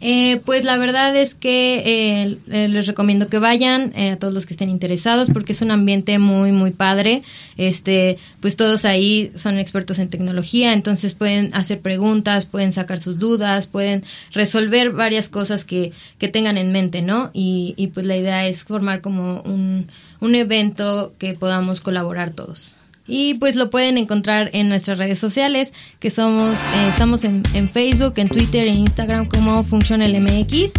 Eh, 0.00 0.40
pues 0.44 0.64
la 0.64 0.78
verdad 0.78 1.16
es 1.16 1.34
que 1.34 1.78
eh, 1.78 2.38
eh, 2.50 2.68
les 2.68 2.86
recomiendo 2.86 3.28
que 3.28 3.38
vayan 3.38 3.92
eh, 3.96 4.12
a 4.12 4.16
todos 4.16 4.32
los 4.32 4.46
que 4.46 4.54
estén 4.54 4.68
interesados 4.68 5.28
porque 5.32 5.52
es 5.52 5.60
un 5.60 5.72
ambiente 5.72 6.18
muy 6.20 6.52
muy 6.52 6.70
padre. 6.70 7.22
Este, 7.56 8.16
pues 8.40 8.56
todos 8.56 8.84
ahí 8.84 9.32
son 9.34 9.58
expertos 9.58 9.98
en 9.98 10.08
tecnología, 10.08 10.72
entonces 10.72 11.14
pueden 11.14 11.52
hacer 11.52 11.80
preguntas, 11.80 12.46
pueden 12.46 12.72
sacar 12.72 13.00
sus 13.00 13.18
dudas, 13.18 13.66
pueden 13.66 14.04
resolver 14.32 14.90
varias 14.90 15.28
cosas 15.28 15.64
que, 15.64 15.92
que 16.18 16.28
tengan 16.28 16.56
en 16.58 16.70
mente, 16.70 17.02
¿no? 17.02 17.30
Y, 17.32 17.74
y 17.76 17.88
pues 17.88 18.06
la 18.06 18.16
idea 18.16 18.46
es 18.46 18.62
formar 18.62 19.00
como 19.00 19.40
un, 19.42 19.88
un 20.20 20.34
evento 20.36 21.14
que 21.18 21.34
podamos 21.34 21.80
colaborar 21.80 22.30
todos. 22.30 22.77
Y 23.08 23.34
pues 23.34 23.56
lo 23.56 23.70
pueden 23.70 23.96
encontrar 23.96 24.50
en 24.52 24.68
nuestras 24.68 24.98
redes 24.98 25.18
sociales, 25.18 25.72
que 25.98 26.10
somos, 26.10 26.54
eh, 26.54 26.88
estamos 26.88 27.24
en, 27.24 27.42
en 27.54 27.68
Facebook, 27.68 28.12
en 28.16 28.28
Twitter, 28.28 28.68
en 28.68 28.76
Instagram 28.76 29.26
como 29.26 29.64
FunctionalMX. 29.64 30.72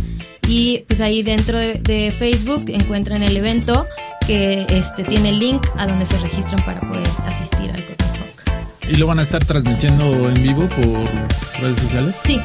Y 0.47 0.85
pues 0.87 1.01
ahí 1.01 1.23
dentro 1.23 1.57
de, 1.57 1.75
de 1.75 2.11
Facebook 2.11 2.65
encuentran 2.67 3.23
el 3.23 3.35
evento 3.35 3.85
que 4.25 4.65
este 4.69 5.03
tiene 5.03 5.29
el 5.29 5.39
link 5.39 5.65
a 5.75 5.87
donde 5.87 6.05
se 6.05 6.17
registran 6.19 6.63
para 6.63 6.79
poder 6.81 7.07
asistir 7.25 7.71
al 7.71 7.83
Cotton 7.83 8.07
Funk. 8.13 8.87
¿Y 8.87 8.95
lo 8.97 9.07
van 9.07 9.17
a 9.17 9.23
estar 9.23 9.43
transmitiendo 9.43 10.29
en 10.29 10.43
vivo 10.43 10.69
por 10.69 11.09
redes 11.61 11.79
sociales? 11.81 12.15
Sí, 12.25 12.39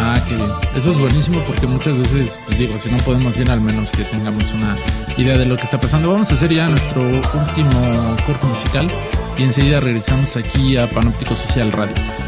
Ah, 0.00 0.20
qué 0.28 0.36
bien. 0.36 0.50
Eso 0.76 0.90
es 0.90 0.98
buenísimo 0.98 1.42
porque 1.46 1.66
muchas 1.66 1.98
veces, 1.98 2.40
pues 2.46 2.58
digo, 2.58 2.78
si 2.78 2.90
no 2.90 2.98
podemos 2.98 3.36
ir, 3.38 3.50
al 3.50 3.60
menos 3.60 3.90
que 3.90 4.04
tengamos 4.04 4.52
una 4.52 4.76
idea 5.16 5.36
de 5.36 5.46
lo 5.46 5.56
que 5.56 5.64
está 5.64 5.80
pasando. 5.80 6.10
Vamos 6.10 6.30
a 6.30 6.34
hacer 6.34 6.52
ya 6.52 6.68
nuestro 6.68 7.02
último 7.02 8.16
corte 8.26 8.46
musical 8.46 8.90
y 9.36 9.42
enseguida 9.42 9.80
regresamos 9.80 10.36
aquí 10.36 10.76
a 10.76 10.88
Panóptico 10.88 11.34
Social 11.34 11.72
Radio. 11.72 12.27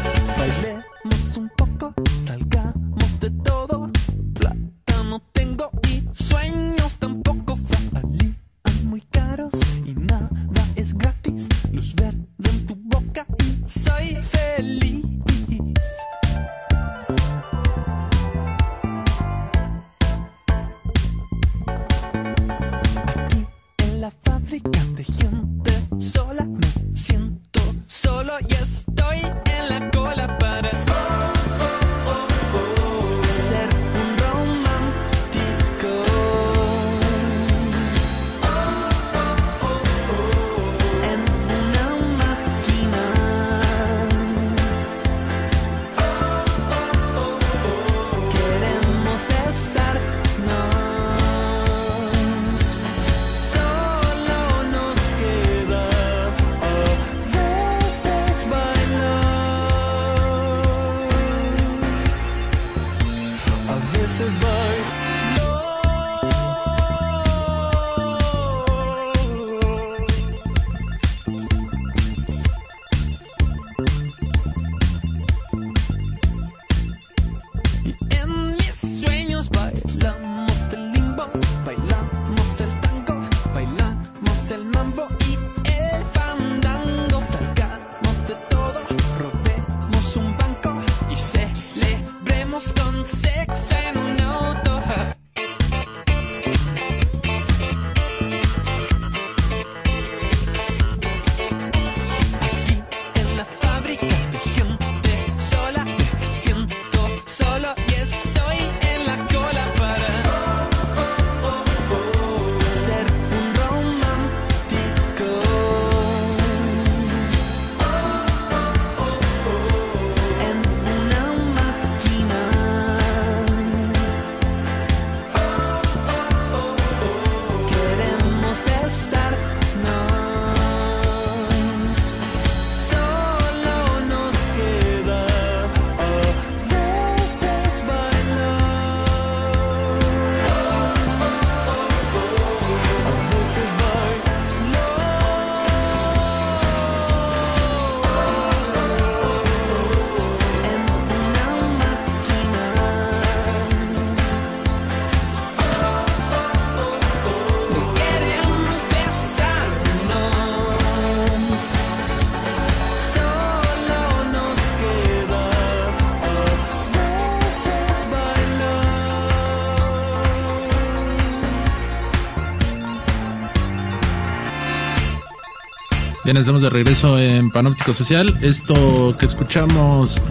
Bien, 176.23 176.37
estamos 176.37 176.61
de 176.61 176.69
regreso 176.69 177.17
en 177.17 177.49
Panóptico 177.49 177.95
Social. 177.95 178.37
Esto 178.43 179.15
que 179.17 179.25
escuchamos 179.25 180.21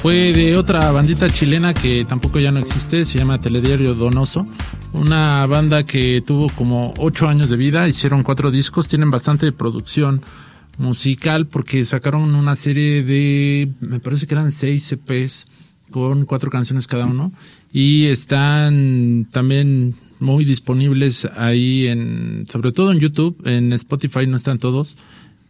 fue 0.00 0.32
de 0.32 0.56
otra 0.56 0.90
bandita 0.90 1.28
chilena 1.28 1.74
que 1.74 2.06
tampoco 2.06 2.40
ya 2.40 2.50
no 2.50 2.60
existe, 2.60 3.04
se 3.04 3.18
llama 3.18 3.38
Telediario 3.38 3.94
Donoso. 3.94 4.46
Una 4.94 5.44
banda 5.46 5.84
que 5.84 6.22
tuvo 6.26 6.48
como 6.48 6.94
ocho 6.96 7.28
años 7.28 7.50
de 7.50 7.58
vida, 7.58 7.86
hicieron 7.86 8.22
cuatro 8.22 8.50
discos, 8.50 8.88
tienen 8.88 9.10
bastante 9.10 9.52
producción 9.52 10.22
musical 10.78 11.46
porque 11.46 11.84
sacaron 11.84 12.34
una 12.34 12.56
serie 12.56 13.02
de, 13.02 13.70
me 13.80 14.00
parece 14.00 14.26
que 14.26 14.34
eran 14.34 14.50
seis 14.50 14.84
CPs 14.88 15.46
con 15.90 16.24
cuatro 16.24 16.50
canciones 16.50 16.86
cada 16.86 17.04
uno 17.04 17.32
y 17.70 18.06
están 18.06 19.28
también 19.30 19.94
muy 20.20 20.46
disponibles 20.46 21.28
ahí 21.36 21.86
en, 21.86 22.46
sobre 22.48 22.72
todo 22.72 22.92
en 22.92 22.98
YouTube, 22.98 23.36
en 23.44 23.72
Spotify 23.74 24.26
no 24.26 24.36
están 24.36 24.58
todos, 24.58 24.96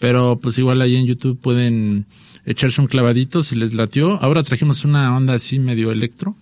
pero 0.05 0.39
pues 0.39 0.59
igual 0.59 0.83
ahí 0.83 0.97
en 0.97 1.07
YouTube 1.07 1.41
pueden 1.41 2.05
echarse 2.45 2.79
un 2.79 2.89
clavadito 2.89 3.43
si 3.43 3.57
les 3.57 3.73
latió. 3.73 4.23
Ahora 4.23 4.43
trajimos 4.43 4.85
una 4.85 5.17
onda 5.17 5.33
así 5.33 5.59
medio 5.59 5.91
electro 5.91 6.37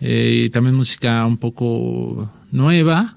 eh, 0.00 0.44
y 0.44 0.50
también 0.50 0.76
música 0.76 1.26
un 1.26 1.36
poco 1.36 2.30
nueva 2.52 3.16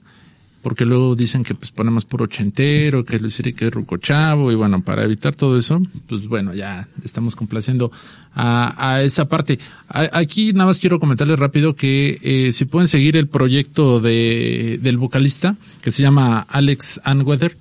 porque 0.64 0.86
luego 0.86 1.16
dicen 1.16 1.44
que 1.44 1.54
pues 1.54 1.72
ponemos 1.72 2.04
por 2.04 2.24
ochentero, 2.24 3.06
que 3.06 3.20
Luis 3.20 3.40
que 3.56 3.68
es 3.68 3.72
Ruco 3.72 3.98
Chavo, 3.98 4.52
y 4.52 4.56
bueno, 4.56 4.82
para 4.82 5.04
evitar 5.04 5.36
todo 5.36 5.56
eso, 5.56 5.80
pues 6.08 6.28
bueno, 6.28 6.56
ya 6.56 6.88
estamos 7.04 7.36
complaciendo 7.36 7.92
a, 8.34 8.74
a 8.94 9.04
esa 9.04 9.30
parte. 9.30 9.60
aquí 9.88 10.52
nada 10.54 10.66
más 10.66 10.80
quiero 10.80 11.00
comentarles 11.00 11.38
rápido 11.38 11.76
que 11.76 12.18
eh, 12.24 12.54
si 12.54 12.66
pueden 12.66 12.88
seguir 12.88 13.18
el 13.18 13.28
proyecto 13.28 14.00
de, 14.00 14.80
del 14.82 14.98
vocalista, 14.98 15.56
que 15.84 15.92
se 15.92 16.02
llama 16.02 16.40
Alex 16.50 17.02
Anweather, 17.04 17.56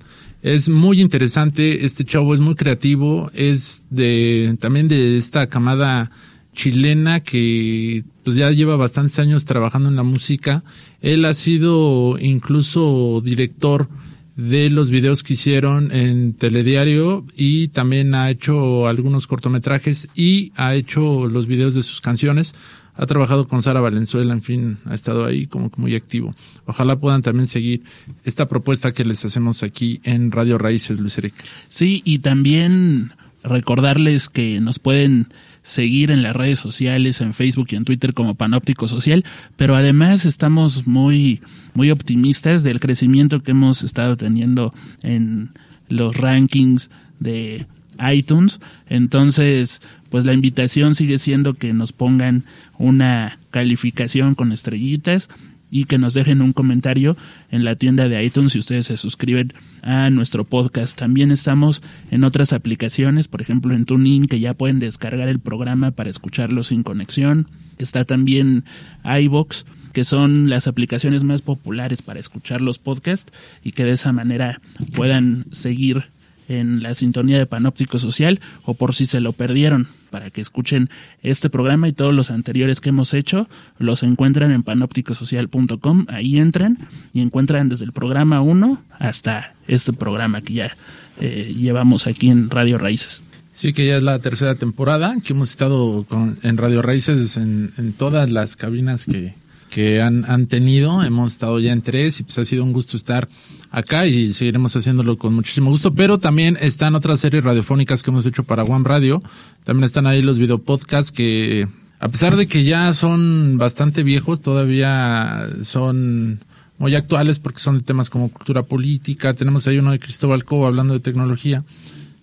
es 0.45 0.69
muy 0.69 1.01
interesante, 1.01 1.85
este 1.85 2.05
chavo 2.05 2.35
es 2.35 2.39
muy 2.39 2.53
creativo, 2.53 3.31
es 3.33 3.87
de, 3.89 4.55
también 4.59 4.87
de 4.87 5.17
esta 5.17 5.49
camada 5.49 6.11
chilena 6.53 7.19
que 7.21 8.03
pues 8.23 8.35
ya 8.35 8.51
lleva 8.51 8.75
bastantes 8.75 9.17
años 9.17 9.45
trabajando 9.45 9.89
en 9.89 9.95
la 9.95 10.03
música. 10.03 10.63
Él 11.01 11.25
ha 11.25 11.33
sido 11.33 12.19
incluso 12.19 13.21
director 13.23 13.89
de 14.35 14.69
los 14.69 14.89
videos 14.89 15.23
que 15.23 15.33
hicieron 15.33 15.91
en 15.91 16.33
Telediario 16.33 17.25
y 17.35 17.69
también 17.69 18.13
ha 18.15 18.29
hecho 18.29 18.87
algunos 18.87 19.27
cortometrajes 19.27 20.09
y 20.13 20.51
ha 20.55 20.75
hecho 20.75 21.27
los 21.27 21.47
videos 21.47 21.73
de 21.73 21.83
sus 21.83 22.01
canciones. 22.01 22.53
Ha 22.97 23.05
trabajado 23.05 23.47
con 23.47 23.61
Sara 23.61 23.81
Valenzuela, 23.81 24.33
en 24.33 24.41
fin, 24.41 24.77
ha 24.85 24.95
estado 24.95 25.25
ahí 25.25 25.47
como 25.47 25.69
que 25.69 25.81
muy 25.81 25.95
activo. 25.95 26.31
Ojalá 26.65 26.97
puedan 26.97 27.21
también 27.21 27.47
seguir 27.47 27.83
esta 28.23 28.47
propuesta 28.47 28.93
que 28.93 29.03
les 29.03 29.23
hacemos 29.25 29.63
aquí 29.63 29.99
en 30.03 30.31
Radio 30.31 30.57
Raíces, 30.57 30.99
Luis 30.99 31.17
Eric. 31.17 31.33
Sí, 31.67 32.01
y 32.05 32.19
también 32.19 33.11
recordarles 33.43 34.29
que 34.29 34.59
nos 34.61 34.79
pueden 34.79 35.27
seguir 35.65 36.11
en 36.11 36.21
las 36.21 36.35
redes 36.35 36.59
sociales, 36.59 37.21
en 37.21 37.33
Facebook 37.33 37.67
y 37.71 37.75
en 37.75 37.85
Twitter 37.85 38.13
como 38.13 38.35
Panóptico 38.35 38.87
Social, 38.87 39.25
pero 39.57 39.75
además 39.75 40.25
estamos 40.25 40.85
muy, 40.85 41.41
muy 41.73 41.89
optimistas 41.89 42.63
del 42.63 42.79
crecimiento 42.79 43.41
que 43.41 43.51
hemos 43.51 43.81
estado 43.81 44.15
teniendo 44.15 44.75
en 45.01 45.49
los 45.89 46.17
rankings 46.17 46.91
de 47.19 47.65
iTunes. 48.13 48.59
Entonces, 48.87 49.81
pues 50.11 50.23
la 50.25 50.33
invitación 50.33 50.93
sigue 50.93 51.17
siendo 51.17 51.55
que 51.55 51.73
nos 51.73 51.93
pongan 51.93 52.43
una 52.77 53.39
calificación 53.49 54.35
con 54.35 54.51
estrellitas 54.51 55.29
y 55.71 55.85
que 55.85 55.97
nos 55.97 56.13
dejen 56.13 56.41
un 56.41 56.53
comentario 56.53 57.17
en 57.51 57.65
la 57.65 57.75
tienda 57.75 58.07
de 58.07 58.23
iTunes 58.23 58.53
si 58.53 58.59
ustedes 58.59 58.85
se 58.85 58.97
suscriben 58.97 59.53
a 59.81 60.09
nuestro 60.09 60.43
podcast. 60.43 60.97
También 60.97 61.31
estamos 61.31 61.81
en 62.11 62.23
otras 62.23 62.53
aplicaciones, 62.53 63.27
por 63.27 63.41
ejemplo 63.41 63.73
en 63.73 63.85
TuneIn, 63.85 64.27
que 64.27 64.39
ya 64.39 64.53
pueden 64.53 64.79
descargar 64.79 65.27
el 65.27 65.39
programa 65.39 65.91
para 65.91 66.09
escucharlo 66.09 66.63
sin 66.63 66.83
conexión. 66.83 67.47
Está 67.77 68.05
también 68.05 68.63
iBox 69.03 69.65
que 69.95 70.03
son 70.03 70.49
las 70.49 70.67
aplicaciones 70.67 71.23
más 71.23 71.41
populares 71.41 72.01
para 72.01 72.19
escuchar 72.19 72.61
los 72.61 72.79
podcasts 72.79 73.31
y 73.63 73.71
que 73.71 73.85
de 73.85 73.91
esa 73.91 74.11
manera 74.11 74.59
puedan 74.93 75.45
seguir 75.51 76.03
en 76.49 76.83
la 76.83 76.93
sintonía 76.95 77.37
de 77.37 77.45
Panóptico 77.45 77.97
Social 77.97 78.41
o 78.65 78.73
por 78.73 78.93
si 78.93 79.05
se 79.05 79.21
lo 79.21 79.31
perdieron 79.31 79.87
para 80.15 80.29
que 80.29 80.39
escuchen 80.39 80.89
este 81.23 81.49
programa 81.49 81.89
y 81.89 81.91
todos 81.91 82.15
los 82.15 82.31
anteriores 82.31 82.79
que 82.79 82.87
hemos 82.87 83.13
hecho, 83.13 83.49
los 83.79 84.01
encuentran 84.01 84.53
en 84.53 84.63
panópticosocial.com, 84.63 86.05
ahí 86.07 86.37
entran 86.37 86.77
y 87.11 87.19
encuentran 87.19 87.67
desde 87.67 87.83
el 87.83 87.91
programa 87.91 88.39
1 88.39 88.81
hasta 88.97 89.53
este 89.67 89.91
programa 89.91 90.39
que 90.39 90.53
ya 90.53 90.71
eh, 91.19 91.53
llevamos 91.53 92.07
aquí 92.07 92.29
en 92.29 92.49
Radio 92.49 92.77
Raíces. 92.77 93.23
Sí, 93.51 93.73
que 93.73 93.87
ya 93.87 93.97
es 93.97 94.03
la 94.03 94.19
tercera 94.19 94.55
temporada, 94.55 95.17
que 95.21 95.33
hemos 95.33 95.49
estado 95.49 96.05
en 96.43 96.55
Radio 96.55 96.81
Raíces 96.81 97.35
en 97.35 97.93
todas 97.97 98.31
las 98.31 98.55
cabinas 98.55 99.03
que, 99.03 99.33
que 99.69 100.01
han, 100.01 100.29
han 100.29 100.47
tenido. 100.47 101.03
Hemos 101.03 101.33
estado 101.33 101.59
ya 101.59 101.73
en 101.73 101.81
tres 101.81 102.19
y 102.19 102.23
pues 102.23 102.37
ha 102.39 102.45
sido 102.45 102.63
un 102.63 102.73
gusto 102.73 102.97
estar 102.97 103.27
acá 103.71 104.05
y 104.07 104.29
seguiremos 104.33 104.75
haciéndolo 104.75 105.17
con 105.17 105.33
muchísimo 105.33 105.69
gusto. 105.69 105.93
Pero 105.93 106.17
también 106.19 106.57
están 106.61 106.95
otras 106.95 107.19
series 107.19 107.43
radiofónicas 107.43 108.03
que 108.03 108.11
hemos 108.11 108.25
hecho 108.25 108.43
para 108.43 108.63
One 108.63 108.85
Radio. 108.87 109.21
También 109.63 109.85
están 109.85 110.07
ahí 110.07 110.21
los 110.21 110.39
videopodcasts 110.39 111.11
que, 111.11 111.67
a 111.99 112.07
pesar 112.07 112.35
de 112.35 112.47
que 112.47 112.63
ya 112.63 112.93
son 112.93 113.57
bastante 113.57 114.03
viejos, 114.03 114.41
todavía 114.41 115.47
son 115.63 116.39
muy 116.77 116.95
actuales 116.95 117.39
porque 117.39 117.59
son 117.59 117.77
de 117.77 117.83
temas 117.83 118.09
como 118.09 118.29
cultura 118.29 118.63
política. 118.63 119.33
Tenemos 119.33 119.67
ahí 119.67 119.77
uno 119.77 119.91
de 119.91 119.99
Cristóbal 119.99 120.45
Cobo 120.45 120.67
hablando 120.67 120.93
de 120.93 120.99
tecnología 120.99 121.63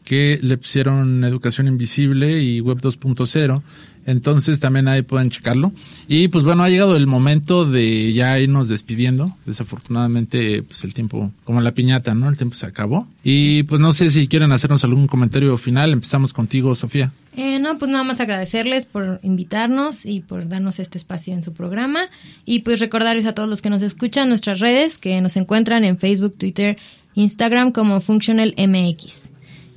que 0.04 0.38
le 0.42 0.56
pusieron 0.58 1.24
Educación 1.24 1.68
Invisible 1.68 2.42
y 2.42 2.60
Web 2.60 2.80
2.0. 2.80 3.62
Entonces 4.04 4.58
también 4.58 4.88
ahí 4.88 5.02
pueden 5.02 5.30
checarlo. 5.30 5.72
Y 6.08 6.28
pues 6.28 6.44
bueno, 6.44 6.62
ha 6.62 6.68
llegado 6.68 6.96
el 6.96 7.06
momento 7.06 7.64
de 7.64 8.12
ya 8.12 8.38
irnos 8.38 8.68
despidiendo. 8.68 9.36
Desafortunadamente, 9.46 10.62
pues 10.62 10.84
el 10.84 10.92
tiempo, 10.92 11.30
como 11.44 11.60
la 11.60 11.72
piñata, 11.72 12.14
¿no? 12.14 12.28
El 12.28 12.36
tiempo 12.36 12.56
se 12.56 12.66
acabó. 12.66 13.06
Y 13.22 13.62
pues 13.64 13.80
no 13.80 13.92
sé 13.92 14.10
si 14.10 14.26
quieren 14.26 14.52
hacernos 14.52 14.82
algún 14.84 15.06
comentario 15.06 15.56
final. 15.56 15.92
Empezamos 15.92 16.32
contigo, 16.32 16.74
Sofía. 16.74 17.12
Eh, 17.36 17.58
no, 17.60 17.78
pues 17.78 17.90
nada 17.90 18.04
más 18.04 18.20
agradecerles 18.20 18.86
por 18.86 19.20
invitarnos 19.22 20.04
y 20.04 20.20
por 20.20 20.48
darnos 20.48 20.80
este 20.80 20.98
espacio 20.98 21.32
en 21.32 21.42
su 21.42 21.52
programa. 21.52 22.00
Y 22.44 22.60
pues 22.60 22.80
recordarles 22.80 23.26
a 23.26 23.34
todos 23.34 23.48
los 23.48 23.62
que 23.62 23.70
nos 23.70 23.82
escuchan 23.82 24.28
nuestras 24.28 24.58
redes, 24.58 24.98
que 24.98 25.20
nos 25.20 25.36
encuentran 25.36 25.84
en 25.84 25.96
Facebook, 25.96 26.34
Twitter, 26.36 26.76
Instagram 27.14 27.72
como 27.72 28.00
Functional 28.00 28.54
MX. 28.58 29.31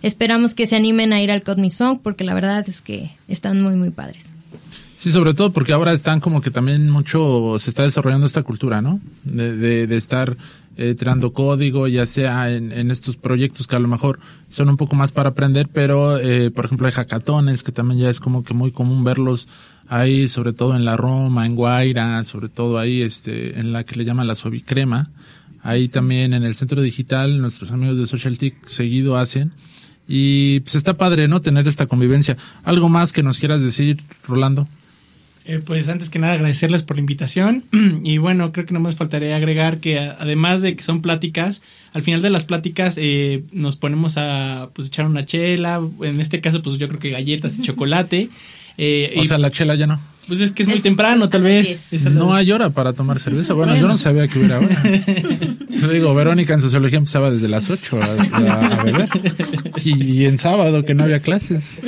Esperamos 0.06 0.54
que 0.54 0.68
se 0.68 0.76
animen 0.76 1.14
a 1.14 1.22
ir 1.24 1.32
al 1.32 1.42
Cosmic 1.42 1.74
Funk 1.74 2.02
porque 2.04 2.24
la 2.24 2.36
verdad 2.36 2.64
es 2.70 2.82
que 2.82 3.10
están 3.28 3.64
muy, 3.64 3.76
muy 3.76 3.90
padres. 3.90 4.36
Sí, 4.96 5.10
sobre 5.10 5.34
todo 5.34 5.52
porque 5.52 5.74
ahora 5.74 5.94
están 5.94 6.20
como 6.20 6.44
que 6.44 6.52
también 6.52 6.92
mucho, 6.92 7.58
se 7.58 7.72
está 7.72 7.82
desarrollando 7.82 8.28
esta 8.28 8.44
cultura, 8.44 8.84
¿no? 8.84 9.00
De, 9.24 9.88
de, 9.88 9.98
estar 9.98 10.38
eh, 10.78 10.96
código, 11.34 11.88
ya 11.88 12.06
sea 12.06 12.54
en, 12.54 12.92
estos 12.92 13.18
proyectos 13.18 13.66
que 13.66 13.78
a 13.78 13.80
lo 13.80 13.88
mejor 13.88 14.20
son 14.48 14.70
un 14.70 14.78
poco 14.78 14.96
más 14.96 15.12
para 15.12 15.30
aprender, 15.30 15.70
pero 15.74 16.20
eh, 16.20 16.52
por 16.52 16.66
ejemplo 16.66 16.86
hay 16.86 16.94
hackatones 16.94 17.64
que 17.64 17.72
también 17.72 18.02
ya 18.02 18.10
es 18.12 18.20
como 18.20 18.44
que 18.44 18.54
muy 18.54 18.70
común 18.70 19.04
verlos 19.04 19.48
ahí, 19.88 20.28
sobre 20.28 20.54
todo 20.54 20.76
en 20.76 20.86
la 20.86 20.98
Roma, 20.98 21.48
en 21.48 21.56
Guaira, 21.56 22.24
sobre 22.26 22.50
todo 22.50 22.78
ahí 22.78 23.02
este, 23.02 23.60
en 23.60 23.74
la 23.74 23.84
que 23.86 23.96
le 23.96 24.06
llaman 24.06 24.28
la 24.28 24.36
suavicrema. 24.36 25.10
Ahí 25.64 25.88
también 25.88 26.36
en 26.36 26.44
el 26.44 26.54
centro 26.54 26.80
digital, 26.84 27.42
nuestros 27.42 27.72
amigos 27.72 27.98
de 27.98 28.06
SocialTIC 28.06 28.68
seguido 28.68 29.18
hacen. 29.18 29.52
Y 30.08 30.60
pues 30.62 30.76
está 30.76 30.96
padre, 30.96 31.28
¿no? 31.28 31.42
Tener 31.42 31.68
esta 31.68 31.88
convivencia. 31.88 32.38
¿Algo 32.64 32.90
más 32.90 33.12
que 33.12 33.24
nos 33.24 33.38
quieras 33.38 33.62
decir, 33.62 34.00
Rolando? 34.28 34.68
Eh, 35.48 35.62
pues 35.64 35.88
antes 35.90 36.10
que 36.10 36.18
nada 36.18 36.34
agradecerles 36.34 36.82
por 36.82 36.96
la 36.98 37.02
invitación 37.02 37.66
y 38.04 38.18
bueno, 38.18 38.52
creo 38.52 38.66
que 38.66 38.74
no 38.74 38.80
más 38.80 38.96
faltaría 38.96 39.36
agregar 39.36 39.78
que 39.78 40.00
además 40.00 40.64
de 40.64 40.76
que 40.76 40.82
son 40.82 41.04
pláticas, 41.04 41.62
al 41.94 42.02
final 42.02 42.24
de 42.24 42.32
las 42.32 42.46
pláticas 42.46 42.96
eh, 42.98 43.44
nos 43.52 43.76
ponemos 43.76 44.18
a 44.18 44.72
pues 44.74 44.88
echar 44.88 45.06
una 45.06 45.28
chela, 45.28 45.88
en 46.02 46.20
este 46.20 46.42
caso 46.42 46.64
pues 46.64 46.78
yo 46.78 46.88
creo 46.88 47.00
que 47.00 47.12
galletas 47.12 47.60
y 47.60 47.62
chocolate. 47.64 48.30
Eh, 48.78 49.16
o 49.20 49.24
sea, 49.24 49.38
la 49.38 49.52
chela 49.52 49.76
ya 49.76 49.86
no. 49.86 50.00
Pues 50.28 50.40
es 50.40 50.52
que 50.52 50.64
es 50.64 50.70
muy 50.70 50.80
temprano, 50.80 51.30
tal 51.30 51.44
vez. 51.44 51.92
no 52.12 52.34
hay 52.34 52.52
hora 52.52 52.70
para 52.72 52.94
tomar 52.94 53.20
cerveza. 53.20 53.54
Bueno, 53.54 53.76
yo 53.76 53.88
no 53.88 53.98
sabía 53.98 54.28
que 54.28 54.40
hubiera 54.40 54.60
hora. 54.60 54.82
Yo 55.70 55.90
digo, 55.90 56.16
Verónica 56.16 56.54
en 56.54 56.62
sociología 56.62 56.98
empezaba 56.98 57.30
desde 57.30 57.48
las 57.48 57.70
8 57.70 58.00
a, 58.02 58.84
beber. 58.84 59.10
Y, 59.84 60.24
en 60.24 60.38
sábado 60.38 60.84
que 60.84 60.96
no 60.96 61.04
había 61.04 61.20
clases. 61.20 61.82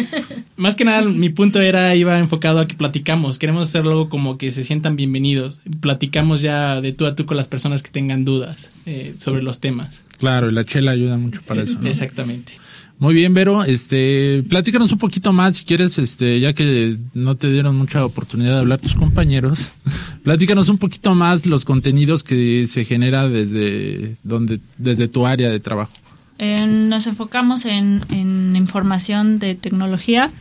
Más 0.55 0.75
que 0.75 0.85
nada, 0.85 1.01
mi 1.03 1.29
punto 1.29 1.61
era, 1.61 1.95
iba 1.95 2.19
enfocado 2.19 2.59
a 2.59 2.67
que 2.67 2.75
platicamos. 2.75 3.39
Queremos 3.39 3.69
hacerlo 3.69 4.09
como 4.09 4.37
que 4.37 4.51
se 4.51 4.63
sientan 4.63 4.97
bienvenidos. 4.97 5.59
Platicamos 5.79 6.41
ya 6.41 6.81
de 6.81 6.93
tú 6.93 7.05
a 7.05 7.15
tú 7.15 7.25
con 7.25 7.37
las 7.37 7.47
personas 7.47 7.81
que 7.81 7.89
tengan 7.89 8.25
dudas 8.25 8.69
eh, 8.85 9.15
sobre 9.19 9.41
los 9.41 9.61
temas. 9.61 10.01
Claro, 10.19 10.49
y 10.49 10.53
la 10.53 10.63
chela 10.63 10.91
ayuda 10.91 11.17
mucho 11.17 11.41
para 11.41 11.63
eso. 11.63 11.79
¿no? 11.79 11.89
Exactamente. 11.89 12.53
Muy 12.99 13.13
bien, 13.13 13.33
Vero, 13.35 13.63
este, 13.63 14.43
platícanos 14.49 14.91
un 14.91 14.97
poquito 14.97 15.31
más 15.31 15.57
si 15.57 15.65
quieres, 15.65 15.99
este, 15.99 16.39
ya 16.39 16.53
que 16.53 16.97
no 17.13 17.35
te 17.37 17.51
dieron 17.51 17.75
mucha 17.75 18.03
oportunidad 18.03 18.53
de 18.53 18.59
hablar 18.59 18.79
tus 18.79 18.95
compañeros, 18.95 19.73
platícanos 20.23 20.67
un 20.69 20.79
poquito 20.79 21.13
más 21.13 21.45
los 21.45 21.63
contenidos 21.63 22.23
que 22.23 22.65
se 22.67 22.85
genera 22.85 23.29
desde 23.29 24.17
donde, 24.23 24.59
desde 24.79 25.07
tu 25.07 25.27
área 25.27 25.49
de 25.49 25.59
trabajo. 25.59 25.93
Eh, 26.39 26.65
nos 26.65 27.05
enfocamos 27.05 27.65
en, 27.65 28.01
en 28.09 28.55
información 28.55 29.37
de 29.37 29.53
tecnología, 29.53 30.31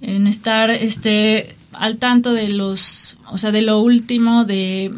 en 0.00 0.26
estar 0.26 0.70
este 0.70 1.54
al 1.72 1.98
tanto 1.98 2.32
de 2.32 2.48
los, 2.48 3.18
o 3.30 3.36
sea, 3.36 3.52
de 3.52 3.62
lo 3.62 3.80
último 3.80 4.44
de 4.44 4.90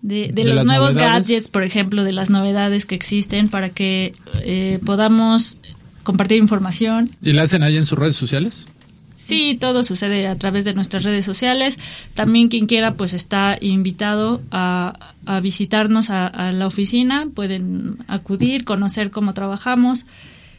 de, 0.00 0.30
de 0.32 0.44
De 0.44 0.44
los 0.44 0.64
nuevos 0.64 0.94
novedades. 0.94 1.26
gadgets, 1.28 1.48
por 1.48 1.62
ejemplo, 1.62 2.04
de 2.04 2.12
las 2.12 2.30
novedades 2.30 2.86
que 2.86 2.94
existen 2.94 3.48
para 3.48 3.70
que 3.70 4.14
eh, 4.42 4.78
podamos 4.84 5.60
compartir 6.02 6.38
información. 6.38 7.10
¿Y 7.22 7.32
la 7.32 7.42
hacen 7.42 7.62
ahí 7.62 7.76
en 7.76 7.86
sus 7.86 7.98
redes 7.98 8.16
sociales? 8.16 8.68
Sí, 9.14 9.58
todo 9.60 9.82
sucede 9.82 10.28
a 10.28 10.36
través 10.36 10.64
de 10.64 10.74
nuestras 10.74 11.02
redes 11.02 11.24
sociales. 11.24 11.78
También 12.14 12.48
quien 12.48 12.66
quiera, 12.66 12.94
pues 12.94 13.14
está 13.14 13.58
invitado 13.60 14.40
a, 14.52 14.96
a 15.26 15.40
visitarnos 15.40 16.10
a, 16.10 16.28
a 16.28 16.52
la 16.52 16.68
oficina. 16.68 17.26
Pueden 17.34 17.96
acudir, 18.06 18.64
conocer 18.64 19.10
cómo 19.10 19.34
trabajamos. 19.34 20.06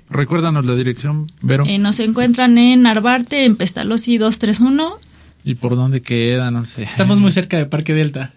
Recuérdanos 0.10 0.66
la 0.66 0.76
dirección, 0.76 1.32
Vero. 1.42 1.64
Eh, 1.68 1.78
nos 1.78 2.00
encuentran 2.02 2.58
en 2.58 2.82
Narvarte, 2.82 3.46
en 3.46 3.56
Pestalozzi 3.56 4.18
231. 4.18 4.98
¿Y 5.46 5.56
por 5.56 5.76
dónde 5.76 6.02
queda? 6.02 6.52
No 6.52 6.66
sé. 6.66 6.84
Estamos 6.84 7.20
muy 7.20 7.32
cerca 7.32 7.58
de 7.58 7.66
Parque 7.66 7.94
Delta. 7.94 8.34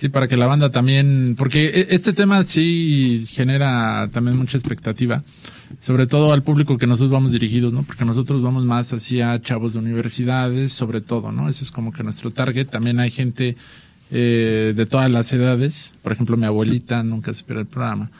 Sí, 0.00 0.08
para 0.08 0.28
que 0.28 0.38
la 0.38 0.46
banda 0.46 0.70
también, 0.70 1.34
porque 1.36 1.66
e- 1.66 1.88
este 1.90 2.14
tema 2.14 2.42
sí 2.42 3.26
genera 3.28 4.08
también 4.10 4.38
mucha 4.38 4.56
expectativa, 4.56 5.22
sobre 5.78 6.06
todo 6.06 6.32
al 6.32 6.42
público 6.42 6.78
que 6.78 6.86
nosotros 6.86 7.10
vamos 7.10 7.32
dirigidos, 7.32 7.74
¿no? 7.74 7.82
Porque 7.82 8.06
nosotros 8.06 8.40
vamos 8.40 8.64
más 8.64 8.94
hacia 8.94 9.38
chavos 9.42 9.74
de 9.74 9.80
universidades, 9.80 10.72
sobre 10.72 11.02
todo, 11.02 11.32
¿no? 11.32 11.50
Ese 11.50 11.64
es 11.64 11.70
como 11.70 11.92
que 11.92 12.02
nuestro 12.02 12.30
target. 12.30 12.68
También 12.68 12.98
hay 12.98 13.10
gente 13.10 13.56
eh, 14.10 14.72
de 14.74 14.86
todas 14.86 15.10
las 15.10 15.30
edades, 15.34 15.92
por 16.02 16.12
ejemplo, 16.12 16.38
mi 16.38 16.46
abuelita 16.46 17.02
nunca 17.02 17.34
se 17.34 17.44
el 17.52 17.66
programa, 17.66 18.10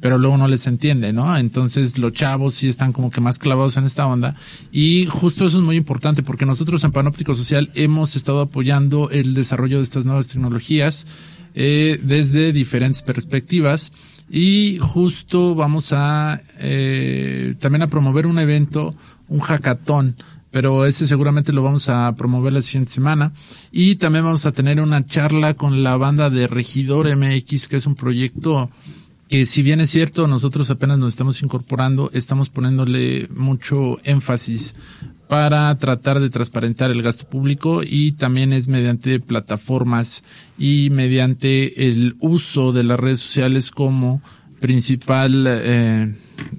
pero 0.00 0.18
luego 0.18 0.36
no 0.36 0.48
les 0.48 0.66
entiende, 0.66 1.12
¿no? 1.12 1.36
Entonces 1.36 1.98
los 1.98 2.12
chavos 2.12 2.54
sí 2.54 2.68
están 2.68 2.92
como 2.92 3.10
que 3.10 3.20
más 3.20 3.38
clavados 3.38 3.76
en 3.76 3.84
esta 3.84 4.06
onda 4.06 4.34
y 4.72 5.06
justo 5.06 5.46
eso 5.46 5.58
es 5.58 5.64
muy 5.64 5.76
importante 5.76 6.22
porque 6.22 6.46
nosotros 6.46 6.84
en 6.84 6.92
Panóptico 6.92 7.34
Social 7.34 7.70
hemos 7.74 8.16
estado 8.16 8.40
apoyando 8.40 9.10
el 9.10 9.34
desarrollo 9.34 9.78
de 9.78 9.84
estas 9.84 10.04
nuevas 10.04 10.28
tecnologías 10.28 11.06
eh, 11.54 11.98
desde 12.02 12.52
diferentes 12.52 13.02
perspectivas 13.02 13.92
y 14.28 14.78
justo 14.80 15.54
vamos 15.54 15.92
a 15.92 16.42
eh, 16.58 17.54
también 17.60 17.82
a 17.82 17.86
promover 17.86 18.26
un 18.26 18.38
evento, 18.38 18.94
un 19.28 19.40
hackathon 19.40 20.16
pero 20.56 20.86
ese 20.86 21.06
seguramente 21.06 21.52
lo 21.52 21.62
vamos 21.62 21.90
a 21.90 22.14
promover 22.16 22.50
la 22.50 22.62
siguiente 22.62 22.90
semana. 22.90 23.30
Y 23.72 23.96
también 23.96 24.24
vamos 24.24 24.46
a 24.46 24.52
tener 24.52 24.80
una 24.80 25.06
charla 25.06 25.52
con 25.52 25.82
la 25.82 25.98
banda 25.98 26.30
de 26.30 26.46
Regidor 26.46 27.14
MX, 27.14 27.68
que 27.68 27.76
es 27.76 27.86
un 27.86 27.94
proyecto 27.94 28.70
que 29.28 29.46
si 29.46 29.62
bien 29.62 29.80
es 29.80 29.90
cierto, 29.90 30.28
nosotros 30.28 30.70
apenas 30.70 30.98
nos 30.98 31.08
estamos 31.08 31.42
incorporando, 31.42 32.10
estamos 32.12 32.48
poniéndole 32.48 33.28
mucho 33.34 33.98
énfasis 34.04 34.74
para 35.28 35.76
tratar 35.78 36.20
de 36.20 36.30
transparentar 36.30 36.90
el 36.90 37.02
gasto 37.02 37.28
público 37.28 37.80
y 37.84 38.12
también 38.12 38.52
es 38.52 38.68
mediante 38.68 39.18
plataformas 39.18 40.22
y 40.58 40.90
mediante 40.90 41.88
el 41.88 42.16
uso 42.20 42.72
de 42.72 42.84
las 42.84 43.00
redes 43.00 43.20
sociales 43.20 43.70
como 43.72 44.22
principal 44.60 45.44
eh, 45.48 46.14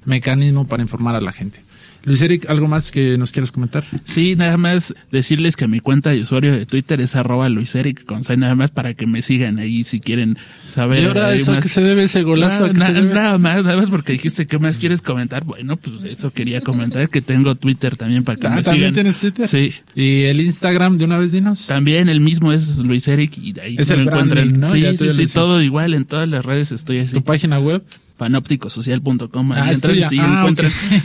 mecanismo 0.06 0.68
para 0.68 0.84
informar 0.84 1.16
a 1.16 1.22
la 1.22 1.32
gente. 1.32 1.67
Luis 2.08 2.22
Eric, 2.22 2.50
¿algo 2.50 2.70
más 2.70 2.90
que 2.90 3.18
nos 3.18 3.32
quieras 3.32 3.52
comentar? 3.52 3.84
Sí, 4.06 4.38
nada 4.38 4.56
más 4.56 4.96
decirles 5.12 5.58
que 5.58 5.68
mi 5.68 5.82
cuenta 5.82 6.12
de 6.12 6.22
usuario 6.22 6.54
de 6.54 6.66
Twitter 6.66 7.02
es 7.02 7.18
arroba 7.18 7.50
luiseric 7.50 8.06
con 8.06 8.24
C, 8.24 8.38
nada 8.38 8.56
más 8.56 8.72
para 8.72 8.94
que 8.94 9.06
me 9.06 9.22
sigan 9.22 9.60
ahí 9.60 9.84
si 9.84 10.00
quieren 10.00 10.38
saber. 10.70 11.02
¿Y 11.02 11.06
ahora 11.06 11.34
eso 11.34 11.52
más. 11.52 11.62
que 11.62 11.68
se 11.68 11.82
debe, 11.84 12.04
ese 12.04 12.24
golazo 12.24 12.68
se 12.74 12.94
debe? 12.94 13.14
nada 13.14 13.38
más, 13.38 13.62
nada 13.66 13.76
más 13.76 13.90
porque 13.90 14.14
dijiste 14.14 14.48
qué 14.48 14.58
más 14.58 14.78
quieres 14.78 15.02
comentar. 15.02 15.44
Bueno, 15.44 15.76
pues 15.76 16.06
eso 16.06 16.32
quería 16.32 16.62
comentar, 16.62 17.10
que 17.10 17.22
tengo 17.22 17.56
Twitter 17.56 17.98
también 17.98 18.24
para 18.24 18.40
que 18.40 18.48
Ah, 18.48 18.56
me 18.56 18.64
¿también 18.64 18.92
sigan. 18.92 18.94
tienes 18.94 19.20
Twitter? 19.20 19.46
Sí. 19.46 19.74
¿Y 19.94 20.22
el 20.24 20.40
Instagram 20.40 20.98
de 20.98 21.04
una 21.04 21.18
vez 21.18 21.34
dinos? 21.34 21.68
También 21.68 22.08
el 22.08 22.22
mismo 22.22 22.54
es 22.54 22.78
Luis 22.80 23.06
Eric 23.10 23.38
y 23.38 23.60
ahí 23.60 23.76
Es 23.78 23.90
me 23.90 23.96
el 23.96 24.02
encuentran. 24.04 24.30
branding, 24.30 24.60
¿no? 24.62 24.72
Sí, 24.72 24.98
sí, 24.98 25.28
sí, 25.28 25.34
todo 25.34 25.62
igual 25.62 25.94
en 25.94 26.06
todas 26.06 26.30
las 26.30 26.46
redes 26.46 26.72
estoy 26.72 27.00
así. 27.00 27.14
¿Tu 27.14 27.22
página 27.22 27.60
web? 27.60 27.84
panópticosocial.com. 28.18 29.52
Ah, 29.54 29.64
Ahí 29.64 29.76
entran 29.76 29.98
y 29.98 30.04
sí, 30.04 30.18
Ah, 30.20 30.46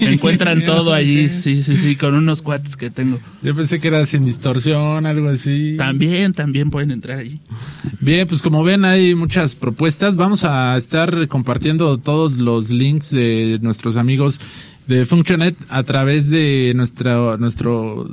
encuentran 0.00 0.62
todo 0.66 0.92
allí. 0.92 1.28
Sí, 1.28 1.62
sí, 1.62 1.76
sí, 1.76 1.96
con 1.96 2.14
unos 2.14 2.42
cuates 2.42 2.76
que 2.76 2.90
tengo. 2.90 3.18
Yo 3.42 3.54
pensé 3.54 3.80
que 3.80 3.88
era 3.88 4.04
sin 4.06 4.24
distorsión, 4.24 5.06
algo 5.06 5.28
así. 5.28 5.76
También, 5.78 6.32
también 6.32 6.70
pueden 6.70 6.90
entrar 6.90 7.18
allí. 7.18 7.38
Bien, 8.00 8.26
pues 8.26 8.42
como 8.42 8.64
ven 8.64 8.84
hay 8.84 9.14
muchas 9.14 9.54
propuestas. 9.54 10.16
Vamos 10.16 10.44
a 10.44 10.76
estar 10.76 11.28
compartiendo 11.28 11.98
todos 11.98 12.38
los 12.38 12.70
links 12.70 13.10
de 13.10 13.58
nuestros 13.62 13.96
amigos 13.96 14.40
de 14.86 15.06
Functionet 15.06 15.56
a 15.68 15.82
través 15.84 16.28
de 16.30 16.72
nuestra, 16.74 17.36
nuestro 17.36 18.08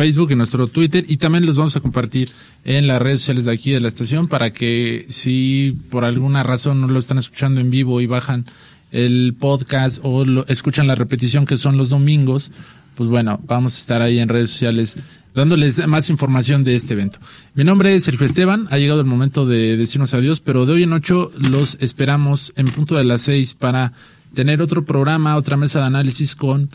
Facebook 0.00 0.30
y 0.30 0.34
nuestro 0.34 0.66
Twitter 0.66 1.04
y 1.08 1.18
también 1.18 1.44
los 1.44 1.58
vamos 1.58 1.76
a 1.76 1.80
compartir 1.80 2.30
en 2.64 2.86
las 2.86 3.02
redes 3.02 3.20
sociales 3.20 3.44
de 3.44 3.52
aquí 3.52 3.72
de 3.72 3.80
la 3.80 3.88
estación 3.88 4.28
para 4.28 4.50
que 4.50 5.04
si 5.10 5.76
por 5.90 6.06
alguna 6.06 6.42
razón 6.42 6.80
no 6.80 6.88
lo 6.88 6.98
están 6.98 7.18
escuchando 7.18 7.60
en 7.60 7.68
vivo 7.68 8.00
y 8.00 8.06
bajan 8.06 8.46
el 8.92 9.36
podcast 9.38 10.00
o 10.02 10.24
lo, 10.24 10.46
escuchan 10.46 10.86
la 10.86 10.94
repetición 10.94 11.44
que 11.44 11.58
son 11.58 11.76
los 11.76 11.90
domingos, 11.90 12.50
pues 12.94 13.10
bueno, 13.10 13.40
vamos 13.46 13.76
a 13.76 13.78
estar 13.78 14.00
ahí 14.00 14.20
en 14.20 14.30
redes 14.30 14.48
sociales 14.48 14.96
dándoles 15.34 15.86
más 15.86 16.08
información 16.08 16.64
de 16.64 16.76
este 16.76 16.94
evento. 16.94 17.18
Mi 17.54 17.64
nombre 17.64 17.94
es 17.94 18.04
Sergio 18.04 18.24
Esteban, 18.24 18.68
ha 18.70 18.78
llegado 18.78 19.00
el 19.00 19.06
momento 19.06 19.44
de 19.44 19.76
decirnos 19.76 20.14
adiós, 20.14 20.40
pero 20.40 20.64
de 20.64 20.72
hoy 20.72 20.84
en 20.84 20.94
ocho 20.94 21.30
los 21.36 21.76
esperamos 21.78 22.54
en 22.56 22.68
punto 22.68 22.96
de 22.96 23.04
las 23.04 23.20
seis 23.20 23.52
para 23.52 23.92
tener 24.32 24.62
otro 24.62 24.82
programa, 24.86 25.36
otra 25.36 25.58
mesa 25.58 25.80
de 25.80 25.86
análisis 25.86 26.36
con 26.36 26.70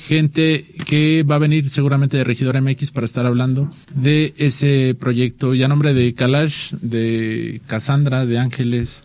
gente 0.00 0.64
que 0.86 1.22
va 1.22 1.36
a 1.36 1.38
venir 1.38 1.68
seguramente 1.70 2.16
de 2.16 2.24
Regidora 2.24 2.60
MX 2.60 2.90
para 2.90 3.04
estar 3.04 3.26
hablando 3.26 3.70
de 3.94 4.32
ese 4.38 4.96
proyecto 4.98 5.54
y 5.54 5.62
a 5.62 5.68
nombre 5.68 5.92
de 5.92 6.14
Kalash, 6.14 6.72
de 6.80 7.60
Cassandra, 7.66 8.24
de 8.24 8.38
Ángeles 8.38 9.04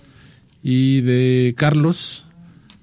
y 0.64 1.02
de 1.02 1.54
Carlos, 1.58 2.26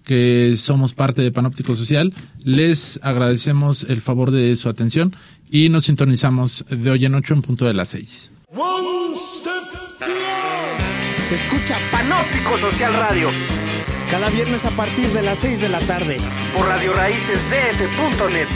que 0.05 0.57
somos 0.57 0.93
parte 0.93 1.23
de 1.23 1.33
Panóptico 1.33 1.75
Social, 1.75 2.13
les 2.45 3.01
agradecemos 3.03 3.85
el 3.85 4.01
favor 4.01 4.31
de 4.31 4.55
su 4.57 4.69
atención 4.69 5.15
y 5.51 5.69
nos 5.69 5.85
sintonizamos 5.85 6.65
de 6.69 6.91
hoy 6.91 7.05
en 7.07 7.15
ocho 7.15 7.35
en 7.35 7.43
punto 7.43 7.65
de 7.65 7.75
las 7.75 7.91
seis. 7.91 8.33
Escucha 11.33 11.79
Panóptico 11.91 12.59
Social 12.59 12.93
Radio. 12.93 13.62
Cada 14.13 14.29
viernes 14.29 14.67
a 14.67 14.71
partir 14.73 15.07
de 15.07 15.23
las 15.23 15.39
6 15.39 15.63
de 15.63 15.71
la 15.71 15.81
tarde. 15.81 16.19
Por 16.55 16.69
Radio 16.69 16.93
Raíces 16.93 17.39
DF.net. 17.49 18.47